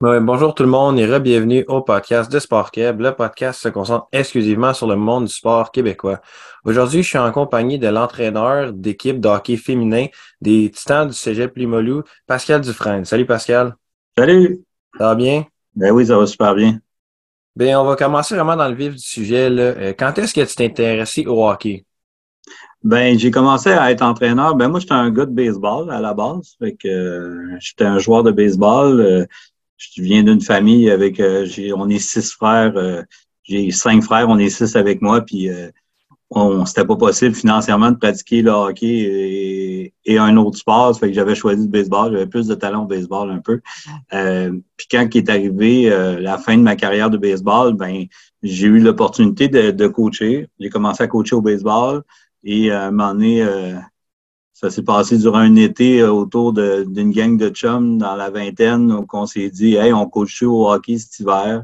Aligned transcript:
bonjour 0.00 0.54
tout 0.54 0.62
le 0.62 0.68
monde 0.68 0.98
et 0.98 1.06
re-bienvenue 1.06 1.64
au 1.68 1.80
podcast 1.80 2.30
de 2.30 2.38
Sport 2.38 2.70
Québec. 2.70 2.96
Le 2.98 3.12
podcast 3.14 3.62
se 3.62 3.68
concentre 3.68 4.06
exclusivement 4.12 4.74
sur 4.74 4.86
le 4.86 4.96
monde 4.96 5.24
du 5.24 5.32
sport 5.32 5.70
québécois. 5.72 6.20
Aujourd'hui, 6.64 7.02
je 7.02 7.08
suis 7.08 7.18
en 7.18 7.32
compagnie 7.32 7.78
de 7.78 7.88
l'entraîneur 7.88 8.74
d'équipe 8.74 9.20
de 9.20 9.28
hockey 9.28 9.56
féminin 9.56 10.06
des 10.42 10.70
Titans 10.70 11.08
du 11.08 11.14
Cégep 11.14 11.56
Limoilou, 11.56 12.02
Pascal 12.26 12.60
Dufresne. 12.60 13.06
Salut 13.06 13.24
Pascal. 13.24 13.74
Salut. 14.18 14.60
Ça 14.98 15.08
va 15.08 15.14
bien? 15.14 15.46
Ben 15.74 15.92
oui, 15.92 16.06
ça 16.06 16.18
va 16.18 16.26
super 16.26 16.54
bien. 16.54 16.78
Bien, 17.54 17.80
on 17.80 17.84
va 17.84 17.96
commencer 17.96 18.34
vraiment 18.34 18.56
dans 18.56 18.68
le 18.68 18.74
vif 18.74 18.92
du 18.92 19.02
sujet. 19.02 19.48
Là. 19.48 19.62
Euh, 19.62 19.94
quand 19.98 20.18
est-ce 20.18 20.34
que 20.34 20.42
tu 20.42 20.54
t'es 20.56 20.66
intéressé 20.66 21.26
au 21.26 21.48
hockey? 21.48 21.86
Ben, 22.84 23.18
j'ai 23.18 23.30
commencé 23.30 23.70
à 23.70 23.90
être 23.90 24.02
entraîneur. 24.02 24.56
Ben, 24.56 24.68
moi, 24.68 24.78
j'étais 24.78 24.92
un 24.92 25.10
gars 25.10 25.24
de 25.24 25.32
baseball 25.32 25.90
à 25.90 26.00
la 26.00 26.12
base. 26.12 26.54
Fait 26.58 26.74
que 26.74 26.86
euh, 26.86 27.56
j'étais 27.60 27.86
un 27.86 27.98
joueur 27.98 28.22
de 28.22 28.30
baseball. 28.30 29.00
Euh, 29.00 29.26
je 29.78 30.02
viens 30.02 30.22
d'une 30.22 30.40
famille 30.40 30.90
avec 30.90 31.16
j'ai 31.44 31.72
on 31.72 31.88
est 31.88 31.98
six 31.98 32.32
frères. 32.32 33.04
j'ai 33.44 33.70
cinq 33.70 34.02
frères, 34.02 34.28
on 34.28 34.38
est 34.38 34.50
six 34.50 34.76
avec 34.76 35.02
moi, 35.02 35.20
puis 35.20 35.50
on 36.30 36.64
c'était 36.64 36.84
pas 36.84 36.96
possible 36.96 37.34
financièrement 37.34 37.90
de 37.90 37.96
pratiquer 37.96 38.42
le 38.42 38.50
hockey 38.50 39.92
et, 40.04 40.18
un 40.18 40.36
autre 40.36 40.58
sport. 40.58 40.98
fait 40.98 41.08
que 41.08 41.14
j'avais 41.14 41.34
choisi 41.34 41.62
le 41.62 41.68
baseball. 41.68 42.12
J'avais 42.12 42.26
plus 42.26 42.46
de 42.46 42.54
talent 42.54 42.82
au 42.84 42.86
baseball 42.86 43.30
un 43.30 43.38
peu. 43.38 43.60
Euh, 44.12 44.52
puis 44.76 44.88
quand 44.90 45.08
est 45.14 45.28
arrivé 45.28 45.90
euh, 45.90 46.18
la 46.20 46.38
fin 46.38 46.56
de 46.56 46.62
ma 46.62 46.74
carrière 46.74 47.10
de 47.10 47.18
baseball, 47.18 47.74
ben 47.74 48.06
j'ai 48.42 48.66
eu 48.66 48.80
l'opportunité 48.80 49.48
de, 49.48 49.70
de, 49.70 49.86
coacher. 49.86 50.48
J'ai 50.58 50.70
commencé 50.70 51.02
à 51.02 51.06
coacher 51.06 51.36
au 51.36 51.42
baseball 51.42 52.02
et 52.42 52.70
à 52.70 52.86
un 52.86 52.90
moment 52.90 53.20
euh, 53.20 53.74
ça 54.58 54.70
s'est 54.70 54.82
passé 54.82 55.18
durant 55.18 55.40
un 55.40 55.54
été 55.56 56.02
autour 56.02 56.54
d'une 56.54 57.10
gang 57.10 57.36
de 57.36 57.50
chums 57.50 57.98
dans 57.98 58.16
la 58.16 58.30
vingtaine 58.30 58.90
où 58.90 59.06
on 59.12 59.26
s'est 59.26 59.50
dit 59.50 59.74
Hey, 59.74 59.92
on 59.92 60.08
coach 60.08 60.42
au 60.42 60.70
hockey 60.70 60.96
cet 60.96 61.20
hiver. 61.20 61.62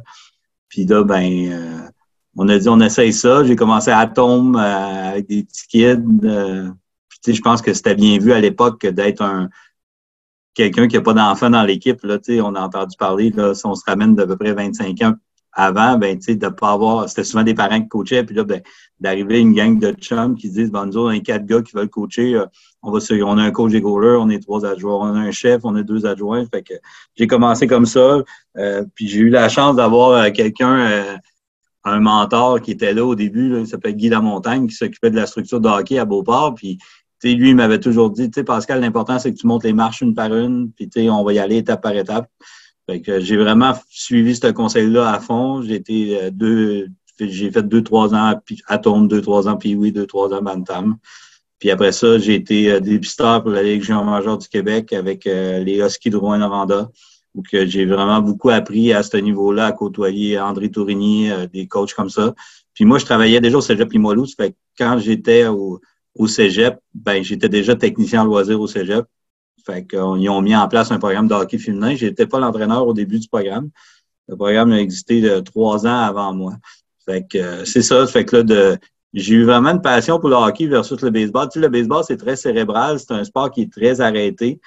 Puis 0.68 0.84
là, 0.84 1.02
ben 1.02 1.90
on 2.36 2.48
a 2.50 2.58
dit 2.58 2.68
on 2.68 2.80
essaye 2.80 3.14
ça. 3.14 3.44
J'ai 3.44 3.56
commencé 3.56 3.90
à 3.90 3.98
Atom 4.00 4.56
euh, 4.56 5.10
avec 5.10 5.26
des 5.26 5.42
petits 5.42 5.66
kids. 5.68 6.04
Euh, 6.24 6.68
je 7.26 7.40
pense 7.40 7.62
que 7.62 7.72
c'était 7.72 7.94
bien 7.94 8.18
vu 8.18 8.32
à 8.32 8.40
l'époque 8.40 8.84
d'être 8.86 9.22
un 9.22 9.48
quelqu'un 10.52 10.86
qui 10.86 10.96
n'a 10.96 11.02
pas 11.02 11.14
d'enfant 11.14 11.48
dans 11.48 11.62
l'équipe. 11.62 12.02
Là, 12.02 12.18
on 12.42 12.54
a 12.54 12.60
entendu 12.60 12.94
parler, 12.98 13.30
là, 13.30 13.54
si 13.54 13.64
on 13.64 13.74
se 13.74 13.84
ramène 13.86 14.14
d'à 14.14 14.26
peu 14.26 14.36
près 14.36 14.52
25 14.52 15.00
ans 15.00 15.14
avant, 15.52 15.96
ben, 15.96 16.18
tu 16.18 16.24
sais, 16.24 16.36
de 16.36 16.48
pas 16.48 16.72
avoir. 16.72 17.08
C'était 17.08 17.24
souvent 17.24 17.42
des 17.42 17.54
parents 17.54 17.80
qui 17.80 17.88
coachaient, 17.88 18.24
puis 18.24 18.34
là, 18.34 18.44
ben, 18.44 18.60
d'arriver 19.00 19.40
une 19.40 19.54
gang 19.54 19.78
de 19.78 19.92
chums 19.92 20.34
qui 20.34 20.50
disent 20.50 20.70
bon, 20.70 20.86
nous 20.86 20.98
on 20.98 21.08
a 21.08 21.18
quatre 21.20 21.46
gars 21.46 21.62
qui 21.62 21.72
veulent 21.74 21.90
coacher, 21.90 22.34
euh, 22.34 22.46
on 22.82 22.90
va 22.90 23.00
se, 23.00 23.14
on 23.22 23.38
a 23.38 23.42
un 23.42 23.50
coach 23.50 23.72
des 23.72 23.82
on 23.84 24.28
est 24.28 24.40
trois 24.40 24.66
adjoints, 24.66 25.10
on 25.10 25.14
a 25.14 25.20
un 25.20 25.30
chef, 25.30 25.60
on 25.64 25.74
a 25.76 25.82
deux 25.82 26.04
adjoints. 26.06 26.44
Fait 26.46 26.62
que 26.62 26.74
j'ai 27.16 27.26
commencé 27.26 27.66
comme 27.66 27.86
ça. 27.86 28.22
puis 28.94 29.08
j'ai 29.08 29.20
eu 29.20 29.28
la 29.28 29.48
chance 29.48 29.76
d'avoir 29.76 30.32
quelqu'un 30.32 31.20
un 31.84 32.00
mentor 32.00 32.60
qui 32.60 32.72
était 32.72 32.92
là 32.92 33.04
au 33.04 33.14
début, 33.14 33.48
là, 33.48 33.58
il 33.60 33.66
s'appelait 33.66 33.94
Guy 33.94 34.08
Lamontagne, 34.08 34.66
qui 34.66 34.74
s'occupait 34.74 35.10
de 35.10 35.16
la 35.16 35.26
structure 35.26 35.60
de 35.60 35.98
à 35.98 36.04
Beauport. 36.04 36.54
Puis, 36.54 36.78
lui, 37.24 37.50
il 37.50 37.56
m'avait 37.56 37.80
toujours 37.80 38.10
dit, 38.10 38.28
Pascal, 38.28 38.80
l'important, 38.80 39.18
c'est 39.18 39.32
que 39.32 39.38
tu 39.38 39.46
montes 39.46 39.64
les 39.64 39.72
marches 39.72 40.00
une 40.00 40.14
par 40.14 40.34
une, 40.34 40.70
puis 40.72 40.88
on 41.10 41.24
va 41.24 41.32
y 41.32 41.38
aller 41.38 41.58
étape 41.58 41.82
par 41.82 41.94
étape. 41.94 42.28
Fait 42.88 43.00
que 43.00 43.20
j'ai 43.20 43.36
vraiment 43.36 43.74
suivi 43.88 44.34
ce 44.34 44.48
conseil-là 44.48 45.12
à 45.12 45.20
fond. 45.20 45.62
J'ai 45.62 45.74
été 45.74 46.20
euh, 46.20 46.30
deux, 46.32 46.88
j'ai 47.20 47.50
fait 47.50 47.62
deux, 47.62 47.82
trois 47.82 48.12
ans 48.12 48.40
à 48.66 48.78
Tombe, 48.78 49.08
deux, 49.08 49.22
trois 49.22 49.46
ans, 49.46 49.56
puis 49.56 49.76
oui, 49.76 49.92
deux, 49.92 50.06
trois 50.06 50.32
ans 50.32 50.42
Bantam. 50.42 50.96
Puis 51.62 51.70
après 51.70 51.92
ça, 51.92 52.18
j'ai 52.18 52.34
été 52.34 52.72
euh, 52.72 52.80
dépisteur 52.80 53.40
pour 53.40 53.52
la 53.52 53.62
Ligue 53.62 53.88
majeure 53.88 54.36
du 54.36 54.48
Québec 54.48 54.92
avec 54.92 55.28
euh, 55.28 55.60
les 55.60 55.78
Huskies 55.78 56.10
de 56.10 56.16
Rouen-Noranda 56.16 56.90
où 57.36 57.42
j'ai 57.52 57.86
vraiment 57.86 58.20
beaucoup 58.20 58.50
appris 58.50 58.92
à 58.92 59.04
ce 59.04 59.16
niveau-là, 59.16 59.66
à 59.66 59.72
côtoyer 59.72 60.40
André 60.40 60.72
Tourigny, 60.72 61.30
euh, 61.30 61.46
des 61.46 61.68
coachs 61.68 61.94
comme 61.94 62.10
ça. 62.10 62.34
Puis 62.74 62.84
moi, 62.84 62.98
je 62.98 63.04
travaillais 63.04 63.40
déjà 63.40 63.58
au 63.58 63.60
Cégep 63.60 63.92
Limoilou. 63.92 64.26
Fait 64.26 64.50
que 64.50 64.56
quand 64.76 64.98
j'étais 64.98 65.46
au, 65.46 65.80
au 66.16 66.26
Cégep, 66.26 66.80
ben 66.94 67.22
j'étais 67.22 67.48
déjà 67.48 67.76
technicien 67.76 68.22
en 68.22 68.24
loisir 68.24 68.60
au 68.60 68.66
Cégep. 68.66 69.04
Fait 69.64 69.86
qu'ils 69.86 70.00
ont 70.00 70.42
mis 70.42 70.56
en 70.56 70.66
place 70.66 70.90
un 70.90 70.98
programme 70.98 71.28
de 71.28 71.34
hockey 71.34 71.58
féminin. 71.58 71.94
J'étais 71.94 72.26
pas 72.26 72.40
l'entraîneur 72.40 72.84
au 72.88 72.92
début 72.92 73.20
du 73.20 73.28
programme. 73.28 73.70
Le 74.26 74.34
programme 74.34 74.72
a 74.72 74.80
existé 74.80 75.20
de 75.20 75.38
trois 75.38 75.86
ans 75.86 76.00
avant 76.00 76.34
moi. 76.34 76.54
Fait 77.06 77.24
que 77.24 77.64
c'est 77.64 77.82
ça. 77.82 78.04
Fait 78.08 78.24
que 78.24 78.38
là, 78.38 78.42
de, 78.42 78.78
j'ai 79.12 79.34
eu 79.34 79.44
vraiment 79.44 79.70
une 79.70 79.82
passion 79.82 80.18
pour 80.18 80.28
le 80.30 80.36
hockey 80.36 80.66
versus 80.66 81.00
le 81.02 81.10
baseball. 81.10 81.48
Tu 81.48 81.58
sais, 81.58 81.60
le 81.60 81.68
baseball, 81.68 82.02
c'est 82.06 82.16
très 82.16 82.36
cérébral. 82.36 82.98
C'est 82.98 83.12
un 83.12 83.24
sport 83.24 83.50
qui 83.50 83.62
est 83.62 83.72
très 83.72 84.00
arrêté. 84.00 84.60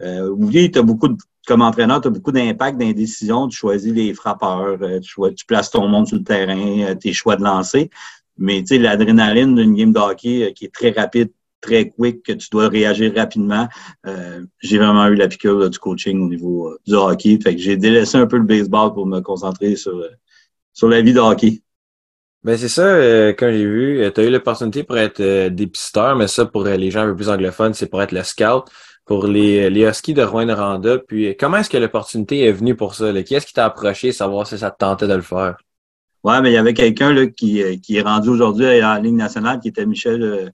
Euh, 0.00 0.28
oui, 0.28 0.70
tu 0.70 0.78
as 0.78 0.82
beaucoup 0.82 1.08
de 1.08 1.16
comme 1.46 1.62
entraîneur, 1.62 2.00
tu 2.00 2.08
as 2.08 2.10
beaucoup 2.10 2.32
d'impact 2.32 2.78
dans 2.78 2.86
les 2.86 2.94
décisions. 2.94 3.48
Tu 3.48 3.56
choisis 3.56 3.92
les 3.92 4.14
frappeurs, 4.14 4.78
euh, 4.82 5.00
tu, 5.00 5.14
tu 5.34 5.46
places 5.46 5.70
ton 5.70 5.88
monde 5.88 6.06
sur 6.06 6.16
le 6.16 6.24
terrain, 6.24 6.80
euh, 6.82 6.94
tes 6.94 7.12
choix 7.12 7.36
de 7.36 7.42
lancer. 7.42 7.90
Mais 8.38 8.60
tu 8.60 8.68
sais, 8.68 8.78
l'adrénaline 8.78 9.54
d'une 9.54 9.74
game 9.74 9.92
de 9.92 9.98
hockey 9.98 10.44
euh, 10.44 10.52
qui 10.52 10.66
est 10.66 10.74
très 10.74 10.90
rapide, 10.90 11.30
très 11.60 11.88
quick, 11.88 12.22
que 12.22 12.32
tu 12.32 12.48
dois 12.50 12.68
réagir 12.68 13.12
rapidement. 13.14 13.68
j'ai 14.60 14.78
vraiment 14.78 15.06
eu 15.06 15.14
la 15.14 15.28
piqûre 15.28 15.70
du 15.70 15.78
coaching 15.78 16.20
au 16.20 16.28
niveau 16.28 16.76
du 16.86 16.94
hockey. 16.94 17.38
Fait 17.40 17.54
que 17.54 17.60
j'ai 17.60 17.76
délaissé 17.76 18.18
un 18.18 18.26
peu 18.26 18.38
le 18.38 18.44
baseball 18.44 18.92
pour 18.92 19.06
me 19.06 19.20
concentrer 19.20 19.76
sur, 19.76 20.04
sur 20.72 20.88
la 20.88 21.02
vie 21.02 21.12
de 21.12 21.20
hockey. 21.20 21.62
Ben 22.44 22.56
c'est 22.56 22.68
ça, 22.68 22.98
quand 23.34 23.50
j'ai 23.50 23.64
vu, 23.64 24.10
tu 24.12 24.20
as 24.20 24.24
eu 24.24 24.30
l'opportunité 24.30 24.82
pour 24.82 24.98
être 24.98 25.48
dépisteur, 25.48 26.16
mais 26.16 26.26
ça, 26.26 26.44
pour 26.44 26.64
les 26.64 26.90
gens 26.90 27.02
un 27.02 27.10
peu 27.10 27.16
plus 27.16 27.28
anglophones, 27.28 27.72
c'est 27.72 27.86
pour 27.86 28.02
être 28.02 28.12
le 28.12 28.24
scout 28.24 28.64
pour 29.04 29.26
les, 29.26 29.70
les 29.70 29.82
Huskies 29.82 30.14
de 30.14 30.22
Rouen-Noranda. 30.22 30.98
Puis 30.98 31.36
comment 31.36 31.58
est-ce 31.58 31.70
que 31.70 31.76
l'opportunité 31.76 32.44
est 32.44 32.52
venue 32.52 32.74
pour 32.74 32.94
ça? 32.94 33.12
Qui 33.22 33.34
est-ce 33.34 33.46
qui 33.46 33.52
t'a 33.52 33.66
approché, 33.66 34.12
savoir 34.12 34.46
si 34.46 34.58
ça 34.58 34.70
te 34.70 34.78
tentait 34.78 35.08
de 35.08 35.14
le 35.14 35.22
faire? 35.22 35.56
Ouais, 36.24 36.40
mais 36.40 36.50
il 36.50 36.54
y 36.54 36.56
avait 36.56 36.74
quelqu'un 36.74 37.12
là, 37.12 37.26
qui, 37.26 37.62
euh, 37.62 37.76
qui 37.82 37.96
est 37.96 38.02
rendu 38.02 38.28
aujourd'hui 38.28 38.66
à 38.66 38.94
la 38.94 39.00
Ligue 39.00 39.16
nationale, 39.16 39.58
qui 39.58 39.68
était 39.68 39.86
Michel 39.86 40.22
euh, 40.22 40.48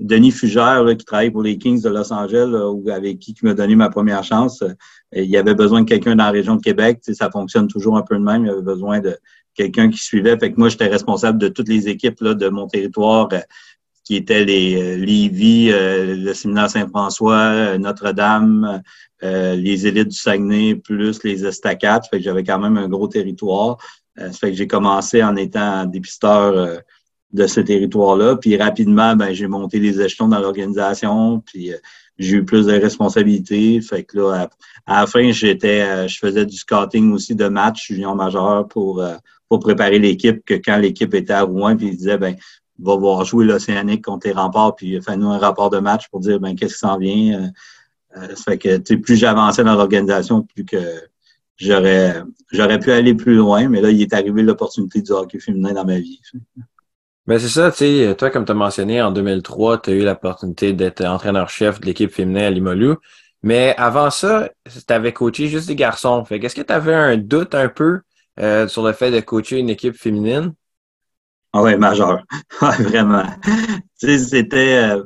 Denis 0.00 0.32
Fugère, 0.32 0.82
là, 0.82 0.94
qui 0.94 1.04
travaille 1.04 1.30
pour 1.30 1.42
les 1.42 1.56
Kings 1.56 1.80
de 1.82 1.88
Los 1.88 2.12
Angeles, 2.12 2.50
ou 2.52 2.90
avec 2.90 3.18
qui, 3.18 3.34
qui 3.34 3.44
m'a 3.44 3.54
donné 3.54 3.76
ma 3.76 3.90
première 3.90 4.24
chance. 4.24 4.62
Euh, 4.62 4.74
il 5.12 5.30
y 5.30 5.36
avait 5.36 5.54
besoin 5.54 5.82
de 5.82 5.88
quelqu'un 5.88 6.16
dans 6.16 6.24
la 6.24 6.30
région 6.30 6.56
de 6.56 6.62
Québec. 6.62 7.00
ça 7.12 7.30
fonctionne 7.30 7.68
toujours 7.68 7.96
un 7.96 8.02
peu 8.02 8.16
de 8.16 8.22
même. 8.22 8.44
Il 8.44 8.48
y 8.48 8.50
avait 8.50 8.62
besoin 8.62 9.00
de 9.00 9.16
quelqu'un 9.54 9.88
qui 9.88 9.98
suivait. 9.98 10.36
Fait 10.38 10.52
que 10.52 10.58
moi, 10.58 10.68
j'étais 10.68 10.88
responsable 10.88 11.38
de 11.38 11.48
toutes 11.48 11.68
les 11.68 11.88
équipes 11.88 12.20
là, 12.20 12.34
de 12.34 12.48
mon 12.48 12.66
territoire 12.66 13.28
qui 14.04 14.16
étaient 14.16 14.44
les 14.44 14.76
euh, 14.76 14.96
Lévis, 14.96 15.70
euh, 15.72 16.14
le 16.14 16.34
séminaire 16.34 16.70
Saint-François, 16.70 17.34
euh, 17.34 17.78
Notre-Dame, 17.78 18.82
les 19.22 19.86
élites 19.86 20.08
du 20.08 20.16
Saguenay, 20.16 20.74
plus 20.74 21.24
les 21.24 21.46
estacades. 21.46 22.02
Fait 22.10 22.18
que 22.18 22.22
j'avais 22.22 22.44
quand 22.44 22.58
même 22.58 22.76
un 22.76 22.88
gros 22.88 23.08
territoire. 23.08 23.78
ça 24.18 24.30
fait 24.32 24.50
que 24.50 24.56
j'ai 24.58 24.66
commencé 24.66 25.22
en 25.22 25.34
étant 25.36 25.86
dépisteur 25.86 26.82
de 27.34 27.46
ce 27.46 27.60
territoire-là. 27.60 28.36
Puis 28.36 28.56
rapidement, 28.56 29.14
ben, 29.14 29.34
j'ai 29.34 29.46
monté 29.46 29.78
les 29.78 30.00
échelons 30.00 30.28
dans 30.28 30.40
l'organisation. 30.40 31.40
Puis 31.40 31.72
j'ai 32.18 32.36
eu 32.36 32.44
plus 32.44 32.66
de 32.66 32.72
responsabilités. 32.72 33.82
Fait 33.82 34.04
que 34.04 34.16
là, 34.18 34.48
à, 34.86 35.00
la 35.00 35.06
fin, 35.06 35.30
j'étais, 35.30 36.08
je 36.08 36.18
faisais 36.18 36.46
du 36.46 36.56
scouting 36.56 37.12
aussi 37.12 37.34
de 37.34 37.48
match 37.48 37.88
junior 37.88 38.16
majeur 38.16 38.66
pour, 38.68 39.04
pour 39.48 39.58
préparer 39.58 39.98
l'équipe, 39.98 40.42
que 40.46 40.54
quand 40.54 40.78
l'équipe 40.78 41.12
était 41.12 41.34
à 41.34 41.42
Rouen, 41.42 41.76
puis 41.76 41.88
ils 41.88 41.96
disaient, 41.96 42.18
ben, 42.18 42.36
va 42.78 42.96
voir 42.96 43.24
jouer 43.24 43.44
l'Océanique 43.44 44.04
contre 44.04 44.26
les 44.26 44.32
remparts, 44.32 44.74
puis 44.76 45.00
fait-nous 45.00 45.28
un 45.28 45.38
rapport 45.38 45.70
de 45.70 45.78
match 45.78 46.08
pour 46.08 46.20
dire 46.20 46.40
ben 46.40 46.54
qu'est-ce 46.54 46.74
qui 46.74 46.80
s'en 46.80 46.98
vient. 46.98 47.40
Euh, 47.40 47.48
euh, 48.16 48.36
fait 48.36 48.58
que 48.58 48.94
plus 48.94 49.16
j'avançais 49.16 49.64
dans 49.64 49.74
l'organisation, 49.74 50.42
plus 50.42 50.64
que 50.64 50.78
j'aurais 51.56 52.22
j'aurais 52.52 52.78
pu 52.78 52.90
aller 52.90 53.14
plus 53.14 53.34
loin, 53.34 53.68
mais 53.68 53.80
là, 53.80 53.90
il 53.90 54.00
est 54.00 54.12
arrivé 54.12 54.42
l'opportunité 54.42 55.02
du 55.02 55.12
hockey 55.12 55.38
féminin 55.38 55.72
dans 55.72 55.84
ma 55.84 55.98
vie. 55.98 56.20
Ben 57.26 57.38
c'est 57.38 57.48
ça, 57.48 57.70
tu 57.70 57.78
sais, 57.78 58.14
toi, 58.18 58.28
comme 58.28 58.44
tu 58.44 58.52
as 58.52 58.54
mentionné, 58.54 59.00
en 59.00 59.10
2003, 59.10 59.80
tu 59.80 59.90
as 59.90 59.92
eu 59.94 60.04
l'opportunité 60.04 60.74
d'être 60.74 61.02
entraîneur-chef 61.02 61.80
de 61.80 61.86
l'équipe 61.86 62.12
féminine 62.12 62.42
à 62.42 62.50
Limolu. 62.50 62.96
Mais 63.42 63.74
avant 63.78 64.10
ça, 64.10 64.50
tu 64.64 64.92
avais 64.92 65.12
coaché 65.12 65.48
juste 65.48 65.68
des 65.68 65.76
garçons. 65.76 66.24
Fait 66.24 66.38
qu'est-ce 66.38 66.54
que 66.54 66.62
tu 66.62 66.72
avais 66.72 66.94
un 66.94 67.16
doute 67.16 67.54
un 67.54 67.68
peu 67.68 68.00
euh, 68.40 68.68
sur 68.68 68.82
le 68.82 68.92
fait 68.92 69.10
de 69.10 69.20
coacher 69.20 69.58
une 69.58 69.70
équipe 69.70 69.96
féminine? 69.96 70.54
Ah 71.52 71.62
ouais, 71.62 71.76
majeur. 71.76 72.22
vraiment. 72.60 73.24
Tu 74.00 74.06
sais, 74.06 74.18
c'était. 74.18 74.92
Euh, 74.92 75.02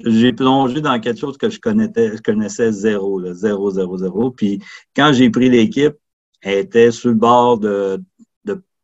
j'ai 0.00 0.32
plongé 0.32 0.80
dans 0.80 0.98
quelque 1.00 1.18
chose 1.18 1.36
que 1.36 1.50
je 1.50 1.58
connaissais, 1.58 2.16
je 2.16 2.22
connaissais 2.22 2.72
zéro, 2.72 3.18
là, 3.18 3.34
zéro, 3.34 3.70
zéro, 3.70 3.96
zéro. 3.96 4.30
Puis 4.30 4.62
quand 4.94 5.12
j'ai 5.12 5.28
pris 5.28 5.50
l'équipe, 5.50 5.96
elle 6.40 6.58
était 6.58 6.92
sur 6.92 7.08
le 7.08 7.16
bord 7.16 7.58
de, 7.58 8.00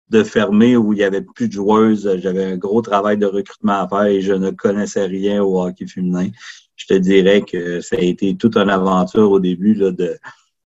de, 0.09 0.23
fermer 0.23 0.77
où 0.77 0.93
il 0.93 1.01
y 1.01 1.05
avait 1.05 1.23
plus 1.23 1.49
de 1.49 1.53
joueuses. 1.53 2.19
J'avais 2.21 2.45
un 2.45 2.57
gros 2.57 2.83
travail 2.83 3.19
de 3.19 3.27
recrutement 3.27 3.81
à 3.81 3.89
faire 3.89 4.07
et 4.07 4.21
je 4.21 4.33
ne 4.33 4.51
connaissais 4.51 5.07
rien 5.07 5.43
au 5.43 5.63
hockey 5.63 5.87
féminin. 5.87 6.29
Je 6.77 6.87
te 6.87 6.95
dirais 6.95 7.43
que 7.43 7.81
ça 7.81 7.97
a 7.97 8.01
été 8.01 8.37
toute 8.37 8.57
une 8.57 8.71
aventure 8.71 9.31
au 9.31 9.41
début 9.41 9.75
là, 9.75 9.91
de, 9.91 10.19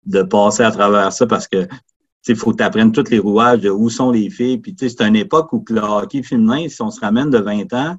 de 0.05 0.21
passer 0.21 0.63
à 0.63 0.71
travers 0.71 1.11
ça 1.13 1.25
parce 1.25 1.47
que 1.47 1.67
il 2.27 2.35
faut 2.35 2.51
que 2.51 2.57
tu 2.57 2.63
apprennes 2.63 2.91
tous 2.91 3.09
les 3.09 3.19
rouages 3.19 3.61
de 3.61 3.69
où 3.69 3.89
sont 3.89 4.11
les 4.11 4.29
filles. 4.29 4.57
Puis 4.57 4.75
c'est 4.77 5.01
une 5.01 5.15
époque 5.15 5.51
où 5.51 5.63
le 5.69 5.81
hockey 5.81 6.23
féminin, 6.23 6.67
si 6.69 6.81
on 6.81 6.89
se 6.89 7.01
ramène 7.01 7.29
de 7.29 7.39
20 7.39 7.73
ans, 7.73 7.97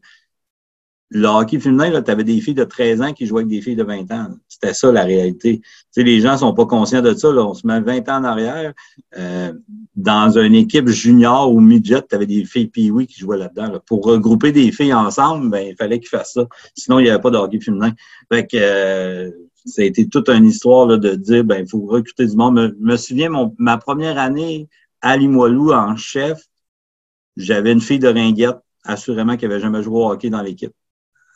le 1.15 1.29
hockey 1.29 1.61
féminin, 1.61 2.03
tu 2.03 2.11
avais 2.11 2.25
des 2.25 2.41
filles 2.41 2.55
de 2.55 2.65
13 2.65 3.01
ans 3.01 3.13
qui 3.13 3.27
jouaient 3.27 3.43
avec 3.43 3.49
des 3.49 3.63
filles 3.63 3.77
de 3.77 3.85
20 3.85 4.11
ans. 4.11 4.31
C'était 4.49 4.75
ça 4.75 4.91
la 4.91 5.05
réalité. 5.05 5.61
Tu 5.61 5.67
sais, 5.93 6.03
les 6.03 6.21
gens 6.21 6.37
sont 6.37 6.53
pas 6.55 6.67
conscients 6.67 7.03
de 7.03 7.15
ça. 7.15 7.33
Là. 7.33 7.47
On 7.47 7.55
se 7.55 7.65
met 7.65 7.81
20 7.81 8.09
ans 8.09 8.19
en 8.19 8.25
arrière. 8.25 8.73
Euh, 9.17 9.53
dans 9.95 10.37
une 10.37 10.57
équipe 10.57 10.89
junior 10.89 11.53
ou 11.53 11.61
midget, 11.61 12.03
tu 12.03 12.17
avais 12.17 12.27
des 12.27 12.45
filles 12.45 12.67
pee 12.67 12.91
qui 13.07 13.21
jouaient 13.21 13.39
là-dedans. 13.39 13.79
Pour 13.87 14.05
regrouper 14.05 14.51
des 14.51 14.73
filles 14.73 14.93
ensemble, 14.93 15.51
ben, 15.51 15.69
il 15.69 15.77
fallait 15.77 16.01
qu'ils 16.01 16.09
fassent 16.09 16.33
ça. 16.33 16.49
Sinon, 16.75 16.99
il 16.99 17.05
n'y 17.05 17.11
avait 17.11 17.23
pas 17.23 17.31
de 17.31 17.37
hockey 17.37 17.61
féminin. 17.61 17.93
Fait 18.29 18.45
que 18.45 18.57
euh, 18.57 19.31
ça 19.67 19.83
a 19.83 19.85
été 19.85 20.09
toute 20.09 20.29
une 20.29 20.47
histoire 20.47 20.85
là, 20.87 20.97
de 20.97 21.15
dire 21.15 21.45
ben, 21.45 21.61
il 21.61 21.69
faut 21.69 21.87
recruter 21.87 22.27
du 22.27 22.35
monde. 22.35 22.75
Je 22.77 22.85
me, 22.85 22.97
souviens, 22.97 23.31
mon, 23.31 23.55
ma 23.59 23.79
première 23.79 24.19
année 24.19 24.69
à 25.01 25.17
Limoilou 25.17 25.73
en 25.73 25.95
chef, 25.95 26.43
j'avais 27.37 27.71
une 27.71 27.81
fille 27.81 28.01
de 28.01 28.09
ringuette, 28.09 28.59
assurément, 28.83 29.37
qui 29.37 29.47
n'avait 29.47 29.61
jamais 29.61 29.81
joué 29.81 29.97
au 29.97 30.11
hockey 30.11 30.29
dans 30.29 30.43
l'équipe. 30.43 30.73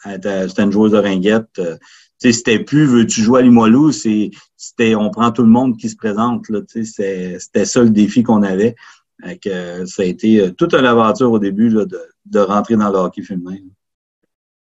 C'était 0.04 0.62
une 0.62 0.72
joueuse 0.72 0.92
de 0.92 0.98
ringuette. 0.98 1.58
Euh, 1.58 1.76
c'était 2.18 2.58
plus 2.58 2.86
veux-tu 2.86 3.22
jouer 3.22 3.40
à 3.40 3.42
Limoilou, 3.42 3.92
c'était 3.92 4.94
on 4.94 5.10
prend 5.10 5.30
tout 5.30 5.42
le 5.42 5.48
monde 5.48 5.76
qui 5.76 5.88
se 5.88 5.96
présente. 5.96 6.46
C'était 6.66 7.64
ça 7.64 7.82
le 7.82 7.90
défi 7.90 8.22
qu'on 8.22 8.42
avait. 8.42 8.74
ça 9.22 10.02
a 10.02 10.04
été 10.04 10.40
euh, 10.40 10.50
toute 10.50 10.74
une 10.74 10.84
aventure 10.84 11.30
au 11.30 11.38
début 11.38 11.68
là, 11.68 11.84
de, 11.84 12.38
rentrer 12.40 12.76
dans 12.76 12.90
le 12.90 12.98
hockey 12.98 13.22
féminin. 13.22 13.58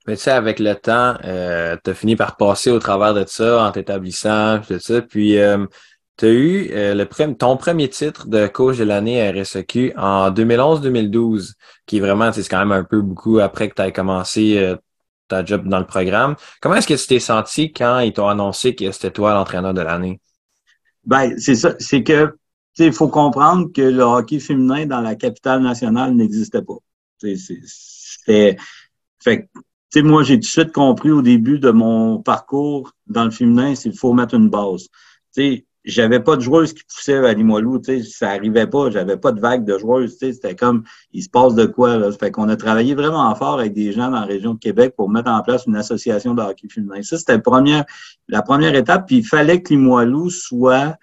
Mais 0.06 0.16
tu 0.16 0.24
sais, 0.24 0.32
avec 0.32 0.60
le 0.60 0.74
temps, 0.76 1.16
euh, 1.26 1.76
tu 1.84 1.90
as 1.90 1.94
fini 1.94 2.16
par 2.16 2.38
passer 2.38 2.72
au 2.72 2.80
travers 2.80 3.14
de 3.14 3.26
ça 3.28 3.66
en 3.66 3.72
t'établissant, 3.72 4.60
tout 4.66 4.80
ça. 4.80 5.02
Puis 5.02 5.38
tu 6.18 6.26
as 6.26 6.30
eu 6.30 6.70
le 6.74 7.34
ton 7.34 7.56
premier 7.56 7.90
titre 7.90 8.28
de 8.28 8.48
coach 8.48 8.78
de 8.78 8.84
l'année 8.84 9.22
à 9.22 9.32
RSEQ 9.32 9.94
en 9.98 10.32
2011-2012, 10.32 11.54
qui 11.86 12.00
vraiment, 12.00 12.32
c'est 12.34 12.48
quand 12.48 12.60
même 12.60 12.72
un 12.72 12.84
peu 12.84 13.02
beaucoup 13.02 13.40
après 13.40 13.70
que 13.70 13.76
tu 13.76 13.82
as 13.82 13.92
commencé 13.92 14.78
ta 15.28 15.44
job 15.44 15.68
dans 15.68 15.80
le 15.80 15.86
programme. 15.86 16.36
Comment 16.62 16.76
est-ce 16.76 16.88
que 16.88 16.94
tu 16.94 17.08
t'es 17.08 17.20
senti 17.20 17.72
quand 17.72 18.00
ils 18.00 18.14
t'ont 18.14 18.28
annoncé 18.28 18.76
que 18.76 18.92
c'était 18.92 19.12
toi 19.12 19.34
l'entraîneur 19.34 19.74
de 19.74 19.82
l'année? 19.82 20.20
Ben, 21.06 21.38
c'est 21.38 21.56
ça. 21.56 21.76
C'est 21.80 22.04
que 22.04 22.36
il 22.80 22.94
faut 22.94 23.08
comprendre 23.08 23.72
que 23.74 23.82
le 23.82 24.04
hockey 24.04 24.40
féminin 24.40 24.86
dans 24.86 25.02
la 25.02 25.16
capitale 25.16 25.62
nationale 25.62 26.14
n'existait 26.14 26.62
pas. 26.62 26.78
C'était. 27.20 28.58
Fait 29.20 29.50
sais, 29.90 30.02
moi, 30.02 30.24
j'ai 30.24 30.36
tout 30.36 30.42
de 30.42 30.46
suite 30.46 30.72
compris 30.72 31.12
au 31.12 31.22
début 31.22 31.60
de 31.60 31.72
mon 31.72 32.22
parcours 32.22 32.92
dans 33.08 33.26
le 33.26 33.32
féminin, 33.32 33.76
c'est 33.76 33.90
qu'il 33.90 33.98
faut 33.98 34.14
mettre 34.14 34.36
une 34.36 34.50
base. 34.50 34.88
Tu 35.34 35.66
j'avais 35.88 36.20
pas 36.20 36.36
de 36.36 36.42
joueuses 36.42 36.74
qui 36.74 36.84
poussaient 36.84 37.26
à 37.26 37.34
Limoilou, 37.34 37.80
tu 37.80 38.04
sais, 38.04 38.04
ça 38.04 38.30
arrivait 38.32 38.68
pas, 38.68 38.92
j'avais 38.92 39.16
pas 39.16 39.32
de 39.32 39.40
vague 39.40 39.64
de 39.64 39.78
joueuses, 39.78 40.18
tu 40.18 40.28
sais, 40.28 40.34
c'était 40.34 40.56
comme, 40.56 40.84
il 41.14 41.24
se 41.24 41.30
passe 41.30 41.56
de 41.56 41.66
quoi, 41.66 41.98
là. 41.98 42.12
Fait 42.12 42.30
qu'on 42.30 42.50
a 42.50 42.58
travaillé 42.58 42.94
vraiment 42.94 43.34
fort 43.36 43.60
avec 43.60 43.74
des 43.74 43.94
gens 43.94 44.12
dans 44.12 44.20
la 44.20 44.26
région 44.26 44.54
de 44.54 44.60
Québec 44.60 44.96
pour 44.98 45.10
mettre 45.10 45.32
en 45.32 45.42
place 45.42 45.66
une 45.66 45.78
association 45.78 46.34
de 46.34 46.42
hockey 46.42 46.68
féminin. 46.70 47.02
Ça, 47.04 47.18
c'était 47.18 47.34
la 47.34 47.40
première, 47.40 47.86
la 48.28 48.42
première 48.42 48.76
étape, 48.76 49.08
puis 49.08 49.20
il 49.20 49.26
fallait 49.26 49.62
que 49.62 49.74
Limoilou 49.74 50.30
soit 50.30 50.98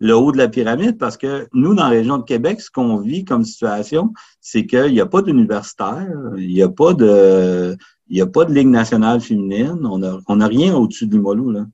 le 0.00 0.14
haut 0.14 0.30
de 0.30 0.36
la 0.36 0.48
pyramide 0.48 0.98
parce 0.98 1.16
que 1.16 1.48
nous, 1.54 1.74
dans 1.74 1.84
la 1.84 1.88
région 1.88 2.18
de 2.18 2.24
Québec, 2.24 2.60
ce 2.60 2.70
qu'on 2.70 2.98
vit 2.98 3.24
comme 3.24 3.44
situation, 3.44 4.12
c'est 4.40 4.66
qu'il 4.66 4.92
n'y 4.92 5.00
a 5.00 5.06
pas 5.06 5.22
d'universitaire, 5.22 6.06
il 6.36 6.52
n'y 6.52 6.62
a 6.62 6.68
pas 6.68 6.92
de, 6.92 7.76
il 8.08 8.16
n'y 8.16 8.20
a 8.20 8.26
pas 8.26 8.44
de 8.44 8.52
Ligue 8.52 8.68
nationale 8.68 9.20
féminine. 9.20 9.80
On 9.84 9.98
n'a 9.98 10.18
on 10.28 10.40
a 10.40 10.46
rien 10.46 10.74
au-dessus 10.74 11.06
du 11.06 11.18
Molou. 11.18 11.50
Là. 11.50 11.66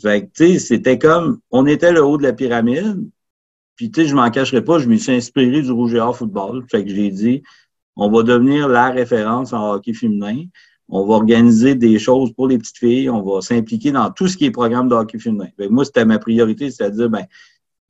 Fait 0.00 0.22
que, 0.22 0.26
tu 0.26 0.52
sais, 0.52 0.58
c'était 0.58 0.98
comme, 0.98 1.40
on 1.50 1.66
était 1.66 1.92
le 1.92 2.04
haut 2.04 2.16
de 2.16 2.22
la 2.22 2.32
pyramide. 2.32 3.08
Puis, 3.76 3.90
tu 3.90 4.02
sais, 4.02 4.08
je 4.08 4.14
m'en 4.14 4.30
cacherai 4.30 4.62
pas, 4.62 4.78
je 4.78 4.88
me 4.88 4.96
suis 4.96 5.12
inspiré 5.12 5.62
du 5.62 5.70
Rouge 5.70 5.94
et 5.94 6.00
Or 6.00 6.16
football. 6.16 6.64
Fait 6.70 6.84
que 6.84 6.90
j'ai 6.90 7.10
dit, 7.10 7.42
on 7.96 8.10
va 8.10 8.22
devenir 8.22 8.68
la 8.68 8.90
référence 8.90 9.52
en 9.52 9.72
hockey 9.72 9.92
féminin. 9.92 10.44
On 10.88 11.06
va 11.06 11.14
organiser 11.14 11.74
des 11.74 11.98
choses 11.98 12.32
pour 12.32 12.48
les 12.48 12.58
petites 12.58 12.78
filles. 12.78 13.10
On 13.10 13.22
va 13.22 13.40
s'impliquer 13.40 13.92
dans 13.92 14.10
tout 14.10 14.26
ce 14.26 14.36
qui 14.36 14.46
est 14.46 14.50
programme 14.50 14.88
de 14.88 14.94
hockey 14.94 15.18
féminin. 15.18 15.48
Fait 15.56 15.66
que 15.66 15.72
moi, 15.72 15.84
c'était 15.84 16.04
ma 16.04 16.18
priorité, 16.18 16.70
c'est-à-dire, 16.70 17.08
ben, 17.08 17.26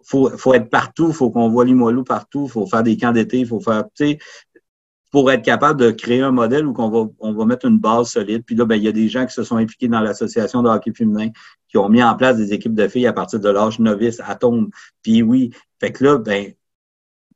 faut, 0.04 0.30
faut 0.36 0.54
être 0.54 0.68
partout, 0.68 1.12
faut 1.12 1.30
qu'on 1.30 1.48
voit 1.48 1.64
Limoilou 1.64 2.04
partout, 2.04 2.48
faut 2.48 2.66
faire 2.66 2.82
des 2.82 2.96
camps 2.96 3.12
d'été, 3.12 3.44
faut 3.44 3.60
faire, 3.60 3.84
tu 3.94 4.06
sais, 4.06 4.18
pour 5.10 5.30
être 5.30 5.42
capable 5.42 5.80
de 5.80 5.90
créer 5.90 6.22
un 6.22 6.30
modèle 6.30 6.66
où 6.66 6.74
on 6.78 6.88
va, 6.88 7.10
on 7.18 7.32
va 7.32 7.44
mettre 7.44 7.66
une 7.66 7.78
base 7.78 8.10
solide. 8.10 8.44
Puis 8.44 8.54
là, 8.54 8.64
ben, 8.64 8.76
il 8.76 8.84
y 8.84 8.88
a 8.88 8.92
des 8.92 9.08
gens 9.08 9.26
qui 9.26 9.34
se 9.34 9.42
sont 9.42 9.56
impliqués 9.56 9.88
dans 9.88 10.00
l'association 10.00 10.62
de 10.62 10.68
hockey 10.68 10.92
féminin, 10.92 11.30
qui 11.68 11.78
ont 11.78 11.88
mis 11.88 12.02
en 12.02 12.14
place 12.16 12.36
des 12.36 12.52
équipes 12.52 12.74
de 12.74 12.86
filles 12.86 13.06
à 13.06 13.12
partir 13.12 13.40
de 13.40 13.48
l'âge 13.48 13.78
novice, 13.80 14.20
atome. 14.24 14.70
Puis 15.02 15.22
oui, 15.22 15.50
fait 15.80 15.92
que 15.92 16.04
là, 16.04 16.18
ben, 16.18 16.52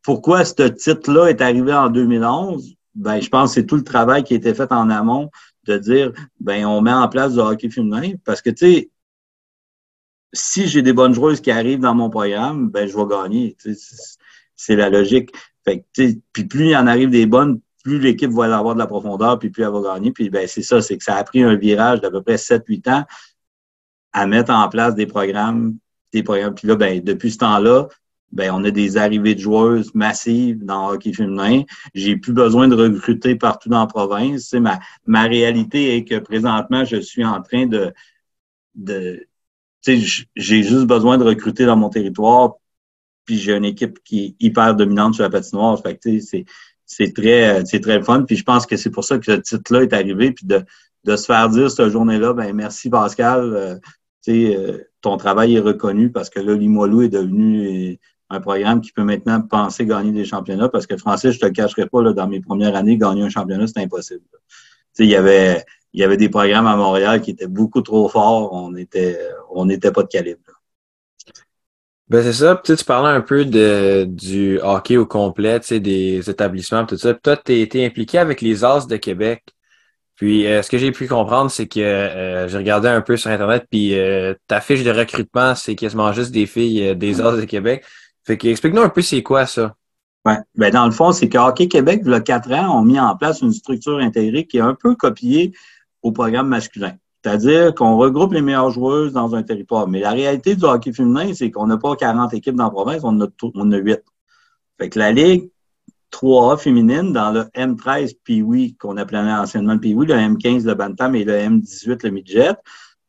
pourquoi 0.03 0.45
ce 0.45 0.69
titre-là 0.69 1.29
est 1.29 1.41
arrivé 1.41 1.73
en 1.73 1.89
2011? 1.89 2.77
Ben, 2.95 3.21
je 3.21 3.29
pense 3.29 3.51
que 3.51 3.61
c'est 3.61 3.67
tout 3.67 3.77
le 3.77 3.83
travail 3.83 4.23
qui 4.23 4.35
a 4.35 4.37
été 4.37 4.55
fait 4.55 4.71
en 4.71 4.89
amont 4.89 5.31
de 5.65 5.79
dire, 5.79 6.13
ben, 6.39 6.65
on 6.67 6.81
met 6.81 6.93
en 6.93 7.09
place 7.09 7.35
du 7.35 7.41
hockey 7.41 7.71
féminin. 7.71 8.13
Parce 8.25 8.41
que, 8.41 8.51
tu 8.51 8.67
sais, 8.67 8.91
si 10.33 10.69
j'ai 10.69 10.83
des 10.83 10.93
bonnes 10.93 11.15
joueuses 11.15 11.41
qui 11.41 11.51
arrivent 11.51 11.81
dans 11.81 11.95
mon 11.95 12.11
programme, 12.11 12.69
ben, 12.69 12.87
je 12.87 12.97
vais 12.97 13.07
gagner. 13.07 13.57
C'est 14.57 14.77
la 14.77 14.91
logique. 14.91 15.33
Fait 15.65 15.81
que, 15.81 16.13
puis 16.33 16.45
plus 16.45 16.67
il 16.67 16.71
y 16.71 16.77
en 16.77 16.87
arrive 16.87 17.11
des 17.11 17.27
bonnes, 17.27 17.61
plus 17.85 18.01
l'équipe 18.01 18.33
va 18.33 18.57
avoir 18.57 18.75
de 18.75 18.81
la 18.81 18.87
profondeur, 18.89 19.39
puis 19.39 19.51
plus 19.51 19.63
elle 19.63 19.71
va 19.71 19.95
gagner. 19.95 20.11
Puis 20.11 20.31
ben, 20.31 20.49
c'est 20.49 20.63
ça, 20.63 20.83
c'est 20.83 20.99
que 20.99 21.05
ça 21.05 21.17
a 21.17 21.23
pris 21.23 21.43
un 21.43 21.55
virage 21.55 22.01
d'à 22.01 22.11
peu 22.11 22.23
près 22.23 22.37
7-8 22.37 22.91
ans 22.91 23.05
à 24.13 24.27
mettre 24.27 24.53
en 24.53 24.69
place 24.69 24.95
des 24.95 25.07
programmes, 25.07 25.77
des 26.13 26.23
programmes. 26.23 26.55
Puis 26.55 26.67
là, 26.67 26.77
ben, 26.77 27.01
depuis 27.03 27.31
ce 27.31 27.39
temps-là, 27.39 27.89
ben, 28.33 28.51
on 28.53 28.65
a 28.65 28.71
des 28.71 28.97
arrivées 28.97 29.35
de 29.35 29.41
joueuses 29.41 29.95
massives 29.95 30.65
dans 30.65 30.89
le 30.89 30.95
hockey 30.95 31.13
féminin. 31.13 31.63
J'ai 31.95 32.17
plus 32.17 32.33
besoin 32.33 32.67
de 32.69 32.75
recruter 32.75 33.37
partout 33.37 33.69
dans 33.69 33.81
la 33.81 33.87
province. 33.87 34.49
C'est 34.51 34.61
ma, 34.61 34.81
ma 35.07 35.23
réalité 35.25 35.95
est 35.95 36.05
que 36.05 36.19
présentement, 36.19 36.85
je 36.85 36.97
suis 36.97 37.25
en 37.25 37.43
train 37.43 37.67
de, 37.67 37.93
j'ai 39.85 40.63
juste 40.63 40.87
besoin 40.87 41.19
de 41.19 41.25
recruter 41.25 41.67
dans 41.67 41.77
mon 41.77 41.91
territoire 41.91 42.55
puis 43.25 43.39
j'ai 43.39 43.57
une 43.57 43.65
équipe 43.65 44.03
qui 44.05 44.25
est 44.25 44.45
hyper 44.45 44.75
dominante 44.75 45.15
sur 45.15 45.23
la 45.23 45.31
patinoire. 45.31 45.81
Fait 45.81 45.97
que, 45.97 46.11
c'est 46.87 47.15
très, 47.15 47.65
c'est 47.65 47.81
très 47.81 48.03
fun. 48.03 48.23
Puis 48.23 48.37
je 48.37 48.45
pense 48.45 48.67
que 48.67 48.77
c'est 48.77 48.91
pour 48.91 49.05
ça 49.05 49.19
que 49.19 49.25
ce 49.25 49.33
titre-là 49.33 49.83
est 49.83 49.93
arrivé. 49.93 50.33
Puis 50.33 50.47
de, 50.47 50.63
de 51.05 51.17
se 51.17 51.27
faire 51.27 51.49
dire 51.49 51.71
cette 51.71 51.89
journée-là, 51.89 52.33
ben 52.33 52.53
merci 52.55 52.91
Pascal. 52.91 53.55
Euh, 53.55 53.77
euh, 54.29 54.79
ton 55.01 55.17
travail 55.17 55.57
est 55.57 55.61
reconnu 55.61 56.11
parce 56.11 56.31
que 56.31 56.41
là, 56.41 56.55
Limoilou 56.55 57.03
est 57.03 57.09
devenu 57.09 57.99
un 58.31 58.41
programme 58.41 58.81
qui 58.81 58.91
peut 58.93 59.05
maintenant 59.05 59.41
penser 59.43 59.85
gagner 59.85 60.13
des 60.13 60.25
championnats 60.25 60.69
parce 60.69 60.87
que 60.87 60.97
Francis, 60.97 61.33
je 61.33 61.41
te 61.41 61.47
cacherai 61.47 61.87
pas, 61.87 62.03
là, 62.03 62.13
dans 62.13 62.27
mes 62.27 62.41
premières 62.41 62.75
années, 62.75 62.97
gagner 62.97 63.23
un 63.23 63.29
championnat, 63.29 63.67
c'est 63.67 63.81
impossible. 63.81 64.23
Il 64.99 65.07
y 65.07 65.17
avait, 65.17 65.63
il 65.93 66.01
y 66.01 66.05
avait 66.05 66.17
des 66.17 66.29
programmes 66.29 66.67
à 66.67 66.77
Montréal 66.77 67.21
qui 67.21 67.33
étaient 67.33 67.47
beaucoup 67.47 67.83
trop 67.83 68.09
forts. 68.09 68.53
On 68.53 68.75
était, 68.77 69.19
on 69.51 69.67
n'était 69.67 69.93
pas 69.93 70.03
de 70.03 70.09
calibre. 70.09 70.41
Ben 72.15 72.23
c'est 72.23 72.33
ça. 72.33 72.55
Puis, 72.55 72.77
tu 72.77 72.85
parlais 72.85 73.09
un 73.11 73.21
peu 73.21 73.45
de, 73.45 74.05
du 74.09 74.61
hockey 74.63 74.97
au 74.97 75.05
complet, 75.05 75.59
des 75.69 76.31
établissements, 76.31 76.87
tout 76.87 76.97
ça. 76.97 77.13
Puis, 77.13 77.21
toi, 77.21 77.37
tu 77.37 77.55
été 77.55 77.85
impliqué 77.85 78.19
avec 78.19 78.41
les 78.41 78.65
As 78.65 78.87
de 78.87 78.97
Québec. 78.97 79.43
Puis 80.15 80.47
euh, 80.47 80.63
ce 80.63 80.71
que 80.71 80.79
j'ai 80.79 80.93
pu 80.93 81.09
comprendre, 81.09 81.51
c'est 81.51 81.67
que 81.67 81.81
euh, 81.81 82.47
j'ai 82.47 82.57
regardé 82.57 82.87
un 82.87 83.01
peu 83.01 83.17
sur 83.17 83.33
Internet, 83.33 83.67
puis 83.69 83.99
euh, 83.99 84.33
ta 84.47 84.61
fiche 84.61 84.85
de 84.85 84.93
recrutement, 84.93 85.57
c'est 85.57 85.75
quasiment 85.75 86.13
juste 86.13 86.31
des 86.31 86.47
filles 86.47 86.95
des 86.95 87.21
As 87.21 87.33
de 87.33 87.45
Québec. 87.47 87.85
Fait 88.25 88.39
que 88.39 88.47
explique-nous 88.47 88.83
un 88.83 88.91
peu 88.91 89.03
c'est 89.03 89.25
quoi 89.25 89.47
ça. 89.47 89.75
Ouais. 90.25 90.39
Ben, 90.55 90.71
dans 90.71 90.85
le 90.85 90.93
fond, 90.93 91.11
c'est 91.11 91.29
que 91.29 91.37
Hockey 91.37 91.67
Québec, 91.67 92.03
il 92.05 92.13
y 92.13 92.15
a 92.15 92.21
quatre 92.21 92.53
ans, 92.53 92.79
ont 92.79 92.85
mis 92.85 93.01
en 93.01 93.17
place 93.17 93.41
une 93.43 93.53
structure 93.53 93.99
intégrée 93.99 94.47
qui 94.47 94.59
est 94.59 94.61
un 94.61 94.77
peu 94.77 94.95
copiée 94.95 95.53
au 96.01 96.13
programme 96.13 96.47
masculin. 96.47 96.95
C'est-à-dire 97.25 97.75
qu'on 97.75 97.97
regroupe 97.97 98.35
les 98.35 98.43
meilleures 98.43 98.71
joueuses 98.71 99.15
dans 99.15 99.35
un 99.35 99.43
territoire. 99.43 99.89
Mais 99.89 100.01
la 100.01 100.11
réalité 100.11 100.57
du 100.57 100.65
hockey 100.65 100.93
féminin, 100.93 101.33
c'est 101.33 101.51
qu'on 101.51 101.67
n'a 101.67 101.79
pas 101.79 101.97
40 101.97 102.35
équipes 102.35 102.57
dans 102.57 102.65
la 102.65 102.71
province, 102.71 103.01
on 103.03 103.19
a, 103.23 103.27
on 103.55 103.73
a 103.73 103.77
8. 103.79 103.99
Fait 104.79 104.91
que 104.91 104.99
la 104.99 105.11
Ligue 105.11 105.51
3A 106.13 106.59
féminine, 106.59 107.15
dans 107.15 107.31
le 107.31 107.45
M13 107.57 108.19
Pee-Wee, 108.25 108.77
qu'on 108.77 108.99
appelait 108.99 109.21
anciennement 109.21 109.73
le 109.73 109.81
Pee-Wee, 109.81 110.07
le 110.07 110.15
M15 110.15 110.67
le 110.67 110.75
Bantam 110.75 111.15
et 111.15 111.25
le 111.25 111.33
M18 111.33 112.05
le 112.05 112.11
Midget, 112.11 112.55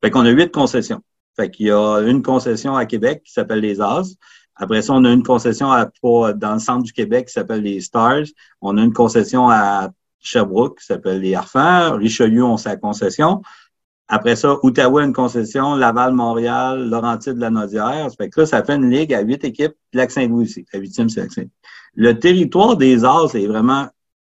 fait 0.01 0.11
qu'on 0.11 0.25
a 0.25 0.29
8 0.29 0.49
concessions. 0.49 1.01
Fait 1.35 1.51
qu'il 1.51 1.65
y 1.65 1.71
a 1.71 1.99
une 1.99 2.21
concession 2.21 2.73
à 2.73 2.85
Québec 2.85 3.21
qui 3.25 3.33
s'appelle 3.33 3.59
les 3.59 3.81
As. 3.81 4.15
Après 4.55 4.81
ça, 4.81 4.93
on 4.93 5.03
a 5.03 5.11
une 5.11 5.23
concession 5.23 5.73
à, 5.73 5.89
dans 6.33 6.53
le 6.53 6.59
centre 6.59 6.83
du 6.83 6.93
Québec 6.93 7.27
qui 7.27 7.33
s'appelle 7.33 7.63
les 7.63 7.81
Stars. 7.81 8.23
On 8.61 8.77
a 8.77 8.81
une 8.81 8.93
concession 8.93 9.49
à 9.49 9.89
Sherbrooke 10.21 10.79
qui 10.79 10.85
s'appelle 10.85 11.19
les 11.19 11.35
Harfans. 11.35 11.97
Richelieu, 11.97 12.45
on 12.45 12.55
sa 12.55 12.77
concession. 12.77 13.41
Après 14.07 14.35
ça, 14.35 14.57
Ottawa, 14.61 15.03
une 15.03 15.13
concession, 15.13 15.75
Laval, 15.75 16.13
Montréal, 16.13 16.89
Laurentide, 16.89 17.37
la 17.37 17.49
Nodière. 17.49 18.07
Fait 18.15 18.29
que 18.29 18.41
là, 18.41 18.45
ça 18.45 18.63
fait 18.63 18.75
une 18.75 18.89
ligue 18.89 19.13
à 19.13 19.21
huit 19.21 19.43
équipes, 19.43 19.73
Lac-Saint-Louis 19.93 20.43
aussi. 20.43 20.65
La 20.71 20.79
huitième, 20.79 21.09
c'est 21.09 21.21
Lac-Saint-Louis. 21.21 21.51
Le 21.95 22.19
territoire 22.19 22.77
des 22.77 23.03
Arts 23.03 23.35
est 23.35 23.47
vraiment 23.47 23.87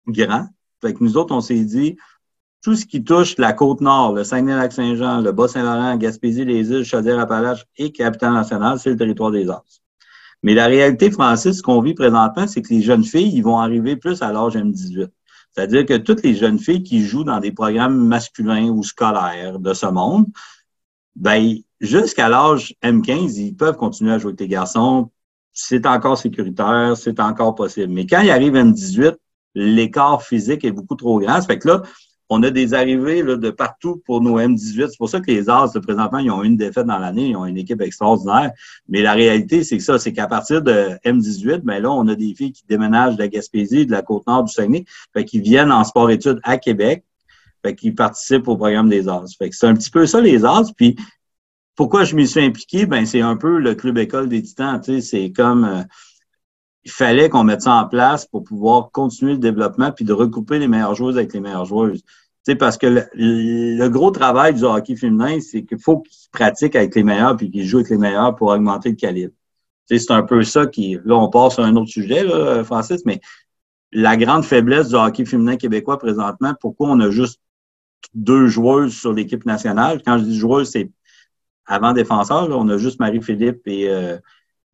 grand. 0.07 0.47
Fait 0.81 0.93
que 0.93 1.03
nous 1.03 1.17
autres, 1.17 1.35
on 1.35 1.41
s'est 1.41 1.63
dit, 1.63 1.97
tout 2.61 2.75
ce 2.75 2.85
qui 2.85 3.03
touche 3.03 3.37
la 3.37 3.53
Côte-Nord, 3.53 4.13
le 4.13 4.23
Saguenay-Lac-Saint-Jean, 4.23 5.21
le 5.21 5.31
Bas-Saint-Laurent, 5.31 5.97
Gaspésie, 5.97 6.45
les 6.45 6.69
îles, 6.69 6.85
Chaudière-Appalaches 6.85 7.65
et 7.77 7.91
Capitale-Nationale, 7.91 8.79
c'est 8.79 8.91
le 8.91 8.95
territoire 8.95 9.31
des 9.31 9.49
Arts. 9.49 9.65
Mais 10.41 10.53
la 10.53 10.67
réalité, 10.67 11.11
Francis, 11.11 11.57
ce 11.57 11.61
qu'on 11.61 11.81
vit 11.81 11.93
présentement, 11.93 12.47
c'est 12.47 12.61
que 12.61 12.73
les 12.73 12.81
jeunes 12.81 13.03
filles, 13.03 13.35
ils 13.35 13.41
vont 13.41 13.59
arriver 13.59 13.97
plus 13.97 14.21
à 14.21 14.31
l'âge 14.31 14.55
M18. 14.55 15.09
C'est-à-dire 15.55 15.85
que 15.85 15.95
toutes 15.95 16.23
les 16.23 16.35
jeunes 16.35 16.59
filles 16.59 16.83
qui 16.83 17.01
jouent 17.05 17.23
dans 17.23 17.39
des 17.39 17.51
programmes 17.51 18.07
masculins 18.07 18.69
ou 18.69 18.83
scolaires 18.83 19.59
de 19.59 19.73
ce 19.73 19.85
monde, 19.85 20.25
ben, 21.15 21.55
jusqu'à 21.79 22.27
l'âge 22.27 22.75
M15, 22.83 23.37
ils 23.37 23.55
peuvent 23.55 23.77
continuer 23.77 24.11
à 24.11 24.17
jouer 24.17 24.29
avec 24.29 24.41
les 24.41 24.49
garçons. 24.49 25.11
C'est 25.53 25.85
encore 25.85 26.17
sécuritaire, 26.17 26.97
c'est 26.97 27.21
encore 27.21 27.55
possible. 27.55 27.93
Mais 27.93 28.05
quand 28.05 28.19
ils 28.19 28.31
arrivent 28.31 28.55
M18, 28.55 29.15
l'écart 29.53 30.21
physique 30.21 30.65
est 30.65 30.71
beaucoup 30.71 30.95
trop 30.95 31.19
grand. 31.19 31.39
Ça 31.39 31.47
fait 31.47 31.59
que 31.59 31.69
là, 31.69 31.83
on 32.29 32.41
a 32.43 32.49
des 32.49 32.73
arrivées 32.73 33.23
de 33.23 33.49
partout 33.51 34.01
pour 34.05 34.21
nos 34.21 34.39
M18. 34.39 34.89
C'est 34.89 34.97
pour 34.97 35.09
ça 35.09 35.19
que 35.19 35.29
les 35.29 35.49
As, 35.49 35.77
présentement, 35.81 36.19
ils 36.19 36.31
ont 36.31 36.43
une 36.43 36.57
défaite 36.57 36.87
dans 36.87 36.97
l'année, 36.97 37.29
ils 37.29 37.35
ont 37.35 37.45
une 37.45 37.57
équipe 37.57 37.81
extraordinaire. 37.81 38.51
Mais 38.89 39.01
la 39.01 39.13
réalité, 39.13 39.63
c'est 39.63 39.77
que 39.77 39.83
ça, 39.83 39.99
c'est 39.99 40.13
qu'à 40.13 40.27
partir 40.27 40.61
de 40.61 40.97
M18, 41.05 41.59
ben 41.59 41.81
là, 41.81 41.91
on 41.91 42.07
a 42.07 42.15
des 42.15 42.33
filles 42.33 42.51
qui 42.51 42.63
déménagent 42.67 43.15
de 43.15 43.21
la 43.21 43.27
Gaspésie, 43.27 43.85
de 43.85 43.91
la 43.91 44.01
Côte-Nord, 44.01 44.45
du 44.45 44.53
Saguenay, 44.53 44.85
fait 45.13 45.25
qui 45.25 45.39
viennent 45.39 45.71
en 45.71 45.83
sport-études 45.83 46.39
à 46.43 46.57
Québec, 46.57 47.03
fait 47.63 47.75
qu'ils 47.75 47.95
participent 47.95 48.47
au 48.47 48.57
programme 48.57 48.89
des 48.89 49.07
As. 49.07 49.35
Fait 49.37 49.49
que 49.49 49.55
c'est 49.55 49.67
un 49.67 49.75
petit 49.75 49.91
peu 49.91 50.05
ça, 50.05 50.21
les 50.21 50.45
As. 50.45 50.71
Puis 50.75 50.95
pourquoi 51.75 52.05
je 52.05 52.15
m'y 52.15 52.27
suis 52.27 52.41
impliqué? 52.43 52.85
Ben, 52.85 53.05
c'est 53.05 53.21
un 53.21 53.35
peu 53.35 53.59
le 53.59 53.75
club 53.75 53.97
école 53.97 54.29
des 54.29 54.41
Titans. 54.41 54.79
Tu 54.81 54.93
sais, 54.93 55.01
c'est 55.01 55.31
comme 55.31 55.65
euh, 55.65 55.83
il 56.85 56.91
fallait 56.91 57.29
qu'on 57.29 57.43
mette 57.43 57.63
ça 57.63 57.73
en 57.73 57.87
place 57.87 58.25
pour 58.25 58.43
pouvoir 58.43 58.91
continuer 58.91 59.33
le 59.33 59.39
développement 59.39 59.91
puis 59.91 60.05
de 60.05 60.13
recouper 60.13 60.59
les 60.59 60.67
meilleures 60.67 60.95
joueuses 60.95 61.17
avec 61.17 61.33
les 61.33 61.39
meilleures 61.39 61.65
joueuses. 61.65 62.03
Sais, 62.43 62.55
parce 62.55 62.77
que 62.77 62.85
le, 63.15 63.87
gros 63.89 64.11
travail 64.11 64.53
du 64.53 64.63
hockey 64.63 64.95
féminin, 64.95 65.39
c'est 65.39 65.63
qu'il 65.63 65.79
faut 65.79 66.01
qu'ils 66.01 66.29
pratiquent 66.31 66.75
avec 66.75 66.93
les 66.93 67.03
meilleurs 67.03 67.35
puis 67.35 67.49
qu'ils 67.49 67.65
jouent 67.65 67.79
avec 67.79 67.89
les 67.89 67.97
meilleurs 67.97 68.35
pour 68.35 68.49
augmenter 68.49 68.89
le 68.89 68.95
calibre. 68.95 69.33
C'est 69.87 70.11
un 70.11 70.21
peu 70.21 70.43
ça 70.43 70.67
qui. 70.67 70.97
Là, 71.05 71.15
on 71.15 71.29
passe 71.29 71.55
sur 71.55 71.63
un 71.63 71.75
autre 71.75 71.89
sujet, 71.89 72.23
là, 72.23 72.63
Francis, 72.63 73.03
mais 73.05 73.19
la 73.91 74.15
grande 74.15 74.45
faiblesse 74.45 74.89
du 74.89 74.95
hockey 74.95 75.25
féminin 75.25 75.57
québécois 75.57 75.97
présentement, 75.97 76.53
pourquoi 76.59 76.89
on 76.89 76.99
a 76.99 77.09
juste 77.09 77.39
deux 78.13 78.47
joueuses 78.47 78.93
sur 78.95 79.13
l'équipe 79.13 79.45
nationale? 79.45 80.01
Quand 80.05 80.19
je 80.19 80.23
dis 80.23 80.37
joueuses, 80.37 80.69
c'est 80.69 80.91
avant 81.65 81.93
défenseur, 81.93 82.47
on 82.49 82.69
a 82.69 82.77
juste 82.77 82.99
Marie-Philippe 82.99 83.61
et 83.65 83.89
euh, 83.89 84.17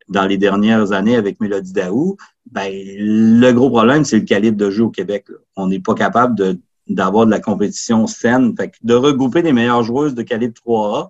dans 0.08 0.26
les 0.26 0.38
dernières 0.38 0.92
années 0.92 1.16
avec 1.16 1.40
Mélodie 1.40 1.72
Daou, 1.72 2.16
ben, 2.50 2.70
le 2.72 3.52
gros 3.52 3.70
problème, 3.70 4.04
c'est 4.04 4.18
le 4.18 4.24
calibre 4.24 4.56
de 4.56 4.70
jeu 4.70 4.84
au 4.84 4.90
Québec. 4.90 5.26
On 5.56 5.68
n'est 5.68 5.80
pas 5.80 5.94
capable 5.94 6.34
de, 6.34 6.60
d'avoir 6.88 7.26
de 7.26 7.30
la 7.30 7.40
compétition 7.40 8.06
saine. 8.06 8.54
Fait 8.56 8.72
de 8.82 8.94
regrouper 8.94 9.42
les 9.42 9.52
meilleures 9.52 9.82
joueuses 9.82 10.14
de 10.14 10.22
calibre 10.22 10.54
3A 10.66 11.08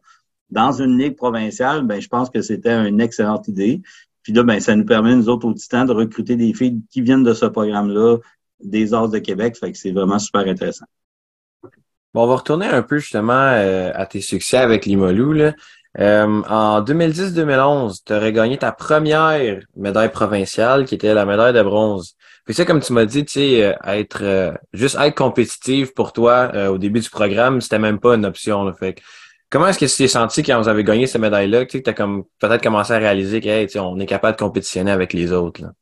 dans 0.50 0.72
une 0.72 0.98
ligue 0.98 1.16
provinciale, 1.16 1.82
ben, 1.84 2.00
je 2.00 2.08
pense 2.08 2.30
que 2.30 2.42
c'était 2.42 2.72
une 2.72 3.00
excellente 3.00 3.48
idée. 3.48 3.80
Puis 4.22 4.32
là, 4.32 4.42
ben, 4.42 4.60
ça 4.60 4.76
nous 4.76 4.84
permet, 4.84 5.16
nous 5.16 5.28
autres, 5.28 5.48
au 5.48 5.54
Titan, 5.54 5.84
de 5.84 5.92
recruter 5.92 6.36
des 6.36 6.52
filles 6.52 6.80
qui 6.90 7.00
viennent 7.00 7.24
de 7.24 7.34
ce 7.34 7.46
programme-là, 7.46 8.18
des 8.62 8.94
As 8.94 9.08
de 9.08 9.18
Québec. 9.18 9.56
Fait 9.58 9.72
que 9.72 9.78
c'est 9.78 9.90
vraiment 9.90 10.18
super 10.18 10.42
intéressant. 10.42 10.84
Bon, 12.14 12.24
on 12.24 12.26
va 12.26 12.36
retourner 12.36 12.66
un 12.66 12.82
peu 12.82 12.98
justement 12.98 13.32
euh, 13.32 13.90
à 13.94 14.04
tes 14.04 14.20
succès 14.20 14.58
avec 14.58 14.84
Limolou. 14.84 15.32
Là. 15.32 15.54
Euh, 16.00 16.42
en 16.48 16.82
2010-2011, 16.82 18.00
tu 18.04 18.14
aurais 18.14 18.32
gagné 18.32 18.56
ta 18.56 18.72
première 18.72 19.60
médaille 19.76 20.10
provinciale, 20.10 20.84
qui 20.86 20.94
était 20.94 21.12
la 21.12 21.26
médaille 21.26 21.52
de 21.52 21.62
bronze. 21.62 22.16
Puis 22.44 22.54
ça, 22.54 22.64
comme 22.64 22.80
tu 22.80 22.92
m'as 22.92 23.04
dit, 23.04 23.24
tu 23.24 23.32
sais, 23.32 23.64
euh, 23.64 23.74
être 23.86 24.22
euh, 24.22 24.52
juste 24.72 24.96
être 24.98 25.14
compétitive 25.14 25.92
pour 25.92 26.12
toi 26.12 26.50
au 26.70 26.78
début 26.78 27.00
du 27.00 27.10
programme, 27.10 27.60
c'était 27.60 27.78
même 27.78 28.00
pas 28.00 28.14
une 28.14 28.24
option. 28.24 28.64
Là. 28.64 28.72
Fait 28.72 28.96
comment 29.50 29.66
est-ce 29.68 29.78
que 29.78 29.84
tu 29.84 29.96
t'es 29.96 30.08
senti 30.08 30.42
quand 30.42 30.60
vous 30.60 30.68
avez 30.68 30.82
gagné 30.82 31.06
cette 31.06 31.20
médaille-là? 31.20 31.66
Tu 31.66 31.78
sais, 31.78 31.88
as 31.88 31.92
comme 31.92 32.24
peut-être 32.40 32.62
commencé 32.62 32.92
à 32.92 32.98
réaliser 32.98 33.40
qu'on 33.40 34.00
est 34.00 34.06
capable 34.06 34.36
de 34.36 34.42
compétitionner 34.42 34.90
avec 34.90 35.12
les 35.12 35.30
autres. 35.32 35.62
Là. 35.62 35.72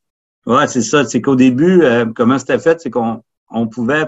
Ouais, 0.46 0.66
c'est 0.66 0.82
ça. 0.82 1.04
C'est 1.04 1.20
qu'au 1.20 1.36
début, 1.36 1.84
comment 2.16 2.38
c'était 2.38 2.58
fait, 2.58 2.80
c'est 2.80 2.90
qu'on 2.90 3.22
on 3.50 3.68
pouvait, 3.68 4.06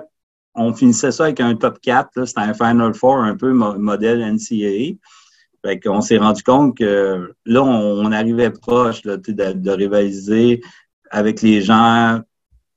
on 0.54 0.75
finissait 0.75 1.12
ça 1.12 1.25
avec 1.25 1.40
un 1.40 1.54
top 1.54 1.78
4. 1.80 2.25
C'était 2.25 2.40
un 2.40 2.54
Final 2.54 2.94
Four 2.94 3.18
un 3.18 3.37
peu 3.37 3.52
modèle 3.52 4.21
NCAA. 4.21 4.97
Fait 5.64 5.78
qu'on 5.78 6.00
s'est 6.00 6.19
rendu 6.19 6.42
compte 6.42 6.76
que 6.76 7.33
là, 7.47 7.62
on, 7.62 8.11
arrivait 8.11 8.50
proche 8.50 9.02
de, 9.02 9.16
de, 9.16 9.71
rivaliser 9.71 10.61
avec 11.11 11.40
les 11.40 11.62
gens. 11.62 12.21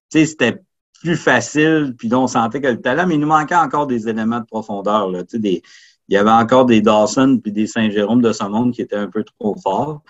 C'était 0.10 0.62
plus 1.01 1.18
facile, 1.18 1.96
puis 1.98 2.08
là, 2.08 2.20
on 2.20 2.27
sentait 2.27 2.62
que 2.62 2.68
le 2.68 2.82
talent, 2.82 3.06
mais 3.08 3.15
il 3.15 3.20
nous 3.20 3.27
manquait 3.27 3.56
encore 3.56 3.88
des 3.88 4.08
éléments 4.08 4.39
de 4.39 4.46
profondeur. 4.46 5.10
Là, 5.10 5.24
des, 5.34 5.62
il 6.08 6.13
y 6.13 6.18
avait 6.18 6.32
encore 6.32 6.65
des 6.65 6.82
Dawson 6.82 7.39
puis 7.42 7.51
des 7.51 7.68
Saint-Jérôme 7.68 8.22
de 8.22 8.32
ce 8.32 8.44
monde 8.44 8.72
qui 8.72 8.82
étaient 8.82 8.96
un 8.96 9.10
peu 9.10 9.24
trop 9.24 9.56
forts. 9.62 10.01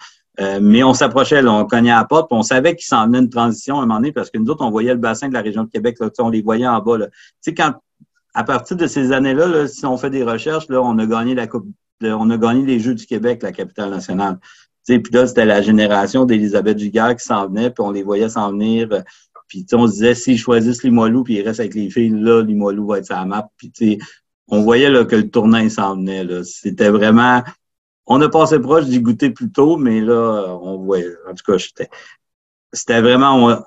Euh, 0.42 0.60
mais 0.62 0.84
on 0.84 0.94
s'approchait, 0.94 1.42
là, 1.42 1.54
on 1.54 1.66
cognait 1.66 1.92
à 1.92 2.00
la 2.00 2.04
porte, 2.04 2.30
puis 2.30 2.38
on 2.38 2.44
savait 2.44 2.76
qu'il 2.76 2.86
s'en 2.86 3.06
venait 3.06 3.20
une 3.20 3.30
transition 3.30 3.80
à 3.80 3.84
un 3.84 3.86
moment 3.86 4.00
donné, 4.00 4.12
parce 4.12 4.30
que 4.30 4.38
nous 4.38 4.50
autres, 4.52 4.66
on 4.66 4.70
voyait 4.70 4.94
le 4.94 5.00
bassin 5.00 5.30
de 5.30 5.34
la 5.34 5.42
région 5.42 5.64
de 5.64 5.70
Québec, 5.70 5.98
là, 6.00 6.10
on 6.20 6.30
les 6.30 6.42
voyait 6.42 6.68
en 6.68 6.80
bas. 6.82 6.98
Sais, 7.40 7.54
quand 7.54 7.74
à 8.36 8.44
partir 8.44 8.78
de 8.78 8.86
ces 8.86 9.12
années-là, 9.14 9.48
là, 9.48 9.68
si 9.68 9.86
on 9.86 9.98
fait 9.98 10.10
des 10.10 10.24
recherches, 10.24 10.68
là, 10.68 10.82
on 10.82 11.00
a 11.00 11.06
gagné 11.06 11.34
la 11.34 11.48
Coupe 11.48 11.68
on 12.04 12.30
a 12.30 12.38
gagné 12.38 12.66
les 12.66 12.80
Jeux 12.80 12.94
du 12.94 13.06
Québec, 13.06 13.42
la 13.42 13.54
capitale 13.54 13.90
nationale. 13.90 14.38
Puis 14.86 15.02
là, 15.12 15.26
c'était 15.26 15.46
la 15.46 15.62
génération 15.62 16.26
d'Elisabeth 16.26 16.78
Giguère 16.78 17.16
qui 17.16 17.26
s'en 17.26 17.48
venait, 17.48 17.70
puis 17.70 17.84
on 17.84 17.92
les 17.92 18.04
voyait 18.04 18.30
s'en 18.30 18.52
venir. 18.52 18.90
Puis 19.48 19.66
on 19.74 19.88
se 19.88 19.94
disait, 19.94 20.14
s'ils 20.14 20.38
choisissent 20.38 20.84
Limoilou, 20.84 21.24
puis 21.24 21.36
ils 21.36 21.42
restent 21.42 21.62
avec 21.62 21.74
les 21.74 21.90
filles, 21.90 22.10
là, 22.10 22.42
Limoilou 22.42 22.88
va 22.88 23.00
être 23.00 23.06
sa 23.06 23.24
map. 23.26 23.50
Puis 23.58 24.00
on 24.50 24.62
voyait 24.62 24.90
là, 24.90 25.06
que 25.06 25.16
le 25.16 25.30
tournant 25.30 25.68
s'en 25.70 25.96
venait. 25.96 26.26
C'était 26.44 26.90
vraiment... 26.90 27.42
On 28.06 28.22
a 28.22 28.30
passé 28.30 28.60
proche 28.60 28.86
d'y 28.86 29.00
goûter 29.00 29.32
plus 29.32 29.52
tôt, 29.52 29.78
mais 29.78 30.02
là, 30.02 30.56
on 30.62 30.78
voyait. 30.78 31.16
En 31.28 31.34
tout 31.34 31.52
cas, 31.52 31.58
c'était 32.74 33.02
vraiment 33.02 33.64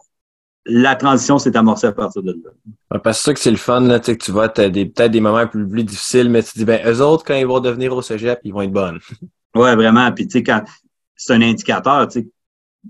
la 0.68 0.96
transition 0.96 1.38
s'est 1.38 1.56
amorcée 1.56 1.86
à 1.86 1.92
partir 1.92 2.22
de 2.22 2.32
là. 2.32 2.98
parce 3.00 3.18
que 3.18 3.24
ça 3.24 3.34
que 3.34 3.40
c'est 3.40 3.50
le 3.50 3.56
fun, 3.56 3.80
là, 3.80 3.98
tu 4.00 4.30
vois, 4.30 4.48
tu 4.48 4.60
as 4.60 4.70
peut-être 4.70 5.10
des 5.10 5.20
moments 5.20 5.46
plus, 5.46 5.66
plus 5.66 5.84
difficiles, 5.84 6.28
mais 6.28 6.42
tu 6.42 6.52
te 6.52 6.58
dis, 6.58 6.64
ben, 6.64 6.80
eux 6.86 7.00
autres, 7.00 7.24
quand 7.24 7.34
ils 7.34 7.46
vont 7.46 7.60
devenir 7.60 7.94
au 7.96 8.02
cégep, 8.02 8.38
ils 8.44 8.52
vont 8.52 8.62
être 8.62 8.72
bonnes. 8.72 8.98
ouais, 9.54 9.74
vraiment. 9.74 10.12
Puis, 10.12 10.26
tu 10.26 10.38
sais, 10.38 10.42
quand 10.42 10.62
c'est 11.16 11.32
un 11.32 11.42
indicateur, 11.42 12.06
tu 12.08 12.20
sais, 12.20 12.28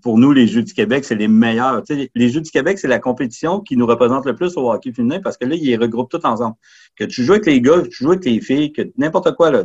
pour 0.02 0.18
nous, 0.18 0.32
les 0.32 0.46
Jeux 0.46 0.62
du 0.62 0.74
Québec, 0.74 1.04
c'est 1.04 1.14
les 1.14 1.28
meilleurs. 1.28 1.82
Tu 1.82 1.94
sais, 1.94 2.10
les 2.14 2.28
Jeux 2.28 2.40
du 2.40 2.50
Québec, 2.50 2.78
c'est 2.78 2.88
la 2.88 2.98
compétition 2.98 3.60
qui 3.60 3.76
nous 3.76 3.86
représente 3.86 4.26
le 4.26 4.34
plus 4.34 4.56
au 4.56 4.70
hockey 4.70 4.92
féminin 4.92 5.20
parce 5.22 5.36
que 5.36 5.46
là, 5.46 5.54
ils 5.54 5.64
les 5.64 5.76
regroupent 5.76 6.10
tout 6.10 6.24
ensemble. 6.26 6.56
Que 6.96 7.04
tu 7.04 7.24
joues 7.24 7.32
avec 7.32 7.46
les 7.46 7.60
gars, 7.60 7.80
que 7.80 7.88
tu 7.88 8.04
joues 8.04 8.10
avec 8.10 8.24
les 8.24 8.40
filles, 8.40 8.72
que 8.72 8.82
n'importe 8.96 9.34
quoi, 9.34 9.50
là, 9.50 9.64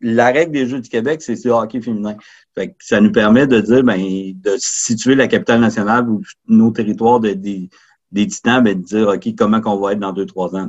la 0.00 0.26
règle 0.26 0.52
des 0.52 0.66
Jeux 0.66 0.80
du 0.80 0.88
Québec, 0.88 1.22
c'est 1.22 1.44
le 1.44 1.50
hockey 1.50 1.80
féminin. 1.80 2.16
Fait 2.54 2.68
que 2.68 2.74
ça 2.80 3.00
nous 3.00 3.12
permet 3.12 3.46
de 3.46 3.60
dire, 3.60 3.82
ben, 3.82 3.98
de 3.98 4.56
situer 4.58 5.14
la 5.14 5.28
capitale 5.28 5.60
nationale 5.60 6.08
ou 6.08 6.22
nos 6.46 6.70
territoires 6.70 7.20
de, 7.20 7.32
des, 7.32 7.68
des 8.12 8.26
titans, 8.26 8.62
ben, 8.62 8.80
de 8.80 8.84
dire, 8.84 9.08
OK, 9.08 9.28
comment 9.36 9.60
qu'on 9.60 9.78
va 9.78 9.92
être 9.92 10.00
dans 10.00 10.12
deux, 10.12 10.26
trois 10.26 10.54
ans. 10.54 10.68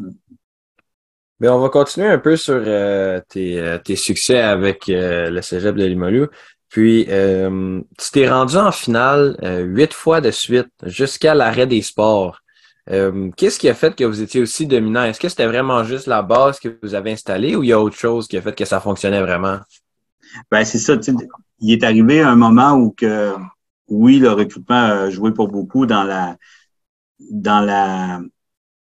Ben, 1.40 1.52
on 1.52 1.60
va 1.60 1.70
continuer 1.70 2.08
un 2.08 2.18
peu 2.18 2.36
sur 2.36 2.62
euh, 2.66 3.22
tes, 3.30 3.60
euh, 3.60 3.78
tes, 3.78 3.96
succès 3.96 4.42
avec 4.42 4.90
euh, 4.90 5.30
le 5.30 5.42
Cégep 5.42 5.76
de 5.76 5.86
Limoilou. 5.86 6.28
Puis, 6.68 7.06
tu 7.06 8.12
t'es 8.12 8.30
rendu 8.30 8.56
en 8.56 8.72
finale 8.72 9.36
huit 9.66 9.92
fois 9.92 10.22
de 10.22 10.30
suite 10.30 10.70
jusqu'à 10.86 11.34
l'arrêt 11.34 11.66
des 11.66 11.82
sports. 11.82 12.42
Euh, 12.92 13.30
qu'est-ce 13.38 13.60
qui 13.60 13.70
a 13.70 13.74
fait 13.74 13.96
que 13.96 14.04
vous 14.04 14.22
étiez 14.22 14.42
aussi 14.42 14.66
dominant? 14.66 15.04
Est-ce 15.04 15.20
que 15.20 15.30
c'était 15.30 15.46
vraiment 15.46 15.84
juste 15.84 16.08
la 16.08 16.24
base 16.24 16.60
que 16.60 16.80
vous 16.82 16.96
avez 16.96 17.12
installée 17.12 17.56
ou 17.56 17.64
il 17.64 17.70
y 17.70 17.74
a 17.74 17.80
autre 17.80 17.98
chose 17.98 18.28
qui 18.28 18.38
a 18.38 18.42
fait 18.42 18.56
que 18.56 18.66
ça 18.66 18.80
fonctionnait 18.80 19.22
vraiment? 19.22 19.60
Ben, 20.50 20.66
c'est 20.66 20.80
ça. 20.80 20.96
Il 21.60 21.72
est 21.72 21.84
arrivé 21.84 22.22
un 22.22 22.36
moment 22.36 22.74
où 22.74 22.92
que, 22.92 23.34
oui, 23.88 24.20
le 24.20 24.32
recrutement 24.32 24.76
a 24.76 25.10
joué 25.10 25.32
pour 25.32 25.50
beaucoup 25.50 25.86
dans 25.86 26.04
la, 26.04 26.38
dans 27.20 27.62
la, 27.62 28.22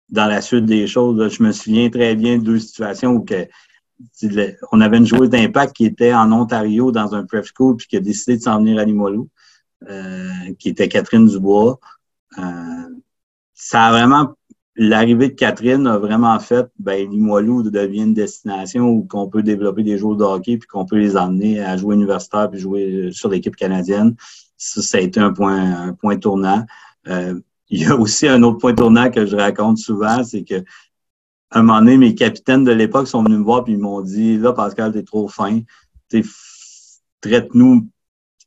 dans 0.09 0.25
la 0.25 0.41
suite 0.41 0.65
des 0.65 0.87
choses. 0.87 1.31
Je 1.31 1.43
me 1.43 1.51
souviens 1.51 1.89
très 1.89 2.15
bien 2.15 2.37
de 2.37 2.43
deux 2.43 2.59
situations 2.59 3.11
où 3.11 3.23
que, 3.23 3.47
on 4.71 4.81
avait 4.81 4.97
une 4.97 5.07
joueuse 5.07 5.29
d'impact 5.29 5.75
qui 5.75 5.85
était 5.85 6.13
en 6.13 6.31
Ontario 6.31 6.91
dans 6.91 7.15
un 7.15 7.25
prep 7.25 7.45
school 7.45 7.77
puis 7.77 7.87
qui 7.87 7.95
a 7.95 7.99
décidé 8.01 8.37
de 8.37 8.41
s'en 8.41 8.57
venir 8.57 8.79
à 8.79 8.83
Limoilou, 8.83 9.29
euh, 9.89 10.29
qui 10.59 10.69
était 10.69 10.89
Catherine 10.89 11.27
Dubois. 11.27 11.79
Euh, 12.37 12.89
ça 13.63 13.85
a 13.85 13.91
vraiment 13.91 14.33
l'arrivée 14.75 15.29
de 15.29 15.33
Catherine 15.33 15.87
a 15.87 15.97
vraiment 15.97 16.37
fait 16.39 16.67
ben 16.79 17.09
Limoilou 17.09 17.63
devient 17.69 18.01
une 18.01 18.13
destination 18.13 18.89
où 18.89 19.07
on 19.13 19.27
peut 19.27 19.43
développer 19.43 19.83
des 19.83 19.97
joueurs 19.97 20.17
de 20.17 20.23
hockey 20.23 20.57
puis 20.57 20.67
qu'on 20.67 20.85
peut 20.85 20.97
les 20.97 21.15
emmener 21.15 21.63
à 21.63 21.77
jouer 21.77 21.95
universitaire 21.95 22.49
puis 22.49 22.59
jouer 22.59 23.09
sur 23.11 23.29
l'équipe 23.29 23.55
canadienne. 23.55 24.15
Ça, 24.57 24.81
ça 24.81 24.97
a 24.97 25.01
été 25.01 25.19
un 25.19 25.31
point 25.31 25.87
un 25.87 25.93
point 25.93 26.17
tournant. 26.17 26.65
Euh, 27.07 27.39
il 27.69 27.81
y 27.81 27.85
a 27.85 27.95
aussi 27.95 28.27
un 28.27 28.43
autre 28.43 28.57
point 28.57 28.73
tournant 28.73 29.09
que 29.09 29.25
je 29.25 29.35
raconte 29.35 29.77
souvent, 29.77 30.23
c'est 30.23 30.43
que 30.43 30.63
un 31.51 31.61
moment 31.61 31.79
donné, 31.79 31.97
mes 31.97 32.15
capitaines 32.15 32.63
de 32.63 32.71
l'époque 32.71 33.07
sont 33.07 33.23
venus 33.23 33.37
me 33.37 33.43
voir 33.43 33.63
puis 33.63 33.73
ils 33.73 33.79
m'ont 33.79 34.01
dit 34.01 34.37
Là, 34.37 34.53
Pascal, 34.53 34.91
t'es 34.91 35.03
trop 35.03 35.27
fin. 35.27 35.61
Traite-nous, 37.21 37.87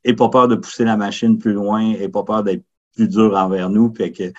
et 0.04 0.14
pas 0.14 0.28
peur 0.28 0.48
de 0.48 0.56
pousser 0.56 0.84
la 0.84 0.96
machine 0.96 1.38
plus 1.38 1.52
loin, 1.52 1.92
et 1.92 2.08
pas 2.08 2.24
peur 2.24 2.42
d'être 2.42 2.64
plus 2.94 3.08
dur 3.08 3.34
envers 3.36 3.70
nous. 3.70 3.90
Puis 3.90 4.12
que 4.12 4.32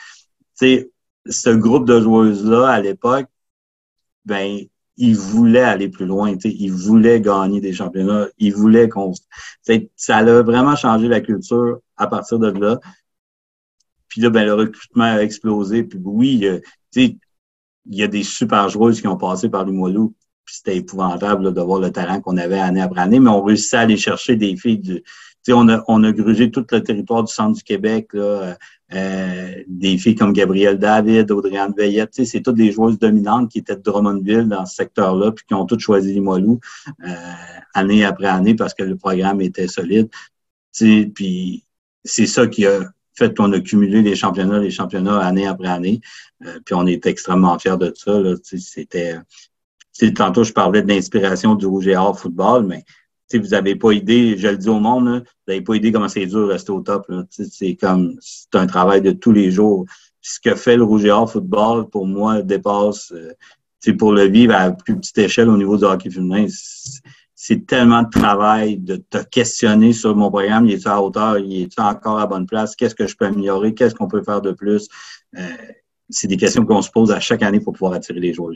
sais, 0.66 0.92
ce 1.30 1.50
groupe 1.50 1.88
de 1.88 2.00
joueuses-là, 2.00 2.68
à 2.68 2.82
l'époque, 2.82 3.28
ben, 4.26 4.60
ils 4.98 5.16
voulaient 5.16 5.62
aller 5.62 5.90
plus 5.90 6.06
loin, 6.06 6.36
ils 6.44 6.72
voulaient 6.72 7.22
gagner 7.22 7.62
des 7.62 7.74
championnats, 7.74 8.28
ils 8.40 8.54
voulaient 8.54 8.90
qu'on... 8.90 9.14
Ça 9.96 10.18
a 10.18 10.42
vraiment 10.42 10.76
changé 10.76 11.08
la 11.08 11.22
culture 11.22 11.80
à 11.98 12.08
partir 12.08 12.40
de 12.40 12.48
là. 12.48 12.80
Puis 14.08 14.22
là, 14.22 14.30
ben, 14.30 14.46
le 14.46 14.54
recrutement 14.54 15.04
a 15.04 15.22
explosé. 15.22 15.84
Puis 15.84 16.00
oui, 16.04 16.62
il 16.96 17.20
y 17.90 18.04
a 18.04 18.08
des 18.08 18.24
super 18.24 18.70
joueuses 18.70 19.02
qui 19.02 19.08
ont 19.08 19.18
passé 19.18 19.50
par 19.50 19.66
Limoilou. 19.66 20.16
Puis 20.46 20.56
c'était 20.56 20.78
épouvantable 20.78 21.54
de 21.54 21.62
voir 21.62 21.80
le 21.80 21.92
talent 21.92 22.22
qu'on 22.22 22.38
avait 22.38 22.58
année 22.58 22.82
après 22.82 23.02
année, 23.02 23.20
mais 23.20 23.30
on 23.30 23.44
réussissait 23.44 23.78
à 23.78 23.82
aller 23.82 23.98
chercher 23.98 24.38
des 24.38 24.56
filles 24.56 24.80
du. 24.80 25.04
On 25.50 25.70
a, 25.70 25.84
on 25.88 26.00
grugé 26.12 26.52
tout 26.52 26.66
le 26.72 26.82
territoire 26.82 27.24
du 27.24 27.34
centre 27.34 27.56
du 27.56 27.64
Québec, 27.64 28.10
euh, 28.94 29.64
des 29.68 29.98
filles 29.98 30.16
comme 30.16 30.32
Gabrielle 30.32 30.80
David, 30.80 31.30
Audriane 31.32 31.74
Veillette, 31.78 32.14
c'est 32.14 32.42
toutes 32.42 32.56
des 32.56 32.72
joueuses 32.72 32.98
dominantes 32.98 33.52
qui 33.52 33.60
étaient 33.60 33.76
de 33.76 33.82
Drummondville 33.82 34.48
dans 34.48 34.66
ce 34.66 34.76
secteur-là, 34.76 35.34
puis 35.34 35.46
qui 35.46 35.54
ont 35.54 35.66
toutes 35.66 35.82
choisi 35.82 36.14
Limoilou 36.14 36.60
euh, 37.06 37.14
année 37.74 38.06
après 38.06 38.28
année 38.28 38.56
parce 38.56 38.74
que 38.74 38.84
le 38.84 38.96
programme 38.96 39.42
était 39.42 39.68
solide. 39.68 40.10
C'est 40.72 41.12
ça 42.28 42.48
qui 42.48 42.66
a 42.66 42.80
fait 43.14 43.36
qu'on 43.36 43.52
a 43.52 43.60
cumulé 43.60 44.02
les 44.02 44.16
championnats, 44.16 44.60
les 44.60 44.72
championnats 44.72 45.20
année 45.20 45.48
après 45.48 45.68
année. 45.68 46.00
Euh, 46.46 46.60
puis 46.64 46.76
on 46.76 46.86
est 46.86 47.06
extrêmement 47.06 47.58
fiers 47.60 47.78
de 47.78 47.92
ça. 47.96 48.22
C'était. 48.44 49.18
Tantôt, 50.16 50.44
je 50.44 50.54
parlais 50.54 50.84
de 50.84 50.88
l'inspiration 50.88 51.56
du 51.56 51.66
Rouge 51.66 51.88
et 51.88 51.98
Or 51.98 52.18
football, 52.18 52.66
mais 52.68 52.86
vous 53.34 53.48
n'avez 53.50 53.76
pas 53.76 53.92
idée, 53.92 54.38
je 54.38 54.48
le 54.48 54.58
dis 54.58 54.70
au 54.70 54.80
monde, 54.80 55.08
vous 55.08 55.52
n'avez 55.52 55.62
pas 55.62 55.76
idée 55.76 55.92
comment 55.92 56.08
c'est 56.08 56.26
dur 56.26 56.48
de 56.48 56.52
rester 56.54 56.72
au 56.72 56.82
top. 56.82 57.12
C'est 57.30 57.76
comme 57.76 58.16
c'est 58.22 58.56
un 58.56 58.68
travail 58.68 59.02
de 59.02 59.12
tous 59.12 59.32
les 59.32 59.52
jours. 59.52 59.86
ce 60.22 60.40
que 60.40 60.56
fait 60.56 60.78
le 60.78 60.84
Rouge 60.84 61.06
et 61.06 61.12
football, 61.28 61.90
pour 61.90 62.06
moi, 62.06 62.42
dépasse 62.42 63.12
euh, 63.14 63.34
pour 63.94 64.12
le 64.12 64.26
vivre 64.26 64.56
à 64.56 64.72
plus 64.72 64.98
petite 64.98 65.18
échelle 65.18 65.50
au 65.50 65.58
niveau 65.58 65.78
du 65.78 65.86
hockey 65.86 66.10
féminin. 66.10 66.48
C'est 67.36 67.66
tellement 67.68 68.04
de 68.04 68.10
travail 68.10 68.78
de 68.78 68.96
te 68.96 69.20
questionner 69.24 69.94
sur 69.94 70.16
mon 70.16 70.30
programme, 70.30 70.66
il 70.66 70.74
est 70.74 70.88
à 70.88 71.02
hauteur, 71.02 71.38
il 71.38 71.62
est 71.62 71.80
encore 71.80 72.20
à 72.20 72.26
bonne 72.26 72.48
place, 72.48 72.76
qu'est-ce 72.76 72.96
que 72.96 73.08
je 73.08 73.16
peux 73.16 73.26
améliorer, 73.26 73.74
qu'est-ce 73.74 73.94
qu'on 73.94 74.08
peut 74.08 74.24
faire 74.24 74.42
de 74.42 74.52
plus? 74.52 74.90
Euh, 75.38 75.42
c'est 76.10 76.28
des 76.28 76.38
questions 76.38 76.66
qu'on 76.66 76.82
se 76.82 76.90
pose 76.90 77.12
à 77.12 77.20
chaque 77.20 77.44
année 77.44 77.60
pour 77.60 77.74
pouvoir 77.74 77.94
attirer 77.94 78.20
les 78.20 78.34
joueurs. 78.34 78.56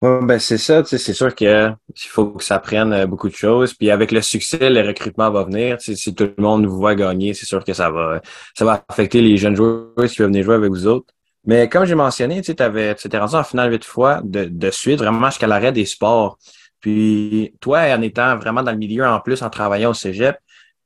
Ouais, 0.00 0.20
ben 0.22 0.38
c'est 0.38 0.58
ça, 0.58 0.80
tu 0.84 0.90
sais, 0.90 0.98
c'est 0.98 1.12
sûr 1.12 1.34
qu'il 1.34 1.76
faut 1.96 2.30
que 2.30 2.44
ça 2.44 2.60
prenne 2.60 2.92
euh, 2.92 3.06
beaucoup 3.06 3.28
de 3.28 3.34
choses. 3.34 3.74
Puis 3.74 3.90
avec 3.90 4.12
le 4.12 4.22
succès, 4.22 4.70
le 4.70 4.86
recrutement 4.86 5.28
va 5.30 5.42
venir. 5.42 5.76
Si 5.80 6.14
tout 6.14 6.30
le 6.36 6.42
monde 6.42 6.66
vous 6.66 6.76
voit 6.76 6.94
gagner, 6.94 7.34
c'est 7.34 7.46
sûr 7.46 7.64
que 7.64 7.72
ça 7.72 7.90
va 7.90 8.20
ça 8.54 8.64
va 8.64 8.84
affecter 8.88 9.20
les 9.20 9.36
jeunes 9.36 9.56
joueurs 9.56 9.92
qui 9.96 10.18
veulent 10.18 10.28
venir 10.28 10.44
jouer 10.44 10.54
avec 10.54 10.70
vous 10.70 10.86
autres. 10.86 11.12
Mais 11.44 11.68
comme 11.68 11.84
j'ai 11.84 11.96
mentionné, 11.96 12.40
tu 12.42 12.54
sais, 12.54 12.54
t'es 12.54 13.18
rendu 13.18 13.34
en 13.34 13.42
finale 13.42 13.72
huit 13.72 13.84
fois 13.84 14.20
de, 14.22 14.44
de 14.44 14.70
suite, 14.70 14.98
vraiment 14.98 15.30
jusqu'à 15.30 15.48
l'arrêt 15.48 15.72
des 15.72 15.84
sports. 15.86 16.38
Puis 16.80 17.54
toi, 17.60 17.80
en 17.96 18.02
étant 18.02 18.36
vraiment 18.36 18.62
dans 18.62 18.70
le 18.72 18.78
milieu, 18.78 19.04
en 19.04 19.18
plus, 19.20 19.42
en 19.42 19.50
travaillant 19.50 19.90
au 19.90 19.94
Cégep, 19.94 20.36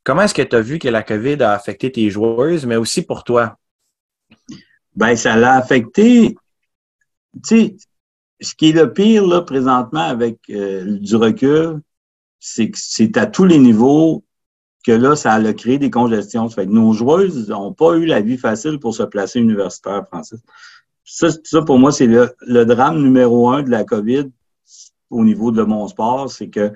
comment 0.04 0.22
est-ce 0.22 0.34
que 0.34 0.42
tu 0.42 0.56
as 0.56 0.60
vu 0.60 0.78
que 0.78 0.88
la 0.88 1.02
COVID 1.02 1.42
a 1.42 1.52
affecté 1.52 1.92
tes 1.92 2.08
joueuses, 2.08 2.64
mais 2.64 2.76
aussi 2.76 3.02
pour 3.02 3.24
toi? 3.24 3.56
Ben, 4.96 5.16
ça 5.16 5.36
l'a 5.36 5.56
affecté. 5.56 6.34
Tu 7.34 7.40
sais, 7.42 7.76
ce 8.42 8.54
qui 8.54 8.70
est 8.70 8.72
le 8.72 8.92
pire 8.92 9.26
là, 9.26 9.42
présentement 9.42 10.00
avec 10.00 10.38
euh, 10.50 10.98
du 10.98 11.16
recul, 11.16 11.80
c'est 12.40 12.70
que 12.70 12.78
c'est 12.80 13.16
à 13.16 13.26
tous 13.26 13.44
les 13.44 13.58
niveaux 13.58 14.24
que 14.84 14.92
là, 14.92 15.14
ça 15.14 15.32
a 15.34 15.52
créé 15.52 15.78
des 15.78 15.90
congestions. 15.90 16.48
fait 16.48 16.66
que 16.66 16.72
nos 16.72 16.92
joueuses 16.92 17.48
n'ont 17.48 17.72
pas 17.72 17.94
eu 17.96 18.04
la 18.04 18.20
vie 18.20 18.36
facile 18.36 18.78
pour 18.80 18.94
se 18.94 19.04
placer 19.04 19.38
universitaire, 19.40 20.04
Francis. 20.08 20.40
Ça, 21.04 21.28
ça 21.44 21.62
pour 21.62 21.78
moi, 21.78 21.92
c'est 21.92 22.06
le, 22.06 22.64
drame 22.64 23.00
numéro 23.00 23.48
un 23.50 23.62
de 23.62 23.70
la 23.70 23.84
COVID 23.84 24.30
au 25.10 25.24
niveau 25.24 25.52
de 25.52 25.62
mon 25.62 25.86
sport, 25.88 26.30
c'est 26.30 26.48
que 26.48 26.72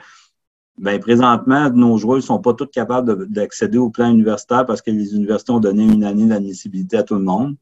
ben, 0.79 1.01
présentement, 1.01 1.71
nos 1.71 1.97
joueurs 1.97 2.19
ne 2.19 2.23
sont 2.23 2.39
pas 2.39 2.53
toutes 2.53 2.71
capables 2.71 3.29
d'accéder 3.29 3.79
au 3.79 3.89
plan 3.89 4.11
universitaire 4.11 4.67
parce 4.67 4.83
que 4.83 4.91
les 4.91 5.15
universités 5.15 5.53
ont 5.53 5.61
donné 5.61 5.85
une 5.85 6.05
année 6.05 6.27
d'admissibilité 6.27 6.99
à 6.99 7.03
tout 7.03 7.15
le 7.15 7.23
monde. 7.23 7.57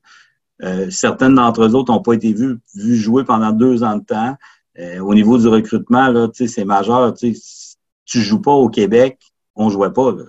Euh, 0.65 0.91
certaines 0.91 1.35
d'entre 1.35 1.65
eux 1.65 1.75
autres 1.75 1.93
n'ont 1.93 2.03
pas 2.03 2.15
été 2.15 2.33
vues, 2.33 2.59
jouer 2.75 3.25
pendant 3.25 3.53
deux 3.53 3.83
ans 3.83 3.99
de 3.99 4.05
temps. 4.05 4.37
Euh, 4.79 4.99
au 5.01 5.15
niveau 5.15 5.39
du 5.39 5.47
recrutement, 5.47 6.09
là, 6.09 6.29
c'est 6.33 6.65
majeur. 6.65 7.15
Tu 7.15 7.37
ne 8.15 8.23
joues 8.23 8.41
pas 8.41 8.53
au 8.53 8.69
Québec, 8.69 9.19
on 9.55 9.69
jouait 9.69 9.93
pas. 9.93 10.13
Là. 10.13 10.25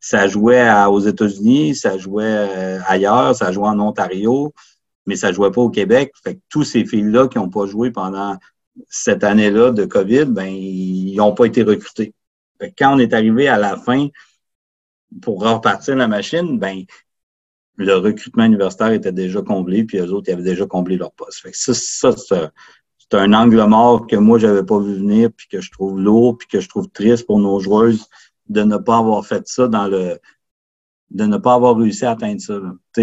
Ça 0.00 0.28
jouait 0.28 0.68
aux 0.86 1.00
États-Unis, 1.00 1.74
ça 1.74 1.98
jouait 1.98 2.24
euh, 2.24 2.78
ailleurs, 2.86 3.34
ça 3.36 3.52
jouait 3.52 3.68
en 3.68 3.80
Ontario, 3.80 4.54
mais 5.04 5.16
ça 5.16 5.32
jouait 5.32 5.50
pas 5.50 5.60
au 5.60 5.70
Québec. 5.70 6.12
Fait 6.24 6.36
que 6.36 6.40
tous 6.48 6.64
ces 6.64 6.84
filles-là 6.84 7.28
qui 7.28 7.38
n'ont 7.38 7.50
pas 7.50 7.66
joué 7.66 7.90
pendant 7.90 8.36
cette 8.88 9.24
année-là 9.24 9.72
de 9.72 9.84
COVID, 9.84 10.26
ben, 10.26 10.46
ils 10.46 11.16
n'ont 11.16 11.34
pas 11.34 11.46
été 11.46 11.62
recrutés. 11.62 12.14
Quand 12.78 12.94
on 12.94 12.98
est 12.98 13.12
arrivé 13.12 13.48
à 13.48 13.58
la 13.58 13.76
fin 13.76 14.08
pour 15.20 15.42
repartir 15.42 15.96
la 15.96 16.08
machine, 16.08 16.58
ben, 16.58 16.84
le 17.76 17.94
recrutement 17.96 18.44
universitaire 18.44 18.92
était 18.92 19.12
déjà 19.12 19.42
comblé, 19.42 19.84
puis 19.84 19.98
eux 19.98 20.12
autres, 20.12 20.28
ils 20.28 20.32
avaient 20.32 20.42
déjà 20.42 20.66
comblé 20.66 20.96
leur 20.96 21.12
poste. 21.12 21.40
Fait 21.40 21.50
que 21.50 21.56
ça, 21.56 21.74
ça 21.74 22.50
c'est 22.98 23.16
un 23.16 23.32
angle 23.34 23.62
mort 23.64 24.06
que 24.06 24.16
moi, 24.16 24.38
j'avais 24.38 24.64
pas 24.64 24.78
vu 24.78 24.94
venir, 24.94 25.30
puis 25.36 25.46
que 25.48 25.60
je 25.60 25.70
trouve 25.70 26.00
lourd, 26.00 26.38
puis 26.38 26.48
que 26.48 26.60
je 26.60 26.68
trouve 26.68 26.88
triste 26.88 27.26
pour 27.26 27.38
nos 27.38 27.60
joueuses 27.60 28.06
de 28.48 28.62
ne 28.62 28.76
pas 28.76 28.98
avoir 28.98 29.24
fait 29.24 29.46
ça 29.46 29.68
dans 29.68 29.86
le 29.86 30.18
de 31.10 31.24
ne 31.24 31.36
pas 31.36 31.54
avoir 31.54 31.76
réussi 31.76 32.04
à 32.04 32.12
atteindre 32.12 32.40
ça. 32.40 32.54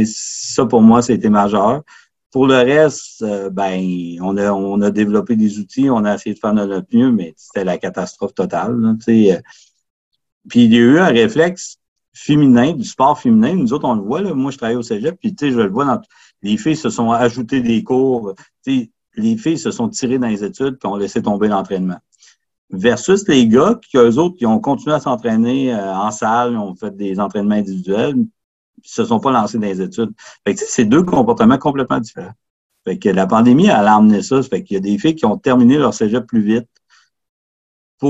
Ça, 0.06 0.66
pour 0.66 0.82
moi, 0.82 1.02
c'était 1.02 1.30
majeur. 1.30 1.84
Pour 2.32 2.48
le 2.48 2.56
reste, 2.56 3.22
euh, 3.22 3.50
ben, 3.50 4.18
on 4.22 4.36
a, 4.36 4.52
on 4.52 4.82
a 4.82 4.92
développé 4.92 5.38
des 5.38 5.58
outils, 5.60 5.90
on 5.90 6.04
a 6.04 6.16
essayé 6.16 6.34
de 6.36 6.40
faire 6.40 6.54
notre 6.54 6.86
mieux, 6.92 7.12
mais 7.12 7.34
c'était 7.38 7.64
la 7.64 7.78
catastrophe 7.78 8.34
totale. 8.34 8.78
Là, 8.78 8.96
puis 9.06 10.66
il 10.66 10.74
y 10.74 10.78
a 10.78 10.80
eu 10.80 11.00
un 11.00 11.08
réflexe 11.08 11.80
féminin, 12.14 12.74
du 12.74 12.84
sport 12.84 13.20
féminin. 13.20 13.56
Nous 13.56 13.74
autres, 13.74 13.88
on 13.88 13.96
le 13.96 14.02
voit, 14.02 14.22
là. 14.22 14.34
moi 14.34 14.52
je 14.52 14.58
travaille 14.58 14.76
au 14.76 14.84
cégep, 14.84 15.18
puis 15.20 15.36
je 15.40 15.48
le 15.48 15.70
vois 15.70 15.86
dans 15.86 16.00
les 16.44 16.58
filles 16.58 16.76
se 16.76 16.90
sont 16.90 17.12
ajoutées 17.12 17.62
des 17.62 17.84
cours, 17.84 18.36
les 18.66 19.38
filles 19.38 19.58
se 19.58 19.72
sont 19.72 19.90
tirées 19.90 20.20
dans 20.20 20.28
les 20.28 20.44
études 20.44 20.78
puis 20.78 20.88
ont 20.88 20.98
laissé 20.98 21.22
tomber 21.22 21.48
l'entraînement. 21.48 21.98
Versus 22.70 23.28
les 23.28 23.48
gars, 23.48 23.80
qui 23.82 23.98
eux 23.98 24.18
autres, 24.18 24.38
qui 24.38 24.46
ont 24.46 24.60
continué 24.60 24.96
à 24.96 25.00
s'entraîner 25.00 25.74
euh, 25.74 25.96
en 25.96 26.12
salle, 26.12 26.58
ont 26.58 26.76
fait 26.76 26.96
des 26.96 27.20
entraînements 27.20 27.56
individuels, 27.56 28.16
puis 28.82 28.92
se 28.92 29.06
sont 29.06 29.20
pas 29.20 29.32
lancés 29.32 29.60
dans 29.60 29.68
les 29.68 29.82
études. 29.82 30.12
Fait 30.46 30.56
que 30.56 30.62
c'est 30.66 30.86
deux 30.86 31.04
comportements 31.04 31.58
complètement 31.58 32.00
différents. 32.00 32.34
Fait 32.84 32.98
que 32.98 33.10
la 33.10 33.28
pandémie, 33.28 33.70
a 33.70 33.80
amené 33.96 34.24
ça. 34.24 34.42
Fait 34.42 34.64
qu'il 34.64 34.76
y 34.76 34.78
a 34.78 34.82
des 34.82 34.98
filles 34.98 35.16
qui 35.16 35.26
ont 35.26 35.38
terminé 35.38 35.78
leur 35.78 35.94
cégep 35.94 36.26
plus 36.26 36.42
vite, 36.42 36.68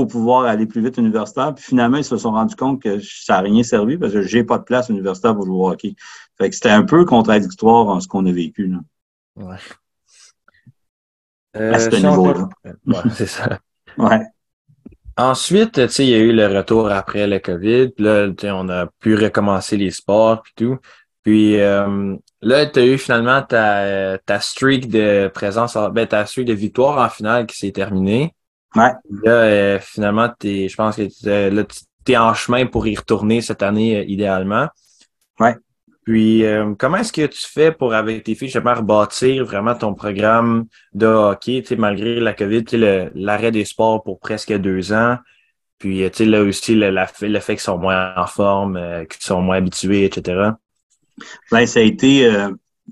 pour 0.02 0.08
pouvoir 0.08 0.44
aller 0.44 0.66
plus 0.66 0.82
vite 0.82 0.96
universitaire. 0.98 1.54
Puis 1.54 1.64
finalement, 1.64 1.98
ils 1.98 2.04
se 2.04 2.16
sont 2.16 2.32
rendus 2.32 2.56
compte 2.56 2.82
que 2.82 2.98
ça 3.00 3.34
n'a 3.34 3.40
rien 3.42 3.62
servi 3.62 3.96
parce 3.96 4.12
que 4.12 4.22
j'ai 4.22 4.42
pas 4.42 4.58
de 4.58 4.64
place 4.64 4.88
universitaire 4.88 5.34
pour 5.34 5.46
jouer 5.46 5.56
au 5.56 5.70
hockey. 5.70 5.94
Fait 6.36 6.50
que 6.50 6.54
c'était 6.54 6.70
un 6.70 6.82
peu 6.82 7.04
contradictoire 7.04 7.86
en 7.88 8.00
ce 8.00 8.08
qu'on 8.08 8.26
a 8.26 8.32
vécu. 8.32 8.66
Là. 8.66 8.78
Ouais. 9.36 9.56
à 11.54 11.78
ce 11.78 11.94
euh, 11.94 12.10
niveau-là. 12.10 12.48
Ouais, 12.86 12.96
c'est 13.14 13.26
ça. 13.26 13.58
ouais. 13.98 14.22
Ensuite, 15.16 15.74
tu 15.74 15.88
sais, 15.88 16.04
il 16.04 16.10
y 16.10 16.14
a 16.14 16.18
eu 16.18 16.32
le 16.32 16.48
retour 16.48 16.90
après 16.90 17.28
le 17.28 17.38
COVID. 17.38 17.90
Puis 17.90 18.04
là, 18.04 18.28
on 18.54 18.68
a 18.68 18.86
pu 18.98 19.14
recommencer 19.14 19.76
les 19.76 19.92
sports 19.92 20.42
et 20.44 20.64
tout. 20.64 20.78
Puis 21.22 21.60
euh, 21.60 22.16
là, 22.42 22.66
tu 22.66 22.80
as 22.80 22.84
eu 22.84 22.98
finalement 22.98 23.42
ta, 23.42 24.18
ta 24.18 24.40
streak 24.40 24.88
de 24.88 25.30
présence, 25.32 25.78
ben, 25.92 26.06
ta 26.06 26.26
streak 26.26 26.46
de 26.46 26.52
victoire 26.52 26.98
en 26.98 27.08
finale 27.08 27.46
qui 27.46 27.56
s'est 27.56 27.72
terminée. 27.72 28.34
Ouais. 28.76 28.92
Là, 29.22 29.30
euh, 29.30 29.78
finalement, 29.80 30.32
es, 30.42 30.68
je 30.68 30.76
pense 30.76 30.96
que 30.96 31.02
tu 32.04 32.12
es 32.12 32.16
en 32.16 32.34
chemin 32.34 32.66
pour 32.66 32.86
y 32.86 32.96
retourner 32.96 33.40
cette 33.40 33.62
année 33.62 33.98
euh, 33.98 34.04
idéalement. 34.04 34.68
Ouais. 35.38 35.54
Puis, 36.04 36.44
euh, 36.44 36.74
comment 36.78 36.98
est-ce 36.98 37.12
que 37.12 37.26
tu 37.26 37.46
fais 37.46 37.72
pour, 37.72 37.94
avec 37.94 38.24
tes 38.24 38.34
filles, 38.34 38.48
justement, 38.48 38.74
rebâtir 38.74 39.44
vraiment 39.44 39.74
ton 39.74 39.94
programme 39.94 40.66
de 40.92 41.06
hockey, 41.06 41.62
malgré 41.78 42.20
la 42.20 42.34
COVID, 42.34 42.64
l'arrêt 43.14 43.52
des 43.52 43.64
sports 43.64 44.02
pour 44.02 44.18
presque 44.18 44.52
deux 44.52 44.92
ans? 44.92 45.16
Puis, 45.78 46.02
tu 46.10 46.16
sais, 46.16 46.24
là 46.26 46.42
aussi, 46.42 46.74
le, 46.74 46.90
le, 46.90 47.40
fait 47.40 47.54
qu'ils 47.54 47.60
sont 47.60 47.78
moins 47.78 48.14
en 48.16 48.26
forme, 48.26 48.78
qu'ils 49.08 49.22
sont 49.22 49.40
moins 49.40 49.56
habitués, 49.56 50.04
etc. 50.04 50.50
Ben, 51.50 51.66
ça 51.66 51.80
a 51.80 51.82
été, 51.82 52.30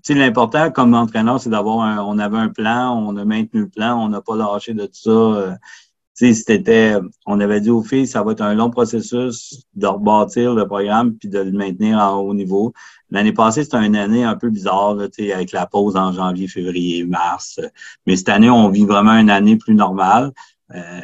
sais, 0.02 0.14
l'important 0.14 0.70
comme 0.70 0.94
entraîneur, 0.94 1.40
c'est 1.40 1.50
d'avoir 1.50 1.80
un, 1.80 1.98
on 2.04 2.18
avait 2.18 2.38
un 2.38 2.48
plan, 2.48 2.96
on 2.96 3.16
a 3.16 3.24
maintenu 3.24 3.62
le 3.62 3.68
plan, 3.68 4.02
on 4.02 4.08
n'a 4.08 4.20
pas 4.20 4.36
lâché 4.36 4.74
de 4.74 4.86
tout 4.86 4.92
ça. 4.94 5.10
Euh, 5.10 5.52
tu 6.16 6.34
sais, 6.34 6.34
c'était, 6.34 6.94
on 7.26 7.40
avait 7.40 7.60
dit 7.60 7.70
aux 7.70 7.82
filles, 7.82 8.06
ça 8.06 8.22
va 8.22 8.32
être 8.32 8.42
un 8.42 8.54
long 8.54 8.70
processus 8.70 9.64
de 9.74 9.86
rebâtir 9.86 10.54
le 10.54 10.66
programme 10.66 11.14
puis 11.14 11.28
de 11.28 11.38
le 11.38 11.52
maintenir 11.52 11.98
en 11.98 12.16
haut 12.20 12.34
niveau. 12.34 12.72
L'année 13.10 13.32
passée, 13.32 13.64
c'était 13.64 13.84
une 13.84 13.96
année 13.96 14.24
un 14.24 14.36
peu 14.36 14.50
bizarre, 14.50 14.94
là, 14.94 15.06
avec 15.34 15.52
la 15.52 15.66
pause 15.66 15.96
en 15.96 16.12
janvier, 16.12 16.48
février, 16.48 17.04
mars. 17.04 17.60
Mais 18.06 18.16
cette 18.16 18.28
année, 18.28 18.50
on 18.50 18.68
vit 18.68 18.84
vraiment 18.84 19.12
une 19.12 19.30
année 19.30 19.56
plus 19.56 19.74
normale. 19.74 20.32
Euh, 20.74 21.00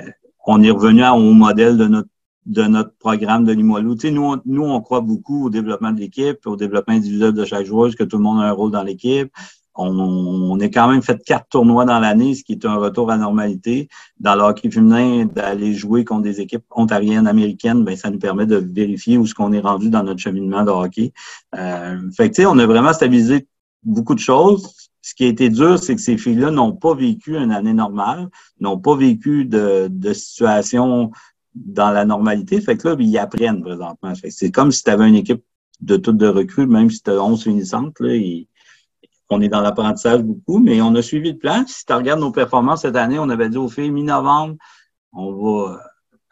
on 0.47 0.63
est 0.63 0.71
revenu 0.71 1.07
au 1.07 1.33
modèle 1.33 1.77
de 1.77 1.87
notre 1.87 2.09
de 2.49 2.65
notre 2.65 2.95
programme 2.99 3.45
de 3.45 3.53
Limoilou. 3.53 3.95
Tu 3.95 4.09
sais, 4.09 4.11
nous, 4.11 4.25
on, 4.25 4.41
nous, 4.47 4.65
on 4.65 4.81
croit 4.81 5.03
beaucoup 5.03 5.47
au 5.47 5.51
développement 5.51 5.93
de 5.93 6.01
l'équipe, 6.01 6.47
au 6.47 6.57
développement 6.57 6.95
individuel 6.95 7.33
de 7.33 7.45
chaque 7.45 7.67
joueur, 7.67 7.95
que 7.95 8.05
tout 8.05 8.17
le 8.17 8.23
monde 8.23 8.41
a 8.41 8.45
un 8.45 8.53
rôle 8.53 8.71
dans 8.71 8.83
l'équipe. 8.83 9.31
On, 9.75 9.91
on 9.91 10.59
est 10.59 10.71
quand 10.71 10.89
même 10.89 11.03
fait 11.03 11.23
quatre 11.25 11.47
tournois 11.51 11.85
dans 11.85 12.01
l'année, 12.01 12.35
ce 12.35 12.43
qui 12.43 12.53
est 12.53 12.65
un 12.65 12.77
retour 12.77 13.11
à 13.11 13.17
la 13.17 13.23
normalité. 13.23 13.89
Dans 14.19 14.35
le 14.35 14.41
hockey 14.41 14.71
féminin, 14.71 15.27
d'aller 15.27 15.75
jouer 15.75 16.05
contre 16.05 16.23
des 16.23 16.41
équipes 16.41 16.65
ontariennes, 16.71 17.27
américaines, 17.29 17.85
ben, 17.85 17.95
ça 17.97 18.11
nous 18.11 18.19
permet 18.19 18.47
de 18.47 18.57
vérifier 18.57 19.19
où 19.19 19.27
ce 19.27 19.35
qu'on 19.35 19.53
est 19.53 19.61
rendu 19.61 19.91
dans 19.91 20.03
notre 20.03 20.21
cheminement 20.21 20.65
de 20.65 20.71
hockey. 20.71 21.13
Euh, 21.55 22.01
fait 22.17 22.45
on 22.47 22.59
a 22.59 22.67
vraiment 22.67 22.93
stabilisé 22.95 23.47
beaucoup 23.85 24.15
de 24.15 24.21
choses. 24.21 24.75
ce 25.01 25.15
qui 25.15 25.25
a 25.25 25.29
été 25.29 25.49
dur, 25.49 25.79
c'est 25.79 25.95
que 25.95 26.01
ces 26.01 26.19
filles-là 26.19 26.51
n'ont 26.51 26.73
pas 26.73 26.95
vécu 26.95 27.37
une 27.37 27.53
année 27.53 27.73
normale, 27.73 28.29
n'ont 28.61 28.79
pas 28.79 28.97
vécu 28.97 29.45
de, 29.45 29.89
de 29.91 30.13
situation 30.13 31.13
dans 31.67 31.91
la 31.91 32.05
normalité. 32.05 32.61
Fait 32.61 32.77
que 32.77 32.89
là, 32.89 32.97
ils 32.99 33.19
apprennent 33.19 33.63
présentement. 33.63 34.13
c'est 34.15 34.51
comme 34.51 34.73
si 34.73 34.83
tu 34.83 34.91
avais 34.91 35.09
une 35.09 35.17
équipe 35.17 35.43
de 35.81 35.97
toutes 35.97 36.17
de 36.17 36.29
recrues, 36.29 36.67
même 36.67 36.91
si 36.91 37.03
tu 37.03 37.11
as 37.11 37.23
11 37.23 37.43
finissantes, 37.43 37.99
là, 38.01 38.19
on 39.31 39.41
est 39.41 39.49
dans 39.49 39.61
l'apprentissage 39.61 40.23
beaucoup, 40.23 40.59
mais 40.59 40.81
on 40.81 40.95
a 40.95 41.03
suivi 41.03 41.33
le 41.33 41.39
plan. 41.39 41.65
Si 41.67 41.85
tu 41.85 41.93
regardes 41.93 42.21
nos 42.21 42.33
performances 42.33 42.83
cette 42.83 42.97
année, 42.97 43.19
on 43.19 43.29
avait 43.29 43.49
dit 43.49 43.59
aux 43.59 43.69
filles, 43.69 43.91
mi-novembre, 43.91 44.57
on 45.13 45.33
va 45.33 45.81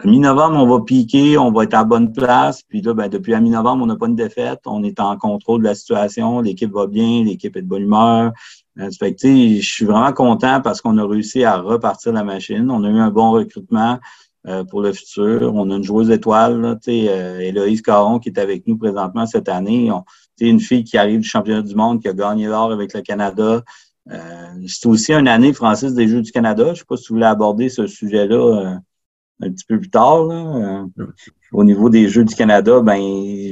mi-novembre, 0.05 0.57
on 0.59 0.67
va 0.67 0.85
piquer, 0.85 1.39
on 1.39 1.51
va 1.51 1.65
être 1.65 1.75
à 1.75 1.85
bonne 1.85 2.13
place. 2.13 2.63
Puis 2.63 2.83
là, 2.83 2.93
ben, 2.93 3.09
depuis 3.09 3.35
à 3.35 3.41
mi-novembre, 3.41 3.83
on 3.83 3.87
n'a 3.87 3.97
pas 3.97 4.07
une 4.07 4.17
défaite. 4.17 4.61
On 4.67 4.85
est 4.85 5.01
en 5.01 5.17
contrôle 5.17 5.63
de 5.63 5.69
la 5.69 5.75
situation. 5.75 6.41
L'équipe 6.41 6.73
va 6.73 6.87
bien, 6.87 7.25
l'équipe 7.25 7.57
est 7.57 7.63
de 7.63 7.67
bonne 7.67 7.83
humeur. 7.83 8.33
Euh, 8.79 8.91
fait 8.99 9.15
que, 9.15 9.27
je 9.27 9.61
suis 9.61 9.87
vraiment 9.87 10.13
content 10.13 10.61
parce 10.61 10.83
qu'on 10.83 10.99
a 10.99 11.07
réussi 11.07 11.45
à 11.45 11.57
repartir 11.57 12.13
la 12.13 12.25
machine. 12.25 12.71
On 12.71 12.85
a 12.85 12.91
eu 12.91 12.99
un 12.99 13.11
bon 13.11 13.31
recrutement 13.31 13.99
euh, 14.47 14.65
pour 14.65 14.83
le 14.83 14.93
futur. 14.93 15.53
On 15.55 15.71
a 15.71 15.77
une 15.77 15.85
joueuse 15.85 16.11
étoile, 16.11 16.61
là, 16.61 16.77
euh, 16.89 17.39
Héloïse 17.41 17.83
Caron, 17.83 18.19
qui 18.19 18.29
est 18.29 18.39
avec 18.39 18.67
nous 18.67 18.77
présentement 18.77 19.27
cette 19.27 19.49
année. 19.49 19.91
On, 19.91 20.05
une 20.41 20.61
fille 20.61 20.85
qui 20.85 20.99
arrive 20.99 21.21
du 21.21 21.29
championnat 21.29 21.63
du 21.63 21.75
monde, 21.75 22.01
qui 22.01 22.09
a 22.09 22.13
gagné 22.13 22.47
l'or 22.47 22.73
avec 22.73 22.93
le 22.93 23.01
Canada. 23.01 23.63
Euh, 24.11 24.67
c'est 24.67 24.87
aussi 24.87 25.13
une 25.13 25.29
année, 25.29 25.53
Francis, 25.53 25.95
des 25.95 26.09
Jeux 26.09 26.23
du 26.23 26.31
Canada. 26.31 26.65
Je 26.67 26.71
ne 26.71 26.75
sais 26.75 26.85
pas 26.89 26.97
si 26.97 27.09
vous 27.09 27.17
voulez 27.17 27.27
aborder 27.27 27.69
ce 27.69 27.87
sujet-là 27.87 28.37
euh, 28.37 29.47
un 29.47 29.51
petit 29.51 29.65
peu 29.65 29.79
plus 29.79 29.91
tard. 29.91 30.25
Là. 30.25 30.87
Euh, 30.99 31.07
au 31.53 31.65
niveau 31.65 31.91
des 31.91 32.09
Jeux 32.09 32.25
du 32.25 32.35
Canada, 32.35 32.81
ben 32.81 33.01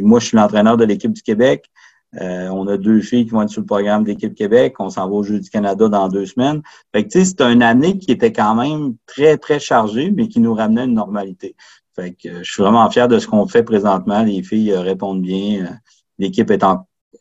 moi, 0.03 0.21
je 0.21 0.27
suis 0.27 0.37
l'entraîneur 0.37 0.77
de 0.77 0.85
l'équipe 0.85 1.13
du 1.13 1.23
Québec. 1.23 1.65
Euh, 2.21 2.49
on 2.49 2.67
a 2.67 2.77
deux 2.77 3.01
filles 3.01 3.25
qui 3.25 3.31
vont 3.31 3.43
être 3.43 3.51
sur 3.51 3.61
le 3.61 3.67
programme 3.67 4.05
d'équipe 4.05 4.35
Québec. 4.35 4.75
On 4.79 4.91
s'en 4.91 5.09
va 5.09 5.15
aux 5.15 5.23
Jeux 5.23 5.41
du 5.41 5.51
Canada 5.51 5.89
dans 5.89 6.09
deux 6.09 6.27
semaines. 6.27 6.63
Fait 6.93 7.07
que, 7.07 7.25
c'est 7.25 7.41
une 7.41 7.63
année 7.63 7.99
qui 7.99 8.13
était 8.13 8.33
quand 8.33 8.55
même 8.55 8.95
très, 9.07 9.37
très 9.37 9.59
chargée, 9.59 10.11
mais 10.11 10.29
qui 10.29 10.41
nous 10.41 10.55
ramenait 10.55 10.83
à 10.83 10.85
une 10.85 10.95
normalité. 10.95 11.57
Fait 11.97 12.13
que, 12.13 12.43
je 12.43 12.51
suis 12.51 12.63
vraiment 12.63 12.89
fier 12.91 13.09
de 13.09 13.19
ce 13.19 13.27
qu'on 13.27 13.47
fait 13.47 13.63
présentement. 13.63 14.23
Les 14.23 14.43
filles 14.43 14.75
répondent 14.75 15.23
bien. 15.23 15.79
L'équipe 16.19 16.51
est, 16.51 16.65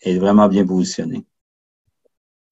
est 0.01 0.17
vraiment 0.17 0.47
bien 0.47 0.65
positionnée. 0.65 1.25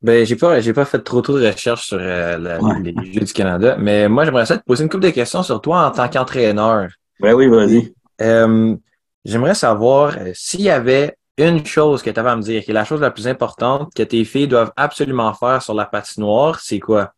Ben, 0.02 0.26
j'ai 0.26 0.36
pas, 0.36 0.60
j'ai 0.62 0.74
pas 0.74 0.86
fait 0.86 1.00
trop 1.00 1.22
trop 1.22 1.38
de 1.38 1.46
recherches 1.46 1.86
sur 1.86 2.00
euh, 2.02 2.38
les 2.82 3.14
Jeux 3.14 3.22
du 3.22 3.34
Canada, 3.34 3.78
mais 3.80 4.10
moi, 4.10 4.26
j'aimerais 4.26 4.48
ça 4.48 4.58
te 4.58 4.64
poser 4.64 4.84
une 4.84 4.90
couple 4.90 5.04
de 5.04 5.12
questions 5.12 5.44
sur 5.44 5.62
toi 5.62 5.86
en 5.86 5.92
tant 5.92 6.10
qu'entraîneur. 6.10 6.90
Ben 7.20 7.36
oui, 7.36 7.48
vas-y. 7.48 7.94
Euh, 8.20 8.76
j'aimerais 9.24 9.54
savoir 9.54 10.18
euh, 10.18 10.32
s'il 10.34 10.62
y 10.62 10.72
avait 10.72 11.18
une 11.48 11.66
chose 11.66 12.02
que 12.02 12.10
tu 12.10 12.20
avais 12.20 12.30
à 12.30 12.36
me 12.36 12.42
dire, 12.42 12.64
qui 12.64 12.72
est 12.72 12.74
la 12.74 12.86
chose 12.86 13.02
la 13.02 13.12
plus 13.12 13.28
importante 13.28 13.94
que 13.94 14.04
tes 14.04 14.26
filles 14.26 14.48
doivent 14.48 14.74
absolument 14.76 15.34
faire 15.34 15.62
sur 15.62 15.74
la 15.74 15.86
patinoire, 15.86 16.60
c'est 16.60 16.80
quoi? 16.80 17.14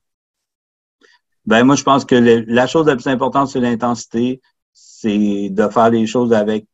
Ben, 1.46 1.64
moi, 1.64 1.76
je 1.76 1.84
pense 1.84 2.06
que 2.06 2.16
la 2.48 2.68
chose 2.68 2.88
la 2.88 2.96
plus 2.96 3.08
importante, 3.08 3.50
c'est 3.50 3.60
l'intensité. 3.60 4.42
C'est 4.74 5.50
de 5.50 5.68
faire 5.68 5.90
les 5.90 6.08
choses 6.08 6.34
avec 6.34 6.66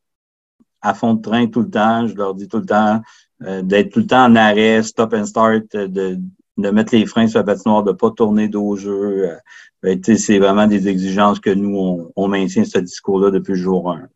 à 0.80 0.94
fond 0.94 1.14
de 1.14 1.22
train 1.22 1.46
tout 1.48 1.62
le 1.62 1.70
temps. 1.70 2.06
Je 2.06 2.14
leur 2.14 2.34
dis 2.34 2.48
tout 2.48 2.58
le 2.58 2.66
temps, 2.66 3.02
euh, 3.42 3.62
d'être 3.62 3.90
tout 3.92 4.00
le 4.00 4.06
temps 4.06 4.24
en 4.24 4.36
arrêt, 4.36 4.82
stop 4.82 5.12
and 5.14 5.26
start, 5.26 5.74
euh, 5.74 5.88
de, 5.88 6.70
mettre 6.70 6.94
les 6.94 7.06
freins 7.06 7.26
sur 7.26 7.40
la 7.40 7.44
patinoire, 7.44 7.82
de 7.82 7.92
pas 7.92 8.10
tourner 8.10 8.48
dos 8.48 8.76
jeu. 8.76 9.30
Euh, 9.30 9.36
ben, 9.82 10.00
c'est 10.02 10.38
vraiment 10.38 10.66
des 10.66 10.88
exigences 10.88 11.40
que 11.40 11.50
nous, 11.50 11.76
on, 11.76 12.12
on 12.16 12.28
maintient 12.28 12.64
ce 12.64 12.78
discours-là 12.78 13.30
depuis 13.30 13.52
le 13.52 13.58
jour 13.58 13.90
1. 13.90 14.08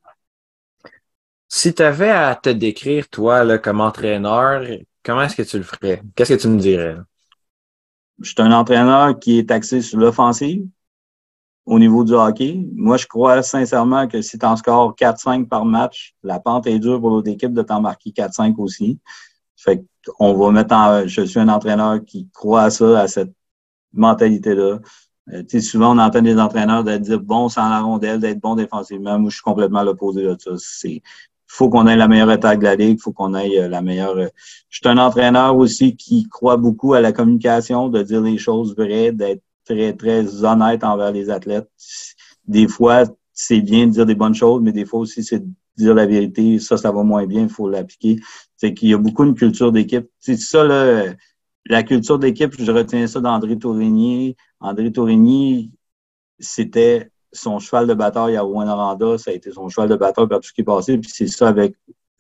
Si 1.48 1.74
tu 1.74 1.82
avais 1.82 2.10
à 2.10 2.34
te 2.34 2.50
décrire, 2.50 3.08
toi, 3.08 3.58
comme 3.58 3.80
entraîneur, 3.80 4.62
comment 5.02 5.22
est-ce 5.22 5.36
que 5.36 5.42
tu 5.42 5.58
le 5.58 5.64
ferais? 5.64 6.02
Qu'est-ce 6.14 6.34
que 6.34 6.40
tu 6.40 6.48
me 6.48 6.58
dirais? 6.58 6.96
Je 8.20 8.30
suis 8.30 8.42
un 8.42 8.52
entraîneur 8.52 9.18
qui 9.18 9.38
est 9.38 9.50
axé 9.50 9.82
sur 9.82 9.98
l'offensive, 9.98 10.66
au 11.66 11.78
niveau 11.78 12.04
du 12.04 12.12
hockey. 12.12 12.66
Moi, 12.74 12.96
je 12.96 13.06
crois 13.06 13.42
sincèrement 13.42 14.06
que 14.06 14.20
si 14.22 14.38
tu 14.38 14.46
en 14.46 14.56
scores 14.56 14.94
4-5 14.94 15.48
par 15.48 15.64
match, 15.64 16.14
la 16.22 16.40
pente 16.40 16.66
est 16.66 16.78
dure 16.78 17.00
pour 17.00 17.10
l'autre 17.10 17.28
équipe 17.28 17.52
de 17.52 17.62
t'en 17.62 17.80
marquer 17.80 18.10
4-5 18.10 18.54
aussi. 18.58 18.98
Fait 19.56 19.82
qu'on 20.06 20.34
va 20.34 20.50
mettre 20.50 20.74
en, 20.74 21.06
je 21.06 21.22
suis 21.22 21.40
un 21.40 21.48
entraîneur 21.48 22.04
qui 22.04 22.28
croit 22.32 22.64
à 22.64 22.70
ça, 22.70 23.00
à 23.00 23.08
cette 23.08 23.32
mentalité-là. 23.92 24.80
Euh, 25.32 25.60
souvent, 25.60 25.96
on 25.96 25.98
entend 25.98 26.20
des 26.20 26.38
entraîneurs 26.38 26.84
de 26.84 26.98
dire 26.98 27.20
bon 27.20 27.48
sans 27.48 27.68
la 27.70 27.80
rondelle, 27.80 28.20
d'être 28.20 28.40
bon 28.40 28.56
défensivement. 28.56 29.18
Moi, 29.18 29.30
je 29.30 29.36
suis 29.36 29.42
complètement 29.42 29.82
l'opposé 29.82 30.22
de 30.22 30.36
ça. 30.38 30.88
Faut 31.56 31.68
qu'on 31.68 31.86
ait 31.86 31.94
la 31.94 32.08
meilleure 32.08 32.30
attaque 32.30 32.58
de 32.58 32.64
la 32.64 32.74
ligue, 32.74 33.00
faut 33.00 33.12
qu'on 33.12 33.32
ait 33.36 33.60
euh, 33.60 33.68
la 33.68 33.80
meilleure. 33.80 34.16
Euh, 34.16 34.26
je 34.70 34.78
suis 34.78 34.88
un 34.88 34.98
entraîneur 34.98 35.56
aussi 35.56 35.94
qui 35.94 36.28
croit 36.28 36.56
beaucoup 36.56 36.94
à 36.94 37.00
la 37.00 37.12
communication, 37.12 37.88
de 37.88 38.02
dire 38.02 38.22
les 38.22 38.38
choses 38.38 38.74
vraies, 38.76 39.12
d'être 39.12 39.40
très, 39.64 39.92
très 39.92 40.44
honnête 40.44 40.82
envers 40.82 41.12
les 41.12 41.30
athlètes. 41.30 41.70
Des 42.44 42.66
fois, 42.66 43.04
c'est 43.32 43.60
bien 43.60 43.86
de 43.86 43.92
dire 43.92 44.04
des 44.04 44.16
bonnes 44.16 44.34
choses, 44.34 44.62
mais 44.62 44.72
des 44.72 44.84
fois 44.84 44.98
aussi, 44.98 45.22
c'est 45.22 45.44
dire 45.76 45.94
la 45.94 46.06
vérité. 46.06 46.58
Ça, 46.58 46.76
ça 46.76 46.90
va 46.90 47.04
moins 47.04 47.24
bien, 47.24 47.42
il 47.42 47.48
faut 47.48 47.68
l'appliquer. 47.68 48.18
C'est 48.56 48.74
qu'il 48.74 48.88
y 48.88 48.94
a 48.94 48.98
beaucoup 48.98 49.24
de 49.24 49.32
culture 49.32 49.70
d'équipe. 49.70 50.08
C'est 50.18 50.36
ça, 50.36 50.64
là, 50.64 51.04
la 51.66 51.84
culture 51.84 52.18
d'équipe, 52.18 52.52
je 52.58 52.72
retiens 52.72 53.06
ça 53.06 53.20
d'André 53.20 53.56
Tourigny. 53.56 54.34
André 54.58 54.90
Tourigny, 54.90 55.70
c'était 56.40 57.12
son 57.34 57.58
cheval 57.58 57.86
de 57.86 57.94
bataille 57.94 58.36
à 58.36 58.42
Rwanda, 58.42 59.18
ça 59.18 59.30
a 59.30 59.34
été 59.34 59.50
son 59.52 59.68
cheval 59.68 59.88
de 59.88 59.96
bataille 59.96 60.28
par 60.28 60.40
tout 60.40 60.48
ce 60.48 60.52
qui 60.52 60.62
est 60.62 60.64
passé, 60.64 60.98
puis 60.98 61.10
c'est 61.12 61.26
ça 61.26 61.48
avec 61.48 61.76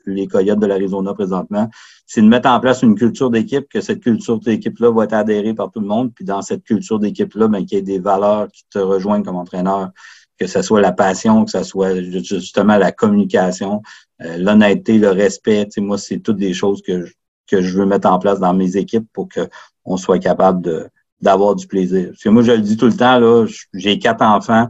les 0.06 0.26
Coyotes 0.26 0.58
de 0.58 0.66
l'Arizona 0.66 1.14
présentement, 1.14 1.68
c'est 2.06 2.20
de 2.20 2.26
mettre 2.26 2.48
en 2.48 2.60
place 2.60 2.82
une 2.82 2.94
culture 2.94 3.30
d'équipe, 3.30 3.66
que 3.68 3.80
cette 3.80 4.00
culture 4.00 4.38
d'équipe-là 4.38 4.90
va 4.90 5.04
être 5.04 5.14
adhérée 5.14 5.54
par 5.54 5.70
tout 5.70 5.80
le 5.80 5.86
monde, 5.86 6.12
puis 6.14 6.24
dans 6.24 6.42
cette 6.42 6.64
culture 6.64 6.98
d'équipe-là, 6.98 7.48
ben, 7.48 7.64
qu'il 7.64 7.78
y 7.78 7.80
ait 7.80 7.82
des 7.82 7.98
valeurs 7.98 8.48
qui 8.48 8.64
te 8.70 8.78
rejoignent 8.78 9.22
comme 9.22 9.36
entraîneur, 9.36 9.90
que 10.38 10.46
ce 10.46 10.62
soit 10.62 10.80
la 10.80 10.92
passion, 10.92 11.44
que 11.44 11.50
ce 11.50 11.62
soit 11.62 12.00
justement 12.02 12.76
la 12.76 12.92
communication, 12.92 13.82
euh, 14.22 14.36
l'honnêteté, 14.36 14.98
le 14.98 15.10
respect. 15.10 15.68
moi, 15.78 15.96
c'est 15.96 16.18
toutes 16.18 16.36
des 16.36 16.52
choses 16.52 16.82
que 16.82 17.06
je, 17.06 17.12
que 17.46 17.62
je 17.62 17.78
veux 17.78 17.86
mettre 17.86 18.08
en 18.08 18.18
place 18.18 18.40
dans 18.40 18.54
mes 18.54 18.76
équipes 18.76 19.06
pour 19.12 19.28
qu'on 19.28 19.96
soit 19.96 20.18
capable 20.18 20.60
de 20.62 20.88
d'avoir 21.20 21.54
du 21.54 21.66
plaisir. 21.66 22.08
Parce 22.08 22.22
que 22.22 22.28
moi, 22.28 22.42
je 22.42 22.52
le 22.52 22.60
dis 22.60 22.76
tout 22.76 22.86
le 22.86 22.92
temps, 22.92 23.18
là, 23.18 23.46
j'ai 23.72 23.98
quatre 23.98 24.22
enfants, 24.22 24.68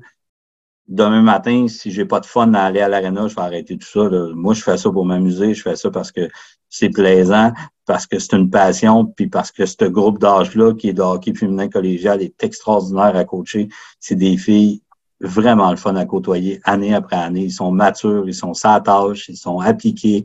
demain 0.89 1.23
matin, 1.23 1.67
si 1.69 1.91
j'ai 1.91 2.05
pas 2.05 2.21
de 2.21 2.27
fun 2.27 2.53
à 2.55 2.63
aller 2.63 2.81
à 2.81 2.89
l'aréna, 2.89 3.29
je 3.29 3.35
vais 3.35 3.41
arrêter 3.41 3.77
tout 3.77 3.87
ça. 3.87 4.09
Moi, 4.35 4.55
je 4.55 4.63
fais 4.63 4.77
ça 4.77 4.91
pour 4.91 5.05
m'amuser, 5.05 5.55
je 5.55 5.63
fais 5.63 5.77
ça 5.77 5.91
parce 5.91 6.13
que 6.13 6.29
c'est 6.69 6.91
plaisant, 6.91 7.53
parce 7.87 8.07
que 8.07 8.19
c'est 8.19 8.37
une 8.37 8.51
passion, 8.51 9.07
puis 9.07 9.29
parce 9.29 9.51
que 9.51 9.65
ce 9.65 9.85
groupe 9.85 10.19
d'âge-là, 10.19 10.75
qui 10.75 10.89
est 10.89 10.93
de 10.93 11.03
hockey 11.03 11.35
féminin 11.35 11.69
collégial, 11.69 12.23
est 12.23 12.43
extraordinaire 12.43 13.17
à 13.17 13.25
coacher. 13.25 13.69
C'est 14.01 14.17
des 14.17 14.37
filles 14.37 14.83
vraiment 15.21 15.71
le 15.71 15.77
fun 15.77 15.97
à 15.97 16.05
côtoyer 16.05 16.61
année 16.65 16.95
après 16.95 17.17
année. 17.17 17.45
Ils 17.45 17.53
sont 17.53 17.71
matures, 17.71 18.25
ils 18.27 18.35
sont 18.35 18.55
sans 18.55 18.81
tâche, 18.81 19.29
ils 19.29 19.37
sont 19.37 19.61
appliqués. 19.61 20.25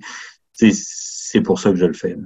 C'est 0.54 1.42
pour 1.42 1.60
ça 1.60 1.70
que 1.70 1.78
je 1.78 1.86
le 1.86 1.94
fais. 1.94 2.18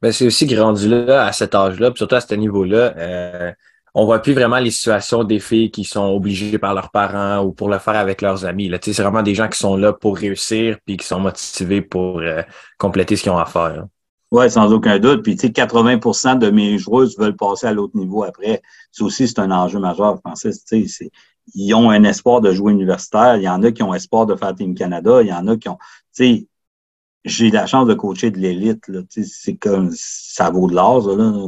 Ben, 0.00 0.12
c'est 0.12 0.26
aussi 0.26 0.46
grandi 0.46 0.88
là, 0.88 1.26
à 1.26 1.32
cet 1.32 1.54
âge-là, 1.56 1.90
surtout 1.96 2.14
à 2.14 2.20
ce 2.20 2.34
niveau-là. 2.34 2.94
Euh, 2.96 3.52
on 3.94 4.04
voit 4.04 4.20
plus 4.20 4.32
vraiment 4.32 4.58
les 4.58 4.70
situations 4.70 5.24
des 5.24 5.40
filles 5.40 5.70
qui 5.70 5.84
sont 5.84 6.06
obligées 6.06 6.58
par 6.58 6.74
leurs 6.74 6.90
parents 6.90 7.42
ou 7.44 7.52
pour 7.52 7.68
le 7.68 7.78
faire 7.78 7.96
avec 7.96 8.22
leurs 8.22 8.44
amis. 8.44 8.68
Là. 8.68 8.78
C'est 8.80 9.02
vraiment 9.02 9.22
des 9.22 9.34
gens 9.34 9.48
qui 9.48 9.58
sont 9.58 9.76
là 9.76 9.92
pour 9.92 10.16
réussir 10.16 10.78
puis 10.84 10.96
qui 10.96 11.06
sont 11.06 11.20
motivés 11.20 11.82
pour 11.82 12.18
euh, 12.20 12.42
compléter 12.78 13.16
ce 13.16 13.22
qu'ils 13.22 13.32
ont 13.32 13.38
à 13.38 13.46
faire. 13.46 13.86
Oui, 14.30 14.50
sans 14.50 14.72
aucun 14.72 14.98
doute. 14.98 15.22
Puis, 15.22 15.36
tu 15.36 15.46
sais, 15.46 15.52
80% 15.52 16.38
de 16.38 16.50
mes 16.50 16.76
joueuses 16.76 17.18
veulent 17.18 17.36
passer 17.36 17.66
à 17.66 17.72
l'autre 17.72 17.96
niveau 17.96 18.24
après. 18.24 18.60
Ça 18.92 19.04
aussi, 19.04 19.26
c'est 19.26 19.38
un 19.38 19.50
enjeu 19.50 19.78
majeur, 19.78 20.18
Francis. 20.20 20.64
Tu 20.64 20.86
sais, 20.86 21.10
ils 21.54 21.74
ont 21.74 21.88
un 21.88 22.04
espoir 22.04 22.42
de 22.42 22.52
jouer 22.52 22.72
universitaire. 22.72 23.36
Il 23.36 23.42
y 23.42 23.48
en 23.48 23.62
a 23.62 23.72
qui 23.72 23.82
ont 23.82 23.94
espoir 23.94 24.26
de 24.26 24.36
faire 24.36 24.54
Team 24.54 24.74
Canada. 24.74 25.22
Il 25.22 25.28
y 25.28 25.32
en 25.32 25.46
a 25.48 25.56
qui 25.56 25.70
ont... 25.70 25.78
Tu 26.14 26.24
sais, 26.24 26.46
j'ai 27.24 27.50
la 27.50 27.66
chance 27.66 27.88
de 27.88 27.94
coacher 27.94 28.30
de 28.30 28.38
l'élite. 28.38 28.84
Tu 28.84 29.06
sais, 29.08 29.24
c'est 29.24 29.56
comme... 29.56 29.90
Ça 29.94 30.50
vaut 30.50 30.68
de 30.68 30.74
l'or, 30.74 31.08
là. 31.16 31.46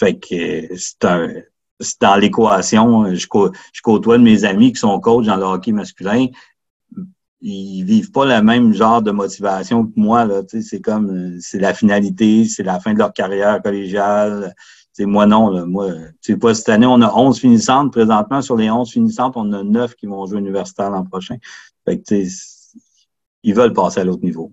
Fait 0.00 0.18
que 0.18 0.76
c'est 0.76 1.04
un 1.04 1.28
c'est 1.78 2.00
dans 2.00 2.16
l'équation. 2.16 3.14
Je, 3.14 3.26
je 3.72 3.82
côtoie 3.82 4.18
de 4.18 4.22
mes 4.22 4.44
amis 4.44 4.72
qui 4.72 4.78
sont 4.78 4.98
coachs 5.00 5.26
dans 5.26 5.36
le 5.36 5.44
hockey 5.44 5.72
masculin. 5.72 6.26
Ils 7.42 7.84
vivent 7.84 8.10
pas 8.10 8.26
le 8.26 8.42
même 8.42 8.72
genre 8.72 9.02
de 9.02 9.10
motivation 9.10 9.86
que 9.86 9.92
moi. 9.96 10.24
Là, 10.26 10.42
c'est 10.48 10.80
comme 10.80 11.38
c'est 11.40 11.58
la 11.58 11.72
finalité, 11.74 12.44
c'est 12.44 12.62
la 12.62 12.80
fin 12.80 12.92
de 12.92 12.98
leur 12.98 13.12
carrière 13.12 13.62
collégiale. 13.62 14.54
C'est 14.92 15.06
moi 15.06 15.26
non. 15.26 15.48
Là, 15.50 15.64
moi, 15.64 15.90
tu 16.22 16.38
pas 16.38 16.54
cette 16.54 16.68
année, 16.68 16.86
on 16.86 17.00
a 17.00 17.12
11 17.14 17.38
finissantes. 17.38 17.92
Présentement, 17.92 18.42
sur 18.42 18.56
les 18.56 18.70
11 18.70 18.90
finissantes, 18.90 19.36
on 19.36 19.52
a 19.52 19.62
9 19.62 19.94
qui 19.94 20.06
vont 20.06 20.26
jouer 20.26 20.38
universitaire 20.38 20.90
l'an 20.90 21.04
prochain. 21.04 21.36
Fait 21.86 21.98
que, 21.98 22.14
ils 23.42 23.54
veulent 23.54 23.72
passer 23.72 24.00
à 24.00 24.04
l'autre 24.04 24.24
niveau. 24.24 24.52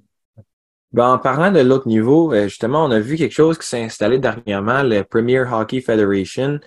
Ben, 0.98 1.12
en 1.12 1.20
parlant 1.20 1.52
de 1.52 1.60
l'autre 1.60 1.88
niveau, 1.88 2.34
euh, 2.34 2.48
justement, 2.48 2.84
on 2.84 2.90
a 2.90 3.00
vu 3.00 3.18
quelque 3.18 3.36
chose 3.36 3.60
qui 3.60 3.68
s'est 3.68 3.84
installé 3.84 4.18
dernièrement, 4.18 4.82
le 4.82 5.04
Premier 5.04 5.42
Hockey 5.42 5.80
Federation. 5.80 6.60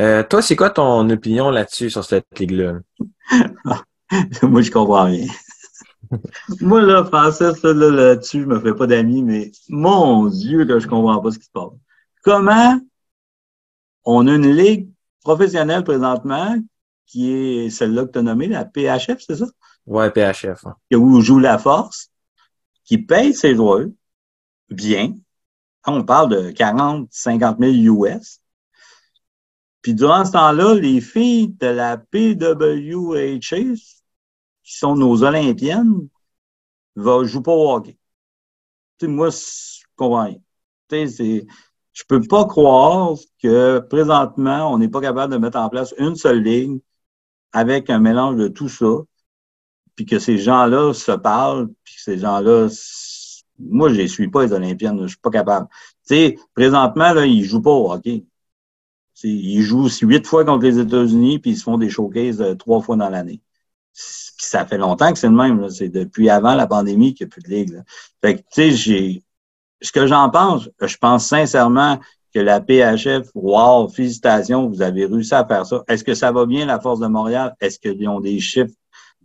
Euh, 0.00 0.22
toi, 0.22 0.40
c'est 0.40 0.56
quoi 0.56 0.70
ton 0.70 1.10
opinion 1.10 1.50
là-dessus, 1.50 1.90
sur 1.90 2.02
cette 2.02 2.26
ligue-là? 2.38 2.78
Moi, 4.42 4.62
je 4.62 4.70
comprends 4.70 5.04
rien. 5.04 5.26
Moi, 6.62 6.80
là, 6.80 7.04
Francis, 7.04 7.62
là, 7.62 7.74
là-dessus, 7.74 8.40
je 8.40 8.46
me 8.46 8.58
fais 8.60 8.72
pas 8.72 8.86
d'amis, 8.86 9.22
mais 9.22 9.52
mon 9.68 10.24
Dieu, 10.28 10.64
que 10.64 10.78
je 10.78 10.88
comprends 10.88 11.20
pas 11.20 11.32
ce 11.32 11.38
qui 11.38 11.44
se 11.44 11.50
passe. 11.50 11.72
Comment 12.24 12.80
on 14.06 14.26
a 14.26 14.36
une 14.36 14.56
ligue 14.56 14.88
professionnelle 15.22 15.84
présentement 15.84 16.56
qui 17.04 17.30
est 17.30 17.68
celle-là 17.68 18.06
que 18.06 18.12
tu 18.12 18.20
as 18.20 18.22
nommée, 18.22 18.48
la 18.48 18.64
PHF, 18.64 19.18
c'est 19.18 19.36
ça? 19.36 19.46
Ouais, 19.84 20.10
PHF. 20.10 20.64
Où 20.94 21.20
joue 21.20 21.40
la 21.40 21.58
force, 21.58 22.10
qui 22.86 22.98
paye 22.98 23.34
ses 23.34 23.54
joueurs 23.54 23.88
bien. 24.70 25.14
On 25.86 26.04
parle 26.04 26.30
de 26.30 26.50
40, 26.50 27.08
50 27.10 27.58
000 27.60 27.72
US. 28.04 28.40
Puis 29.82 29.94
durant 29.94 30.24
ce 30.24 30.32
temps-là, 30.32 30.74
les 30.74 31.00
filles 31.00 31.48
de 31.48 31.66
la 31.66 31.96
PWHA, 31.96 33.74
qui 34.62 34.76
sont 34.76 34.96
nos 34.96 35.22
Olympiennes, 35.22 36.08
ne 36.96 37.24
jouent 37.24 37.42
pas 37.42 37.52
au 37.52 37.72
hockey. 37.72 37.98
moi, 39.02 39.30
je 39.30 39.84
comprends 39.94 40.24
rien. 40.24 41.06
Je 41.92 42.02
peux 42.08 42.20
pas 42.20 42.46
croire 42.46 43.16
que 43.42 43.78
présentement, 43.78 44.72
on 44.72 44.78
n'est 44.78 44.88
pas 44.88 45.00
capable 45.00 45.32
de 45.32 45.38
mettre 45.38 45.58
en 45.58 45.68
place 45.68 45.94
une 45.98 46.16
seule 46.16 46.42
ligne 46.42 46.80
avec 47.52 47.90
un 47.90 48.00
mélange 48.00 48.36
de 48.36 48.48
tout 48.48 48.68
ça, 48.68 48.86
puis 49.96 50.04
que 50.04 50.18
ces 50.18 50.38
gens-là 50.38 50.92
se 50.92 51.12
parlent, 51.12 51.68
puis 51.82 51.96
que 51.96 52.02
ces 52.02 52.18
gens-là, 52.18 52.68
moi, 53.58 53.92
je 53.92 54.02
ne 54.02 54.06
suis 54.06 54.28
pas 54.28 54.44
les 54.44 54.52
Olympiennes, 54.52 55.00
je 55.02 55.08
suis 55.08 55.18
pas 55.18 55.30
capable. 55.30 55.66
Tu 56.06 56.14
sais, 56.14 56.38
présentement, 56.54 57.12
là, 57.12 57.24
ils 57.24 57.42
jouent 57.42 57.62
pas 57.62 57.70
au 57.70 57.90
hockey. 57.90 58.24
ils 59.24 59.62
jouent 59.62 59.88
huit 60.02 60.26
fois 60.26 60.44
contre 60.44 60.64
les 60.64 60.78
États-Unis, 60.78 61.38
puis 61.38 61.52
ils 61.52 61.56
se 61.56 61.64
font 61.64 61.78
des 61.78 61.88
showcases 61.88 62.42
euh, 62.42 62.54
trois 62.54 62.82
fois 62.82 62.96
dans 62.96 63.08
l'année. 63.08 63.40
Ça 63.94 64.66
fait 64.66 64.76
longtemps 64.76 65.10
que 65.10 65.18
c'est 65.18 65.28
le 65.28 65.34
même. 65.34 65.70
C'est 65.70 65.88
depuis 65.88 66.28
avant 66.28 66.54
la 66.54 66.66
pandémie 66.66 67.14
qu'il 67.14 67.26
n'y 67.26 67.30
a 67.30 67.32
plus 67.32 67.42
de 67.42 67.48
ligue. 67.48 67.82
Fait 68.22 68.36
que, 68.36 68.40
tu 68.40 68.46
sais, 68.50 68.70
j'ai. 68.72 69.22
Ce 69.80 69.92
que 69.92 70.06
j'en 70.06 70.30
pense, 70.30 70.68
je 70.80 70.96
pense 70.98 71.26
sincèrement 71.26 71.98
que 72.34 72.40
la 72.40 72.60
PHF, 72.60 73.28
wow, 73.34 73.88
félicitations, 73.88 74.68
vous 74.68 74.82
avez 74.82 75.06
réussi 75.06 75.34
à 75.34 75.46
faire 75.46 75.64
ça. 75.64 75.82
Est-ce 75.88 76.04
que 76.04 76.14
ça 76.14 76.32
va 76.32 76.44
bien, 76.44 76.66
la 76.66 76.78
Force 76.80 77.00
de 77.00 77.06
Montréal? 77.06 77.54
Est-ce 77.60 77.78
qu'ils 77.78 78.08
ont 78.08 78.20
des 78.20 78.38
chiffres 78.40 78.74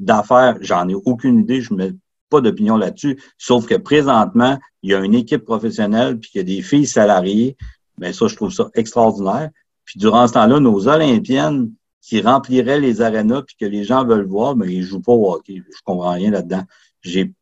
d'affaires? 0.02 0.58
J'en 0.62 0.88
ai 0.90 0.96
aucune 0.96 1.40
idée, 1.40 1.62
je 1.62 1.74
mets 1.74 1.94
pas 2.30 2.42
d'opinion 2.42 2.78
là-dessus. 2.78 3.22
Sauf 3.38 3.66
que 3.66 3.76
présentement, 3.76 4.58
il 4.84 4.92
y 4.92 4.96
a 4.96 5.00
une 5.00 5.16
équipe 5.16 5.46
professionnelle, 5.46 6.20
puis 6.20 6.32
qu'il 6.32 6.40
y 6.40 6.42
a 6.42 6.56
des 6.58 6.62
filles 6.62 6.88
salariées. 6.88 7.58
Bien, 7.98 8.14
ça, 8.14 8.28
je 8.28 8.36
trouve 8.36 8.52
ça 8.52 8.70
extraordinaire. 8.74 9.50
Puis 9.86 10.00
durant 10.00 10.28
ce 10.28 10.34
temps-là, 10.34 10.60
nos 10.60 10.88
Olympiennes 10.88 11.72
qui 12.02 12.22
rempliraient 12.22 12.80
les 12.80 13.02
arénas, 13.02 13.44
puis 13.44 13.56
que 13.60 13.66
les 13.66 13.84
gens 13.84 14.06
veulent 14.06 14.26
voir, 14.26 14.56
mais 14.56 14.74
ils 14.74 14.84
jouent 14.84 15.02
pas 15.02 15.12
au 15.12 15.34
hockey. 15.34 15.62
Je 15.68 15.82
comprends 15.84 16.14
rien 16.14 16.32
là-dedans. 16.32 16.64
J'ai 17.02 17.34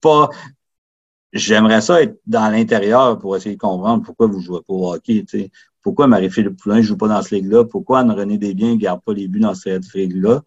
pas 0.00 0.30
J'aimerais 1.32 1.82
ça 1.82 2.02
être 2.02 2.18
dans 2.26 2.50
l'intérieur 2.50 3.18
pour 3.18 3.36
essayer 3.36 3.54
de 3.54 3.60
comprendre 3.60 4.02
pourquoi 4.02 4.26
vous 4.26 4.40
jouez 4.40 4.60
pas 4.66 4.72
au 4.72 4.94
hockey. 4.94 5.24
Pourquoi 5.82 6.06
Marie-Philippe 6.06 6.56
Poulin 6.56 6.76
ne 6.76 6.82
joue 6.82 6.96
pas 6.96 7.08
dans 7.08 7.22
ce 7.22 7.34
ligue-là? 7.34 7.64
Pourquoi 7.64 8.00
Anne-Renée 8.00 8.38
Desbiens 8.38 8.74
ne 8.74 8.76
garde 8.76 9.02
pas 9.02 9.12
les 9.12 9.28
buts 9.28 9.40
dans 9.40 9.54
cette 9.54 9.92
ligue-là? 9.92 10.42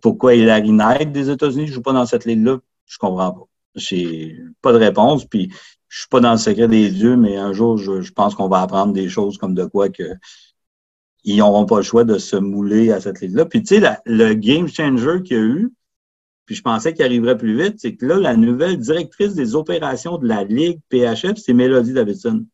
Pourquoi 0.00 0.34
Hilary 0.34 0.72
Knight 0.72 1.12
des 1.12 1.30
États-Unis 1.30 1.66
ne 1.66 1.72
joue 1.72 1.82
pas 1.82 1.92
dans 1.92 2.06
cette 2.06 2.24
ligue-là? 2.24 2.58
Je 2.86 2.98
comprends 2.98 3.32
pas. 3.32 3.46
J'ai 3.74 4.38
pas 4.60 4.72
de 4.72 4.78
réponse. 4.78 5.24
Puis 5.24 5.52
je 5.88 6.00
suis 6.00 6.08
pas 6.08 6.20
dans 6.20 6.32
le 6.32 6.38
secret 6.38 6.68
des 6.68 6.90
dieux, 6.90 7.16
mais 7.16 7.36
un 7.36 7.52
jour, 7.52 7.76
je, 7.76 8.00
je 8.00 8.12
pense 8.12 8.34
qu'on 8.34 8.48
va 8.48 8.60
apprendre 8.62 8.92
des 8.92 9.08
choses 9.08 9.38
comme 9.38 9.54
de 9.54 9.64
quoi 9.64 9.88
que 9.88 10.16
ils 11.24 11.36
n'auront 11.36 11.66
pas 11.66 11.76
le 11.76 11.82
choix 11.82 12.04
de 12.04 12.18
se 12.18 12.36
mouler 12.36 12.90
à 12.90 13.00
cette 13.00 13.20
ligue-là. 13.20 13.44
Puis 13.44 13.62
tu 13.62 13.80
sais, 13.80 13.98
le 14.06 14.34
game 14.34 14.66
changer 14.68 15.22
qu'il 15.22 15.36
y 15.36 15.40
a 15.40 15.42
eu, 15.42 15.72
puis 16.46 16.56
je 16.56 16.62
pensais 16.62 16.92
qu'il 16.92 17.04
arriverait 17.04 17.38
plus 17.38 17.56
vite, 17.56 17.76
c'est 17.78 17.94
que 17.94 18.06
là, 18.06 18.16
la 18.16 18.36
nouvelle 18.36 18.78
directrice 18.78 19.34
des 19.34 19.54
opérations 19.54 20.18
de 20.18 20.26
la 20.26 20.44
Ligue 20.44 20.80
PHF, 20.88 21.36
c'est 21.36 21.52
Mélodie 21.52 21.92
Davidson. 21.92 22.44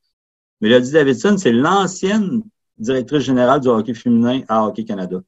Mélodie 0.61 0.93
Davidson, 0.93 1.37
c'est 1.39 1.53
l'ancienne 1.53 2.43
directrice 2.77 3.23
générale 3.23 3.61
du 3.61 3.69
hockey 3.69 3.95
féminin 3.95 4.43
à 4.49 4.67
Hockey 4.67 4.85
Canada. 4.85 5.21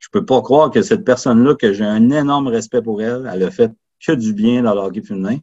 Je 0.00 0.08
peux 0.10 0.24
pas 0.24 0.42
croire 0.42 0.70
que 0.70 0.82
cette 0.82 1.04
personne-là, 1.04 1.54
que 1.54 1.72
j'ai 1.72 1.84
un 1.84 2.10
énorme 2.10 2.48
respect 2.48 2.82
pour 2.82 3.00
elle, 3.00 3.30
elle 3.32 3.42
a 3.44 3.50
fait 3.50 3.70
que 4.04 4.12
du 4.12 4.32
bien 4.32 4.62
dans 4.62 4.74
le 4.74 4.80
hockey 4.80 5.02
féminin, 5.02 5.38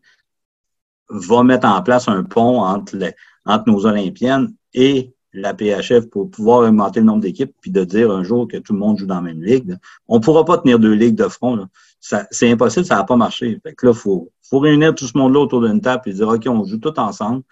va 1.10 1.44
mettre 1.44 1.68
en 1.68 1.82
place 1.82 2.10
un 2.10 2.24
pont 2.24 2.62
entre, 2.62 2.98
les, 2.98 3.14
entre 3.46 3.70
nos 3.70 3.86
Olympiennes 3.86 4.54
et 4.74 5.14
la 5.34 5.54
PHF 5.54 6.10
pour 6.10 6.30
pouvoir 6.30 6.68
augmenter 6.68 7.00
le 7.00 7.06
nombre 7.06 7.22
d'équipes 7.22 7.54
puis 7.62 7.72
de 7.72 7.84
dire 7.84 8.12
un 8.12 8.24
jour 8.24 8.48
que 8.48 8.58
tout 8.58 8.74
le 8.74 8.80
monde 8.80 8.98
joue 8.98 9.06
dans 9.06 9.16
la 9.16 9.22
même 9.22 9.44
ligue. 9.44 9.78
On 10.08 10.18
ne 10.18 10.24
pourra 10.24 10.44
pas 10.44 10.58
tenir 10.58 10.80
deux 10.80 10.94
ligues 10.94 11.16
de 11.16 11.28
front. 11.28 11.68
C'est 12.00 12.50
impossible, 12.50 12.86
ça 12.86 12.96
n'a 12.96 13.04
pas 13.04 13.16
marché. 13.16 13.60
Fait 13.64 13.74
que 13.74 13.86
là, 13.86 13.92
il 13.94 13.98
faut, 13.98 14.32
faut 14.42 14.60
réunir 14.60 14.96
tout 14.96 15.06
ce 15.06 15.18
monde-là 15.18 15.42
autour 15.42 15.62
d'une 15.62 15.82
table 15.82 16.04
et 16.08 16.14
dire 16.14 16.28
OK, 16.28 16.44
on 16.48 16.64
joue 16.64 16.78
tout 16.78 16.98
ensemble. 17.00 17.44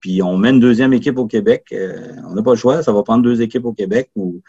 Puis 0.00 0.22
on 0.22 0.36
met 0.36 0.50
une 0.50 0.60
deuxième 0.60 0.92
équipe 0.92 1.18
au 1.18 1.26
Québec. 1.26 1.66
Euh, 1.72 2.14
on 2.26 2.34
n'a 2.34 2.42
pas 2.42 2.52
le 2.52 2.56
choix, 2.56 2.82
ça 2.82 2.92
va 2.92 3.02
prendre 3.02 3.24
deux 3.24 3.42
équipes 3.42 3.64
au 3.64 3.72
Québec. 3.72 4.10
Ou... 4.14 4.42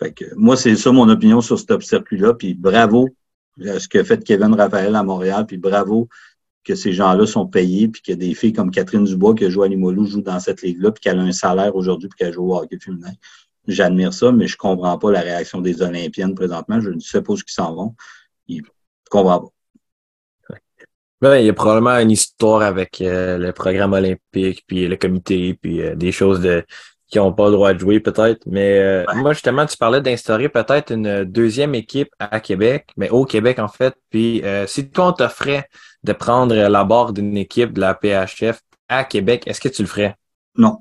Fait 0.00 0.12
que 0.12 0.24
moi, 0.34 0.56
c'est 0.56 0.74
ça 0.76 0.90
mon 0.92 1.08
opinion 1.08 1.40
sur 1.40 1.58
ce 1.58 1.80
circuit-là. 1.80 2.34
Puis 2.34 2.54
bravo 2.54 3.08
à 3.66 3.78
ce 3.78 3.88
que 3.88 4.02
fait 4.02 4.24
Kevin 4.24 4.54
Raphaël 4.54 4.94
à 4.94 5.02
Montréal. 5.02 5.44
Puis 5.46 5.58
bravo 5.58 6.08
que 6.64 6.74
ces 6.74 6.92
gens-là 6.92 7.26
sont 7.26 7.46
payés, 7.46 7.88
puis 7.88 8.02
que 8.02 8.12
des 8.12 8.34
filles 8.34 8.52
comme 8.52 8.70
Catherine 8.70 9.04
Dubois 9.04 9.34
qui 9.34 9.50
joue 9.50 9.62
à 9.62 9.68
Limoilou 9.68 10.04
joue 10.06 10.20
dans 10.20 10.40
cette 10.40 10.62
ligue-là, 10.62 10.92
puis 10.92 11.00
qu'elle 11.00 11.18
a 11.18 11.22
un 11.22 11.32
salaire 11.32 11.74
aujourd'hui, 11.74 12.08
puis 12.08 12.18
qu'elle 12.18 12.32
joue 12.34 12.52
au 12.52 12.56
hockey 12.58 12.78
féminin. 12.78 13.12
J'admire 13.66 14.12
ça, 14.12 14.32
mais 14.32 14.46
je 14.46 14.56
comprends 14.56 14.98
pas 14.98 15.10
la 15.10 15.20
réaction 15.20 15.60
des 15.60 15.80
Olympiennes 15.82 16.34
présentement. 16.34 16.80
Je 16.80 16.90
ne 16.90 17.00
sais 17.00 17.22
pas 17.22 17.32
où 17.32 17.36
ils 17.36 17.42
s'en 17.46 17.74
vont 17.74 17.94
il 18.48 18.62
comprend 19.10 19.52
pas. 21.20 21.38
il 21.38 21.46
y 21.46 21.48
a 21.48 21.52
probablement 21.52 21.98
une 21.98 22.10
histoire 22.10 22.62
avec 22.62 23.00
euh, 23.00 23.38
le 23.38 23.52
programme 23.52 23.92
olympique, 23.92 24.64
puis 24.66 24.86
le 24.86 24.96
comité, 24.96 25.54
puis 25.54 25.80
euh, 25.82 25.94
des 25.94 26.12
choses 26.12 26.40
de 26.40 26.64
qui 27.10 27.18
n'ont 27.18 27.32
pas 27.32 27.46
le 27.46 27.52
droit 27.52 27.72
de 27.72 27.78
jouer 27.78 28.00
peut-être. 28.00 28.40
Mais 28.46 28.78
euh, 28.78 29.04
moi, 29.16 29.32
justement, 29.32 29.66
tu 29.66 29.76
parlais 29.76 30.00
d'instaurer 30.00 30.48
peut-être 30.48 30.92
une 30.92 31.24
deuxième 31.24 31.74
équipe 31.74 32.08
à 32.18 32.40
Québec, 32.40 32.88
mais 32.96 33.10
au 33.10 33.24
Québec 33.24 33.58
en 33.58 33.68
fait. 33.68 33.94
Puis 34.10 34.42
si 34.66 34.90
toi, 34.90 35.08
on 35.08 35.12
t'offrait 35.12 35.68
de 36.04 36.12
prendre 36.12 36.54
la 36.54 36.84
barre 36.84 37.12
d'une 37.12 37.36
équipe 37.36 37.72
de 37.72 37.80
la 37.80 37.94
PHF 37.94 38.60
à 38.88 39.04
Québec, 39.04 39.42
est-ce 39.46 39.60
que 39.60 39.68
tu 39.68 39.82
le 39.82 39.88
ferais? 39.88 40.16
Non. 40.56 40.78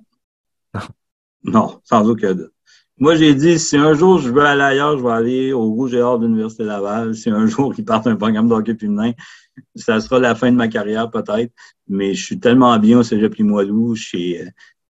non, 1.44 1.80
sans 1.84 2.08
aucun 2.08 2.34
doute. 2.34 2.52
Moi, 3.00 3.16
j'ai 3.16 3.34
dit, 3.34 3.60
si 3.60 3.78
un 3.78 3.94
jour 3.94 4.20
je 4.20 4.30
veux 4.30 4.42
aller 4.42 4.62
ailleurs, 4.62 4.98
je 4.98 5.04
vais 5.04 5.12
aller 5.12 5.54
au 5.54 5.64
Rouge 5.64 5.94
et 5.94 6.02
Or 6.02 6.20
de 6.20 6.26
l'Université 6.26 6.66
Laval. 6.66 7.16
Si 7.16 7.30
un 7.30 7.48
jour 7.48 7.74
ils 7.78 7.86
partent 7.86 8.08
un 8.08 8.18
programme 8.18 8.50
d'hockey 8.50 8.76
féminin, 8.76 9.14
ça 9.76 10.02
sera 10.02 10.20
la 10.20 10.36
fin 10.36 10.52
de 10.52 10.58
ma 10.58 10.68
carrière 10.68 11.10
peut-être. 11.10 11.54
Mais 11.88 12.14
je 12.14 12.26
suis 12.26 12.40
tellement 12.40 12.78
bien 12.78 13.00
au 13.00 13.04
Cégep 13.04 13.36
Limoilou. 13.36 13.94
Euh, 13.94 14.46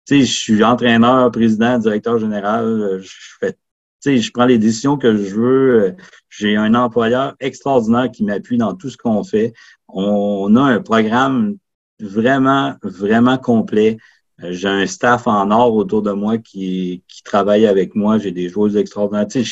je 0.10 0.24
suis 0.24 0.64
entraîneur, 0.64 1.32
président, 1.32 1.78
directeur 1.78 2.20
général. 2.20 2.66
Euh, 2.66 3.00
je 3.02 3.12
fais, 3.40 4.18
je 4.18 4.32
prends 4.32 4.46
les 4.46 4.58
décisions 4.58 4.98
que 4.98 5.16
je 5.16 5.36
veux. 5.36 5.84
Euh, 5.84 5.92
j'ai 6.30 6.56
un 6.56 6.74
employeur 6.76 7.36
extraordinaire 7.40 8.12
qui 8.12 8.24
m'appuie 8.24 8.58
dans 8.58 8.74
tout 8.74 8.90
ce 8.90 8.98
qu'on 8.98 9.24
fait. 9.24 9.54
On 9.88 10.56
a 10.56 10.62
un 10.62 10.82
programme 10.82 11.58
vraiment, 12.00 12.76
vraiment 12.84 13.38
complet. 13.38 13.98
Euh, 14.44 14.52
j'ai 14.52 14.68
un 14.68 14.86
staff 14.86 15.28
en 15.28 15.52
or 15.52 15.74
autour 15.74 16.02
de 16.02 16.12
moi 16.12 16.38
qui, 16.38 17.04
qui 17.08 17.24
travaille 17.24 17.66
avec 17.66 17.96
moi. 17.96 18.18
J'ai 18.18 18.32
des 18.32 18.50
joueurs 18.50 18.78
extraordinaires. 18.78 19.28
Sais, 19.30 19.44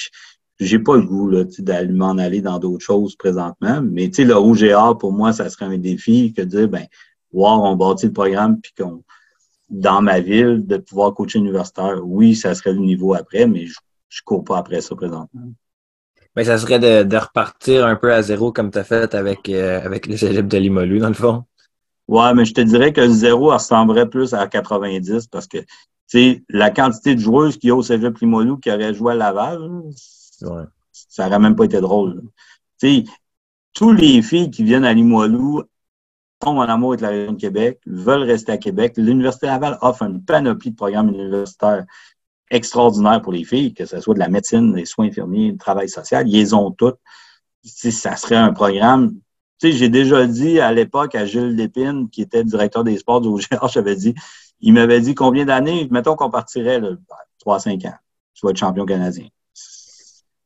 j'ai 0.60 0.80
pas 0.80 0.96
le 0.96 1.02
goût 1.02 1.32
d'aller 1.60 1.92
m'en 1.92 2.18
aller 2.18 2.42
dans 2.42 2.60
d'autres 2.60 2.86
choses 2.86 3.16
présentement. 3.16 3.82
Mais 3.84 4.08
tu 4.08 4.16
sais, 4.16 4.24
le 4.24 4.36
rouge 4.36 4.66
pour 5.00 5.12
moi, 5.12 5.34
ça 5.34 5.50
serait 5.50 5.66
un 5.66 5.78
défi 5.78 6.34
que 6.34 6.44
de 6.44 6.48
dire, 6.48 6.70
ben, 6.70 6.86
voir, 7.34 7.62
on 7.62 7.76
bâtit 7.76 8.06
le 8.06 8.14
programme, 8.14 8.62
puis 8.62 8.72
qu'on, 8.78 9.04
dans 9.70 10.02
ma 10.02 10.20
ville, 10.20 10.66
de 10.66 10.78
pouvoir 10.78 11.14
coacher 11.14 11.40
universitaire, 11.40 12.00
oui, 12.04 12.36
ça 12.36 12.54
serait 12.54 12.74
le 12.74 12.80
niveau 12.80 13.14
après, 13.14 13.48
mais 13.48 13.66
je, 13.66 13.76
je 14.10 14.22
cours 14.24 14.44
pas 14.44 14.58
après 14.58 14.82
ça 14.82 14.96
présentement. 14.96 15.54
Mais 16.36 16.44
ça 16.44 16.58
serait 16.58 16.80
de, 16.80 17.04
de 17.04 17.18
repartir 17.18 17.86
un 17.86 17.96
peu 17.96 18.14
à 18.14 18.22
zéro 18.22 18.52
comme 18.52 18.70
tu 18.72 18.78
as 18.78 18.84
fait 18.84 19.16
avec, 19.16 19.48
euh, 19.50 19.82
avec 19.84 20.06
les 20.06 20.24
élèves 20.26 20.48
de 20.48 20.58
Limolu, 20.58 21.00
dans 21.00 21.08
le 21.08 21.14
fond. 21.14 21.46
Ouais, 22.08 22.34
mais 22.34 22.46
je 22.46 22.54
te 22.54 22.62
dirais 22.62 22.94
que 22.94 23.02
le 23.02 23.10
zéro 23.10 23.52
ressemblerait 23.52 24.10
plus 24.10 24.34
à 24.34 24.46
90 24.48 25.28
parce 25.28 25.48
que 25.48 25.58
la 26.50 26.70
quantité 26.70 27.16
de 27.16 27.20
joueuses 27.20 27.58
qu'il 27.58 27.70
y 27.70 27.72
a 27.72 27.76
au 27.76 27.82
Cégep 27.82 28.18
Limolou 28.20 28.58
qui 28.58 28.72
auraient 28.72 28.94
joué 28.94 29.14
à 29.14 29.16
Laval, 29.16 29.60
ça 30.92 31.26
n'aurait 31.26 31.40
même 31.40 31.56
pas 31.56 31.66
été 31.66 31.82
drôle. 31.82 32.22
Tous 33.74 33.92
les 33.92 34.22
filles 34.22 34.52
qui 34.52 34.64
viennent 34.64 34.86
à 34.86 34.94
Limoilou 34.94 35.64
tombent 36.46 36.60
en 36.60 36.62
amour 36.62 36.92
avec 36.92 37.02
la 37.02 37.10
région 37.10 37.34
de 37.34 37.40
Québec, 37.40 37.80
veulent 37.86 38.24
rester 38.24 38.52
à 38.52 38.58
Québec. 38.58 38.94
L'Université 38.98 39.48
Laval 39.48 39.78
offre 39.82 40.04
une 40.04 40.24
panoplie 40.24 40.72
de 40.72 40.76
programmes 40.76 41.10
universitaires 41.10 41.86
extraordinaires 42.52 43.22
pour 43.22 43.34
les 43.34 43.44
filles, 43.44 43.74
que 43.74 43.86
ce 43.86 44.00
soit 44.00 44.14
de 44.14 44.20
la 44.20 44.30
médecine, 44.30 44.74
des 44.74 44.86
soins 44.86 45.08
infirmiers, 45.08 45.52
le 45.52 45.58
travail 45.58 45.90
social. 45.90 46.28
Ils 46.28 46.34
les 46.34 46.54
ont 46.54 46.72
toutes. 46.72 47.00
ça 47.64 48.16
serait 48.16 48.36
un 48.36 48.54
programme 48.54 49.16
tu 49.60 49.72
sais, 49.72 49.78
j'ai 49.78 49.90
déjà 49.90 50.28
dit 50.28 50.60
à 50.60 50.74
l'époque 50.74 51.16
à 51.16 51.26
Gilles 51.26 51.56
Lépine, 51.56 52.10
qui 52.10 52.22
était 52.22 52.44
directeur 52.44 52.84
des 52.84 52.98
sports 52.98 53.22
du 53.22 53.30
OGR, 53.30 53.68
j'avais 53.70 53.96
dit, 53.96 54.14
il 54.60 54.74
m'avait 54.74 55.00
dit 55.00 55.16
combien 55.16 55.46
d'années, 55.46 55.88
mettons 55.92 56.16
qu'on 56.16 56.30
partirait, 56.30 56.80
là, 56.80 56.90
3-5 57.46 57.82
ben, 57.82 57.90
ans, 57.90 57.96
tu 58.34 58.46
vas 58.46 58.50
être 58.52 58.58
champion 58.58 58.86
canadien. 58.86 59.28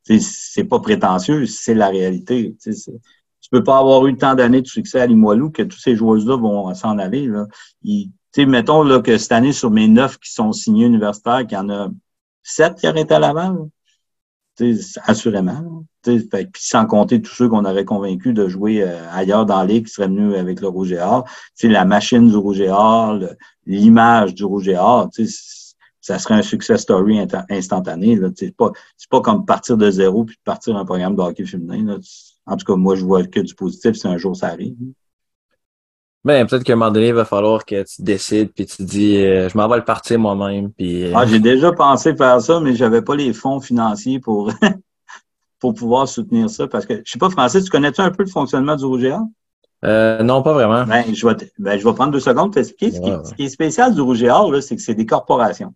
C'est 0.03 0.63
pas 0.63 0.79
prétentieux, 0.79 1.45
c'est 1.45 1.73
la 1.73 1.89
réalité. 1.89 2.55
Tu 2.61 2.73
peux 3.51 3.63
pas 3.63 3.79
avoir 3.79 4.05
eu 4.07 4.15
tant 4.15 4.35
d'années 4.35 4.61
de 4.61 4.67
succès 4.67 5.01
à 5.01 5.05
Limoilou 5.05 5.49
que 5.49 5.63
tous 5.63 5.79
ces 5.79 5.95
joueurs-là 5.95 6.35
vont 6.37 6.73
s'en 6.73 6.97
aller. 6.97 7.27
Là. 7.27 7.47
sais, 8.31 8.45
mettons 8.45 8.83
là, 8.83 9.01
que 9.01 9.17
cette 9.17 9.31
année, 9.31 9.53
sur 9.53 9.71
mes 9.71 9.87
neuf 9.87 10.17
qui 10.19 10.31
sont 10.31 10.51
signés 10.51 10.85
universitaires, 10.85 11.45
qu'il 11.47 11.57
y 11.57 11.61
en 11.61 11.69
a 11.69 11.89
sept 12.43 12.75
qui 12.75 12.87
auraient 12.87 13.01
été 13.01 13.13
à 13.13 13.19
Laval. 13.19 13.57
Assurément. 15.05 15.85
Puis 16.03 16.27
sans 16.57 16.85
compter 16.85 17.21
tous 17.21 17.33
ceux 17.33 17.49
qu'on 17.49 17.63
aurait 17.63 17.85
convaincus 17.85 18.33
de 18.33 18.49
jouer 18.49 18.83
euh, 18.83 19.09
ailleurs 19.11 19.45
dans 19.45 19.63
ligue 19.63 19.85
qui 19.85 19.93
seraient 19.93 20.07
venus 20.07 20.35
avec 20.37 20.59
le 20.59 20.67
Rouge 20.67 20.91
et 20.91 20.99
Or. 20.99 21.25
La 21.63 21.85
machine 21.85 22.29
du 22.29 22.35
Rouge 22.35 22.59
et 22.59 22.69
Or, 22.69 23.19
l'image 23.65 24.33
du 24.33 24.43
Rouge 24.43 24.67
et 24.67 24.77
Or, 24.77 25.09
ça 26.01 26.19
serait 26.19 26.35
un 26.35 26.41
success 26.41 26.81
story 26.81 27.25
instantané. 27.49 28.19
C'est 28.35 28.55
pas, 28.55 28.71
pas 29.09 29.21
comme 29.21 29.45
partir 29.45 29.77
de 29.77 29.89
zéro 29.89 30.25
puis 30.25 30.37
partir 30.43 30.75
un 30.75 30.85
programme 30.85 31.15
de 31.15 31.21
hockey 31.21 31.45
féminin. 31.45 31.97
En 32.49 32.57
tout 32.57 32.65
cas, 32.65 32.75
moi, 32.75 32.95
je 32.95 33.05
vois 33.05 33.25
que 33.25 33.39
du 33.39 33.53
positif 33.53 33.95
si 33.95 34.07
un 34.07 34.17
jour 34.17 34.35
ça 34.35 34.47
arrive. 34.47 34.75
Ben, 36.25 36.45
peut-être 36.45 36.63
qu'à 36.63 36.73
un 36.73 36.75
moment 36.75 36.91
donné, 36.91 37.09
il 37.09 37.13
va 37.13 37.23
falloir 37.23 37.63
que 37.63 37.83
tu 37.83 38.01
décides 38.01 38.51
puis 38.53 38.65
tu 38.65 38.77
te 38.77 38.83
dis 38.83 39.17
euh, 39.17 39.47
je 39.47 39.57
m'en 39.57 39.69
vais 39.69 39.77
le 39.77 39.85
partir 39.85 40.19
moi-même. 40.19 40.71
Puis, 40.73 41.05
euh, 41.05 41.13
ah, 41.15 41.25
j'ai 41.25 41.39
déjà 41.39 41.71
pensé 41.71 42.13
faire 42.15 42.41
ça, 42.41 42.59
mais 42.59 42.75
j'avais 42.75 43.01
pas 43.01 43.15
les 43.15 43.31
fonds 43.31 43.61
financiers 43.61 44.19
pour, 44.19 44.51
pour 45.59 45.73
pouvoir 45.73 46.09
soutenir 46.09 46.49
ça. 46.49 46.67
Parce 46.67 46.85
que 46.85 47.01
je 47.05 47.11
sais 47.11 47.19
pas, 47.19 47.29
Francis, 47.29 47.63
tu 47.63 47.69
connais-tu 47.69 48.01
un 48.01 48.11
peu 48.11 48.23
le 48.23 48.29
fonctionnement 48.29 48.75
du 48.75 48.85
Rouge 48.85 49.07
euh, 49.85 50.23
non, 50.23 50.41
pas 50.43 50.51
vraiment. 50.51 50.83
Ben, 50.85 51.05
je 51.13 51.25
vais, 51.25 51.35
ben, 51.57 51.79
je 51.79 51.87
vais 51.87 51.93
prendre 51.93 52.11
deux 52.11 52.19
secondes 52.19 52.47
pour 52.47 52.55
t'expliquer. 52.55 52.91
Ce, 52.91 53.33
qui 53.33 53.43
est 53.45 53.49
spécial 53.49 53.95
du 53.95 54.01
Rouge 54.01 54.25
c'est 54.59 54.75
que 54.75 54.81
c'est 54.81 54.93
des 54.93 55.05
corporations. 55.05 55.73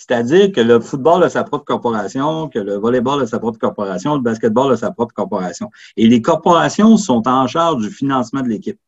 C'est-à-dire 0.00 0.50
que 0.50 0.62
le 0.62 0.80
football 0.80 1.22
a 1.24 1.28
sa 1.28 1.44
propre 1.44 1.66
corporation, 1.66 2.48
que 2.48 2.58
le 2.58 2.76
volleyball 2.76 3.20
a 3.20 3.26
sa 3.26 3.38
propre 3.38 3.58
corporation, 3.58 4.14
le 4.14 4.22
basketball 4.22 4.72
a 4.72 4.76
sa 4.78 4.92
propre 4.92 5.12
corporation. 5.12 5.70
Et 5.98 6.08
les 6.08 6.22
corporations 6.22 6.96
sont 6.96 7.28
en 7.28 7.46
charge 7.46 7.82
du 7.82 7.90
financement 7.90 8.40
de 8.40 8.48
l'équipe 8.48 8.78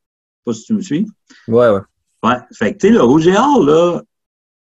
pas 0.42 0.54
si 0.54 0.64
tu 0.64 0.72
me 0.72 0.80
suis. 0.80 1.06
Ouais, 1.48 1.68
ouais. 1.68 1.80
Ouais. 2.22 2.38
Fait 2.54 2.72
que, 2.72 2.78
tu 2.78 2.86
sais, 2.86 2.92
le 2.94 3.02
rouge 3.02 3.28
et 3.28 3.36
or, 3.36 3.62
là, 3.62 4.00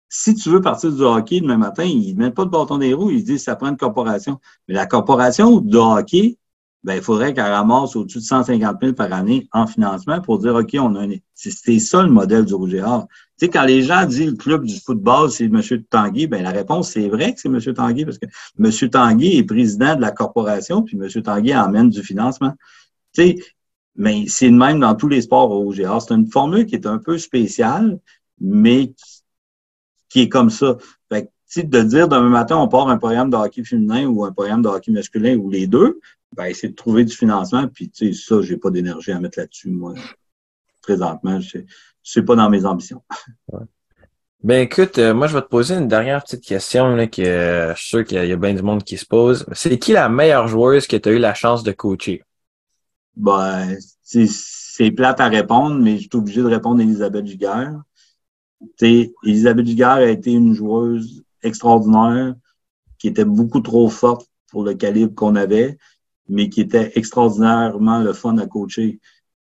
si 0.07 0.35
tu 0.35 0.49
veux 0.49 0.61
partir 0.61 0.93
du 0.93 1.01
hockey 1.01 1.41
demain 1.41 1.57
matin, 1.57 1.83
ils 1.83 2.15
ne 2.15 2.23
mettent 2.23 2.33
pas 2.33 2.45
de 2.45 2.49
bâton 2.49 2.77
des 2.77 2.93
roues, 2.93 3.11
ils 3.11 3.25
disent 3.25 3.43
ça 3.43 3.57
prend 3.57 3.67
une 3.67 3.77
corporation. 3.77 4.39
Mais 4.69 4.73
la 4.73 4.85
corporation 4.85 5.59
de 5.59 5.77
hockey, 5.77 6.37
ben, 6.87 6.95
il 6.95 7.01
faudrait 7.01 7.33
qu'elle 7.33 7.51
ramasse 7.51 7.97
au-dessus 7.97 8.19
de 8.19 8.23
150 8.23 8.77
000 8.81 8.93
par 8.93 9.11
année 9.11 9.49
en 9.51 9.67
financement 9.67 10.21
pour 10.21 10.39
dire, 10.39 10.55
OK, 10.55 10.73
on 10.79 10.95
a 10.95 11.03
un. 11.03 11.15
C'est 11.35 11.79
ça 11.79 12.01
le 12.01 12.09
modèle 12.09 12.45
du 12.45 12.53
Rouge 12.53 12.75
et. 12.75 12.79
Tu 12.79 12.85
sais, 13.35 13.49
quand 13.49 13.65
les 13.65 13.83
gens 13.83 14.05
disent 14.05 14.27
le 14.27 14.37
club 14.37 14.63
du 14.63 14.79
football, 14.79 15.29
c'est 15.29 15.43
M. 15.43 15.61
Tanguy, 15.89 16.27
ben, 16.27 16.41
la 16.41 16.51
réponse, 16.51 16.91
c'est 16.91 17.09
vrai 17.09 17.33
que 17.33 17.41
c'est 17.41 17.49
M. 17.49 17.59
Tanguy 17.75 18.05
parce 18.05 18.17
que 18.17 18.27
M. 18.57 18.89
Tanguy 18.89 19.35
est 19.37 19.43
président 19.43 19.97
de 19.97 20.01
la 20.01 20.11
corporation, 20.11 20.81
puis 20.81 20.97
M. 20.97 21.21
Tanguy 21.21 21.53
emmène 21.53 21.89
du 21.89 22.01
financement. 22.01 22.53
Tu 23.13 23.21
sais, 23.21 23.35
mais 23.97 24.23
c'est 24.29 24.47
le 24.47 24.55
même 24.55 24.79
dans 24.79 24.95
tous 24.95 25.09
les 25.09 25.23
sports 25.23 25.51
au 25.51 25.69
GA. 25.73 25.99
C'est 25.99 26.13
une 26.13 26.31
formule 26.31 26.65
qui 26.65 26.75
est 26.75 26.87
un 26.87 26.99
peu 26.99 27.17
spéciale, 27.17 27.99
mais 28.39 28.93
qui 30.07 30.21
est 30.21 30.29
comme 30.29 30.49
ça. 30.49 30.77
Fait 31.11 31.29
que, 31.53 31.61
de 31.63 31.81
dire 31.81 32.07
demain 32.07 32.29
matin, 32.29 32.55
on 32.55 32.69
part 32.69 32.87
un 32.87 32.97
programme 32.97 33.29
de 33.29 33.35
hockey 33.35 33.65
féminin 33.65 34.05
ou 34.05 34.23
un 34.23 34.31
programme 34.31 34.61
de 34.61 34.69
hockey 34.69 34.93
masculin 34.93 35.35
ou 35.35 35.49
les 35.49 35.67
deux, 35.67 35.99
ben, 36.35 36.53
c'est 36.53 36.69
de 36.69 36.75
trouver 36.75 37.05
du 37.05 37.15
financement. 37.15 37.67
Puis, 37.67 37.89
tu 37.89 38.13
sais, 38.13 38.19
ça, 38.19 38.41
j'ai 38.41 38.57
pas 38.57 38.69
d'énergie 38.69 39.11
à 39.11 39.19
mettre 39.19 39.39
là-dessus, 39.39 39.69
moi. 39.69 39.93
Présentement, 40.81 41.39
je 41.39 41.59
suis 42.03 42.21
pas 42.21 42.35
dans 42.35 42.49
mes 42.49 42.65
ambitions. 42.65 43.03
Ben 44.43 44.61
écoute, 44.61 44.99
euh, 44.99 45.15
moi 45.15 45.25
je 45.25 45.33
vais 45.33 45.41
te 45.41 45.47
poser 45.47 45.73
une 45.73 45.87
dernière 45.87 46.23
petite 46.23 46.43
question 46.43 46.95
là, 46.95 47.07
que 47.07 47.23
euh, 47.23 47.73
je 47.73 47.79
suis 47.79 47.89
sûr 47.89 48.05
qu'il 48.05 48.23
y, 48.23 48.27
y, 48.27 48.31
a 48.31 48.37
bien 48.37 48.53
du 48.53 48.61
monde 48.61 48.83
qui 48.83 48.95
se 48.95 49.05
pose. 49.05 49.47
C'est 49.53 49.79
qui 49.79 49.93
la 49.93 50.09
meilleure 50.09 50.47
joueuse 50.47 50.85
que 50.85 50.95
tu 50.95 51.09
as 51.09 51.11
eu 51.13 51.17
la 51.17 51.33
chance 51.33 51.63
de 51.63 51.71
coacher? 51.71 52.23
Ben, 53.15 53.75
c'est 54.03 54.91
plate 54.91 55.19
à 55.19 55.27
répondre, 55.27 55.79
mais 55.79 55.95
je 55.97 56.01
suis 56.01 56.09
obligé 56.13 56.41
de 56.41 56.47
répondre 56.47 56.79
à 56.79 56.83
Elisabeth 56.83 57.25
Giguère. 57.25 57.81
T'sais, 58.77 59.11
Elisabeth 59.23 59.65
Giguère 59.65 59.89
a 59.89 60.05
été 60.05 60.31
une 60.31 60.53
joueuse 60.53 61.23
extraordinaire, 61.41 62.35
qui 62.99 63.07
était 63.07 63.25
beaucoup 63.25 63.61
trop 63.61 63.89
forte 63.89 64.29
pour 64.49 64.63
le 64.63 64.75
calibre 64.75 65.15
qu'on 65.15 65.35
avait, 65.35 65.79
mais 66.29 66.49
qui 66.49 66.61
était 66.61 66.91
extraordinairement 66.95 67.99
le 67.99 68.13
fun 68.13 68.37
à 68.37 68.47
coacher. 68.47 68.99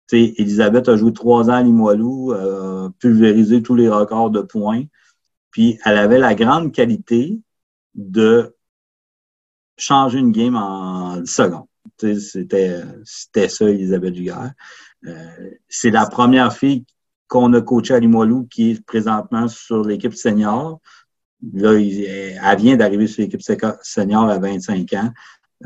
T'sais, 0.07 0.35
Elisabeth 0.39 0.89
a 0.89 0.97
joué 0.97 1.13
trois 1.13 1.51
ans 1.51 1.55
à 1.55 1.63
Limoilou, 1.63 2.33
a 2.33 2.91
pulvérisé 2.99 3.63
tous 3.63 3.75
les 3.75 3.89
records 3.89 4.31
de 4.31 4.41
points, 4.41 4.85
puis 5.51 5.79
elle 5.85 5.99
avait 5.99 6.19
la 6.19 6.35
grande 6.35 6.73
qualité 6.73 7.41
de 7.95 8.55
changer 9.77 10.19
une 10.19 10.33
game 10.33 10.57
en 10.57 11.19
10 11.19 11.31
secondes. 11.31 11.67
C'était, 11.99 12.83
c'était 13.05 13.49
ça, 13.49 13.69
Elisabeth 13.69 14.15
Giguère. 14.15 14.53
Euh, 15.07 15.51
c'est 15.69 15.91
la 15.91 16.07
première 16.07 16.53
fille 16.53 16.85
qu'on 17.29 17.53
a 17.53 17.61
coachée 17.61 17.95
à 17.95 18.01
Limoilou 18.01 18.47
qui 18.47 18.71
est 18.71 18.85
présentement 18.85 19.49
sur 19.49 19.85
l'équipe 19.85 20.15
senior. 20.15 20.81
Là, 21.53 21.75
elle 21.75 22.59
vient 22.59 22.77
d'arriver 22.77 23.07
sur 23.07 23.23
l'équipe 23.23 23.43
senior 23.43 24.29
à 24.29 24.39
25 24.39 24.93
ans. 24.95 25.13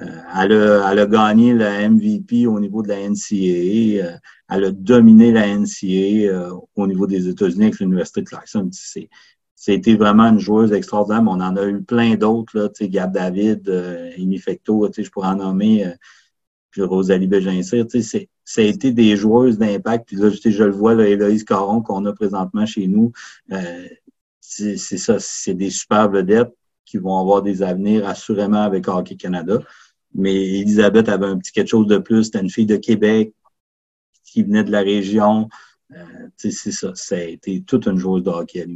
Euh, 0.00 0.06
elle, 0.40 0.52
a, 0.52 0.90
elle, 0.90 0.98
a, 1.00 1.06
gagné 1.06 1.52
la 1.52 1.88
MVP 1.88 2.46
au 2.46 2.58
niveau 2.58 2.82
de 2.82 2.88
la 2.88 3.08
NCAA. 3.08 4.04
Euh, 4.04 4.16
elle 4.48 4.64
a 4.64 4.70
dominé 4.70 5.32
la 5.32 5.46
NCAA 5.46 6.50
au 6.76 6.86
niveau 6.86 7.06
des 7.06 7.28
États-Unis 7.28 7.64
avec 7.64 7.78
l'Université 7.78 8.22
de 8.22 8.28
Clarkson. 8.28 8.70
C'était 9.64 9.94
vraiment 9.94 10.24
une 10.24 10.40
joueuse 10.40 10.72
extraordinaire, 10.72 11.22
mais 11.22 11.30
on 11.30 11.34
en 11.34 11.56
a 11.56 11.64
eu 11.66 11.80
plein 11.82 12.16
d'autres, 12.16 12.58
là, 12.58 12.68
Gab 12.88 13.12
David, 13.12 13.68
euh, 13.68 14.10
Amy 14.18 14.38
Fecto, 14.38 14.90
je 14.92 15.08
pourrais 15.08 15.28
en 15.28 15.36
nommer, 15.36 15.86
euh, 15.86 15.92
puis 16.70 16.82
Rosalie 16.82 17.28
Bégincir, 17.28 17.86
ça 18.44 18.60
a 18.60 18.64
été 18.64 18.90
des 18.90 19.16
joueuses 19.16 19.58
d'impact. 19.58 20.08
Puis 20.08 20.16
là, 20.16 20.30
je, 20.30 20.64
le 20.64 20.72
vois, 20.72 20.96
là, 20.96 21.06
Héloïse 21.06 21.44
Caron 21.44 21.80
qu'on 21.80 22.04
a 22.06 22.12
présentement 22.12 22.66
chez 22.66 22.88
nous, 22.88 23.12
euh, 23.52 23.86
c'est 24.40 24.76
ça, 24.76 25.18
c'est 25.20 25.54
des 25.54 25.70
super 25.70 26.10
vedettes 26.10 26.52
qui 26.84 26.98
vont 26.98 27.20
avoir 27.20 27.42
des 27.42 27.62
avenirs 27.62 28.08
assurément 28.08 28.62
avec 28.62 28.88
Hockey 28.88 29.14
Canada. 29.14 29.60
Mais 30.14 30.34
Elisabeth 30.60 31.08
avait 31.08 31.26
un 31.26 31.38
petit 31.38 31.52
quelque 31.52 31.68
chose 31.68 31.86
de 31.86 31.98
plus. 31.98 32.24
C'était 32.24 32.40
une 32.40 32.50
fille 32.50 32.66
de 32.66 32.76
Québec 32.76 33.32
qui 34.24 34.42
venait 34.42 34.64
de 34.64 34.70
la 34.70 34.80
région. 34.80 35.48
Euh, 35.92 36.04
c'est 36.36 36.50
ça, 36.50 36.92
ça 36.94 37.16
a 37.16 37.20
été 37.20 37.62
toute 37.62 37.86
une 37.86 37.98
joueuse 37.98 38.22
de 38.22 38.30
hockey 38.30 38.62
à. 38.62 38.66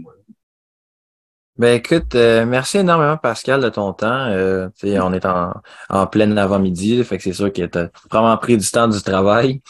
Ben 1.58 1.76
écoute, 1.76 2.14
euh, 2.14 2.44
merci 2.44 2.76
énormément 2.76 3.16
Pascal 3.16 3.62
de 3.62 3.70
ton 3.70 3.94
temps. 3.94 4.26
Euh, 4.26 4.68
on 4.82 5.12
est 5.14 5.24
en, 5.24 5.54
en 5.88 6.06
pleine 6.06 6.36
avant-midi, 6.36 7.02
fait 7.02 7.16
que 7.16 7.22
c'est 7.22 7.32
sûr 7.32 7.50
que 7.50 7.64
tu 7.64 7.78
as 7.78 7.90
vraiment 8.10 8.36
pris 8.36 8.58
du 8.58 8.70
temps 8.70 8.88
du 8.88 9.00
travail. 9.00 9.62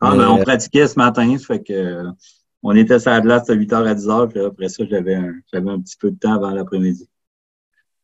Ah, 0.00 0.16
ben, 0.16 0.28
on 0.28 0.38
pratiquait 0.38 0.88
ce 0.88 0.98
matin, 0.98 1.36
fait 1.36 1.62
que 1.62 2.04
on 2.62 2.74
était 2.74 2.98
sur 2.98 3.10
la 3.10 3.20
glace 3.20 3.46
de 3.46 3.54
8h 3.54 3.86
à 3.86 3.94
10h, 3.94 4.28
puis 4.28 4.40
après 4.40 4.70
ça, 4.70 4.84
j'avais 4.88 5.14
un, 5.14 5.34
j'avais 5.52 5.70
un 5.70 5.80
petit 5.80 5.96
peu 5.98 6.10
de 6.10 6.18
temps 6.18 6.34
avant 6.34 6.50
l'après-midi. 6.50 7.09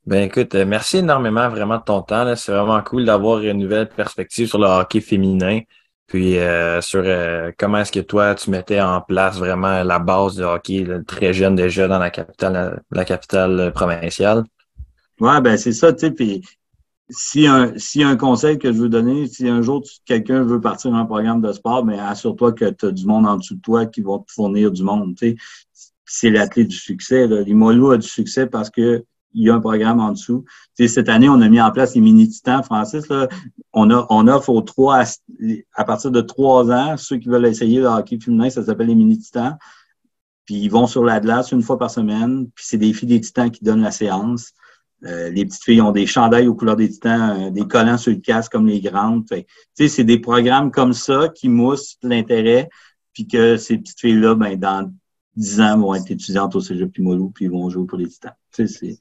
Ben 0.07 0.23
écoute, 0.23 0.55
euh, 0.55 0.64
merci 0.64 0.99
énormément 0.99 1.49
vraiment 1.49 1.79
de 1.79 1.83
ton 1.83 2.01
temps. 2.01 2.37
C'est 2.37 2.53
vraiment 2.53 2.81
cool 2.81 3.05
d'avoir 3.05 3.40
une 3.40 3.59
nouvelle 3.59 3.88
perspective 3.88 4.47
sur 4.47 4.59
le 4.59 4.66
hockey 4.66 5.01
féminin. 5.01 5.61
Puis 6.07 6.38
euh, 6.38 6.81
sur 6.81 7.03
euh, 7.05 7.51
comment 7.59 7.79
est-ce 7.79 7.90
que 7.90 7.99
toi, 7.99 8.37
tu 8.37 8.51
mettais 8.51 8.81
en 8.81 9.01
place 9.01 9.37
vraiment 9.37 9.83
la 9.83 9.99
base 9.99 10.37
de 10.37 10.45
hockey 10.45 10.87
très 11.09 11.33
jeune 11.33 11.57
déjà 11.57 11.88
dans 11.88 11.99
la 11.99 12.11
capitale, 12.11 12.85
la, 12.92 13.05
capitale 13.05 13.73
provinciale? 13.75 14.45
Ouais, 15.19 15.40
ben 15.40 15.57
c'est 15.57 15.73
ça, 15.73 15.92
tu 15.92 16.07
sais, 16.07 16.11
puis 16.12 16.42
si 17.11 17.49
un, 17.49 17.77
si 17.77 18.05
un 18.05 18.16
conseil 18.16 18.59
que 18.59 18.73
je 18.73 18.79
veux 18.79 18.88
donner, 18.88 19.27
si 19.27 19.49
un 19.49 19.61
jour 19.62 19.83
quelqu'un 20.05 20.45
veut 20.45 20.61
partir 20.61 20.92
dans 20.92 20.99
un 20.99 21.05
programme 21.05 21.40
de 21.40 21.51
sport, 21.51 21.85
mais 21.85 21.97
ben, 21.97 22.05
assure-toi 22.05 22.53
que 22.53 22.71
tu 22.71 22.87
as 22.87 22.90
du 22.92 23.07
monde 23.07 23.27
en 23.27 23.38
dessous 23.38 23.57
de 23.57 23.61
toi 23.61 23.87
qui 23.87 24.03
va 24.03 24.19
te 24.19 24.33
fournir 24.33 24.71
du 24.71 24.85
monde. 24.85 25.16
Tu 25.16 25.31
sais. 25.31 25.37
C'est 26.05 26.31
la 26.31 26.47
clé 26.47 26.64
du 26.64 26.77
succès. 26.77 27.27
Là. 27.27 27.40
Limolo 27.40 27.90
a 27.90 27.99
du 27.99 28.07
succès 28.07 28.47
parce 28.47 28.71
que 28.71 29.05
il 29.37 29.44
y 29.44 29.51
a 29.51 29.55
un 29.55 29.61
programme 29.61 30.01
en 30.01 30.12
dessous. 30.12 30.44
Tu 30.77 30.88
cette 30.88 31.09
année, 31.09 31.29
on 31.29 31.40
a 31.42 31.49
mis 31.49 31.61
en 31.61 31.70
place 31.70 31.94
les 31.94 32.01
mini-titans, 32.01 32.62
Francis. 32.64 33.09
Là, 33.09 33.29
on, 33.72 33.90
a, 33.90 34.07
on 34.09 34.27
offre 34.27 34.49
aux 34.49 34.62
trois, 34.62 35.05
à 35.75 35.85
partir 35.85 36.11
de 36.11 36.22
trois 36.22 36.70
ans, 36.72 36.96
ceux 36.96 37.18
qui 37.18 37.29
veulent 37.29 37.46
essayer 37.46 37.79
le 37.81 37.87
hockey 37.87 38.18
féminin, 38.18 38.49
ça 38.51 38.64
s'appelle 38.64 38.88
les 38.88 38.94
mini-titans. 38.94 39.57
Puis 40.46 40.55
ils 40.55 40.68
vont 40.68 40.87
sur 40.87 41.05
la 41.05 41.20
glace 41.20 41.53
une 41.53 41.62
fois 41.62 41.79
par 41.79 41.90
semaine. 41.90 42.49
Puis 42.55 42.64
c'est 42.66 42.79
des 42.79 42.92
filles 42.92 43.09
des 43.09 43.20
titans 43.20 43.51
qui 43.51 43.62
donnent 43.62 43.83
la 43.83 43.90
séance. 43.90 44.53
Euh, 45.05 45.28
les 45.28 45.45
petites 45.45 45.64
filles 45.64 45.82
ont 45.82 45.93
des 45.93 46.07
chandails 46.07 46.49
aux 46.49 46.55
couleurs 46.55 46.76
des 46.76 46.89
titans, 46.89 47.49
euh, 47.49 47.51
des 47.51 47.66
collants 47.66 47.99
sur 47.99 48.12
le 48.12 48.18
casque 48.18 48.53
comme 48.53 48.66
les 48.66 48.80
grandes. 48.80 49.26
C'est 49.74 50.05
des 50.05 50.18
programmes 50.18 50.70
comme 50.70 50.95
ça 50.95 51.28
qui 51.34 51.51
moussent 51.51 51.99
l'intérêt, 52.03 52.70
puis 53.12 53.26
que 53.28 53.59
ces 53.59 53.76
petites 53.76 54.01
filles-là, 54.01 54.34
ben, 54.34 54.59
dans 54.59 54.91
dix 55.34 55.61
ans, 55.61 55.78
vont 55.78 55.95
être 55.95 56.11
étudiantes 56.11 56.57
au 56.57 56.61
Cégep 56.61 56.91
Pimolou, 56.91 57.30
puis 57.30 57.49
vont 57.49 57.68
jouer 57.68 57.87
pour 57.87 57.99
les 57.99 58.09
titans. 58.09 58.32
C'est 58.51 58.99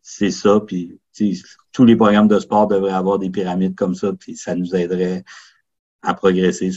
c'est 0.00 0.30
ça. 0.30 0.60
Puis 0.60 0.98
tous 1.72 1.84
les 1.84 1.96
programmes 1.96 2.28
de 2.28 2.38
sport 2.38 2.66
devraient 2.66 2.92
avoir 2.92 3.18
des 3.18 3.30
pyramides 3.30 3.74
comme 3.74 3.94
ça, 3.94 4.12
puis 4.12 4.36
ça 4.36 4.54
nous 4.54 4.74
aiderait 4.74 5.24
à 6.02 6.14
progresser. 6.14 6.70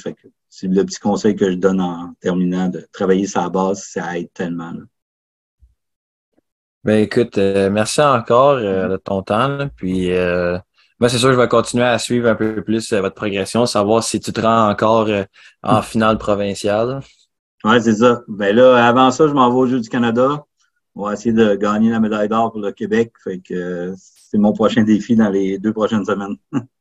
c'est 0.50 0.68
le 0.68 0.84
petit 0.84 1.00
conseil 1.00 1.36
que 1.36 1.50
je 1.50 1.56
donne 1.56 1.82
en 1.82 2.14
terminant 2.20 2.70
de 2.70 2.88
travailler 2.92 3.28
sa 3.28 3.50
base, 3.50 3.84
ça 3.84 4.18
aide 4.18 4.32
tellement. 4.34 4.74
Ben 6.84 7.02
écoute, 7.02 7.40
euh, 7.40 7.72
merci 7.72 8.00
encore 8.00 8.58
euh, 8.58 8.88
de 8.90 8.98
ton 8.98 9.24
temps. 9.24 9.70
puis 9.76 10.12
euh, 10.12 10.56
moi, 11.00 11.10
c'est 11.10 11.18
sûr 11.18 11.30
que 11.30 11.34
je 11.34 11.40
vais 11.40 11.48
continuer 11.48 11.84
à 11.84 11.98
suivre 11.98 12.30
un 12.30 12.36
peu 12.36 12.64
plus 12.64 12.94
votre 12.94 13.16
progression, 13.16 13.66
savoir 13.66 14.04
si 14.04 14.20
tu 14.20 14.32
te 14.32 14.40
rends 14.40 14.70
encore 14.70 15.10
en 15.64 15.82
finale 15.82 16.18
provinciale. 16.20 17.00
Oui, 17.64 17.82
c'est 17.82 17.96
ça. 17.96 18.22
Ben 18.28 18.56
là, 18.56 18.88
avant 18.88 19.10
ça, 19.10 19.28
je 19.28 19.34
m'en 19.34 19.50
vais 19.50 19.56
aux 19.56 19.66
Jeux 19.66 19.82
du 19.82 19.90
Canada. 19.90 20.46
On 20.96 21.04
va 21.06 21.14
essayer 21.14 21.34
de 21.34 21.56
gagner 21.56 21.92
la 21.92 22.00
médaille 22.00 22.30
d'or 22.30 22.52
pour 22.52 22.62
le 22.62 22.72
Québec. 22.72 23.14
Fait 23.24 23.40
que 23.40 23.94
c'est 23.98 24.38
mon 24.38 24.54
prochain 24.54 24.84
défi 24.84 25.16
dans 25.16 25.30
les 25.30 25.58
deux 25.60 25.74
prochaines 25.74 26.06
semaines. 26.06 26.38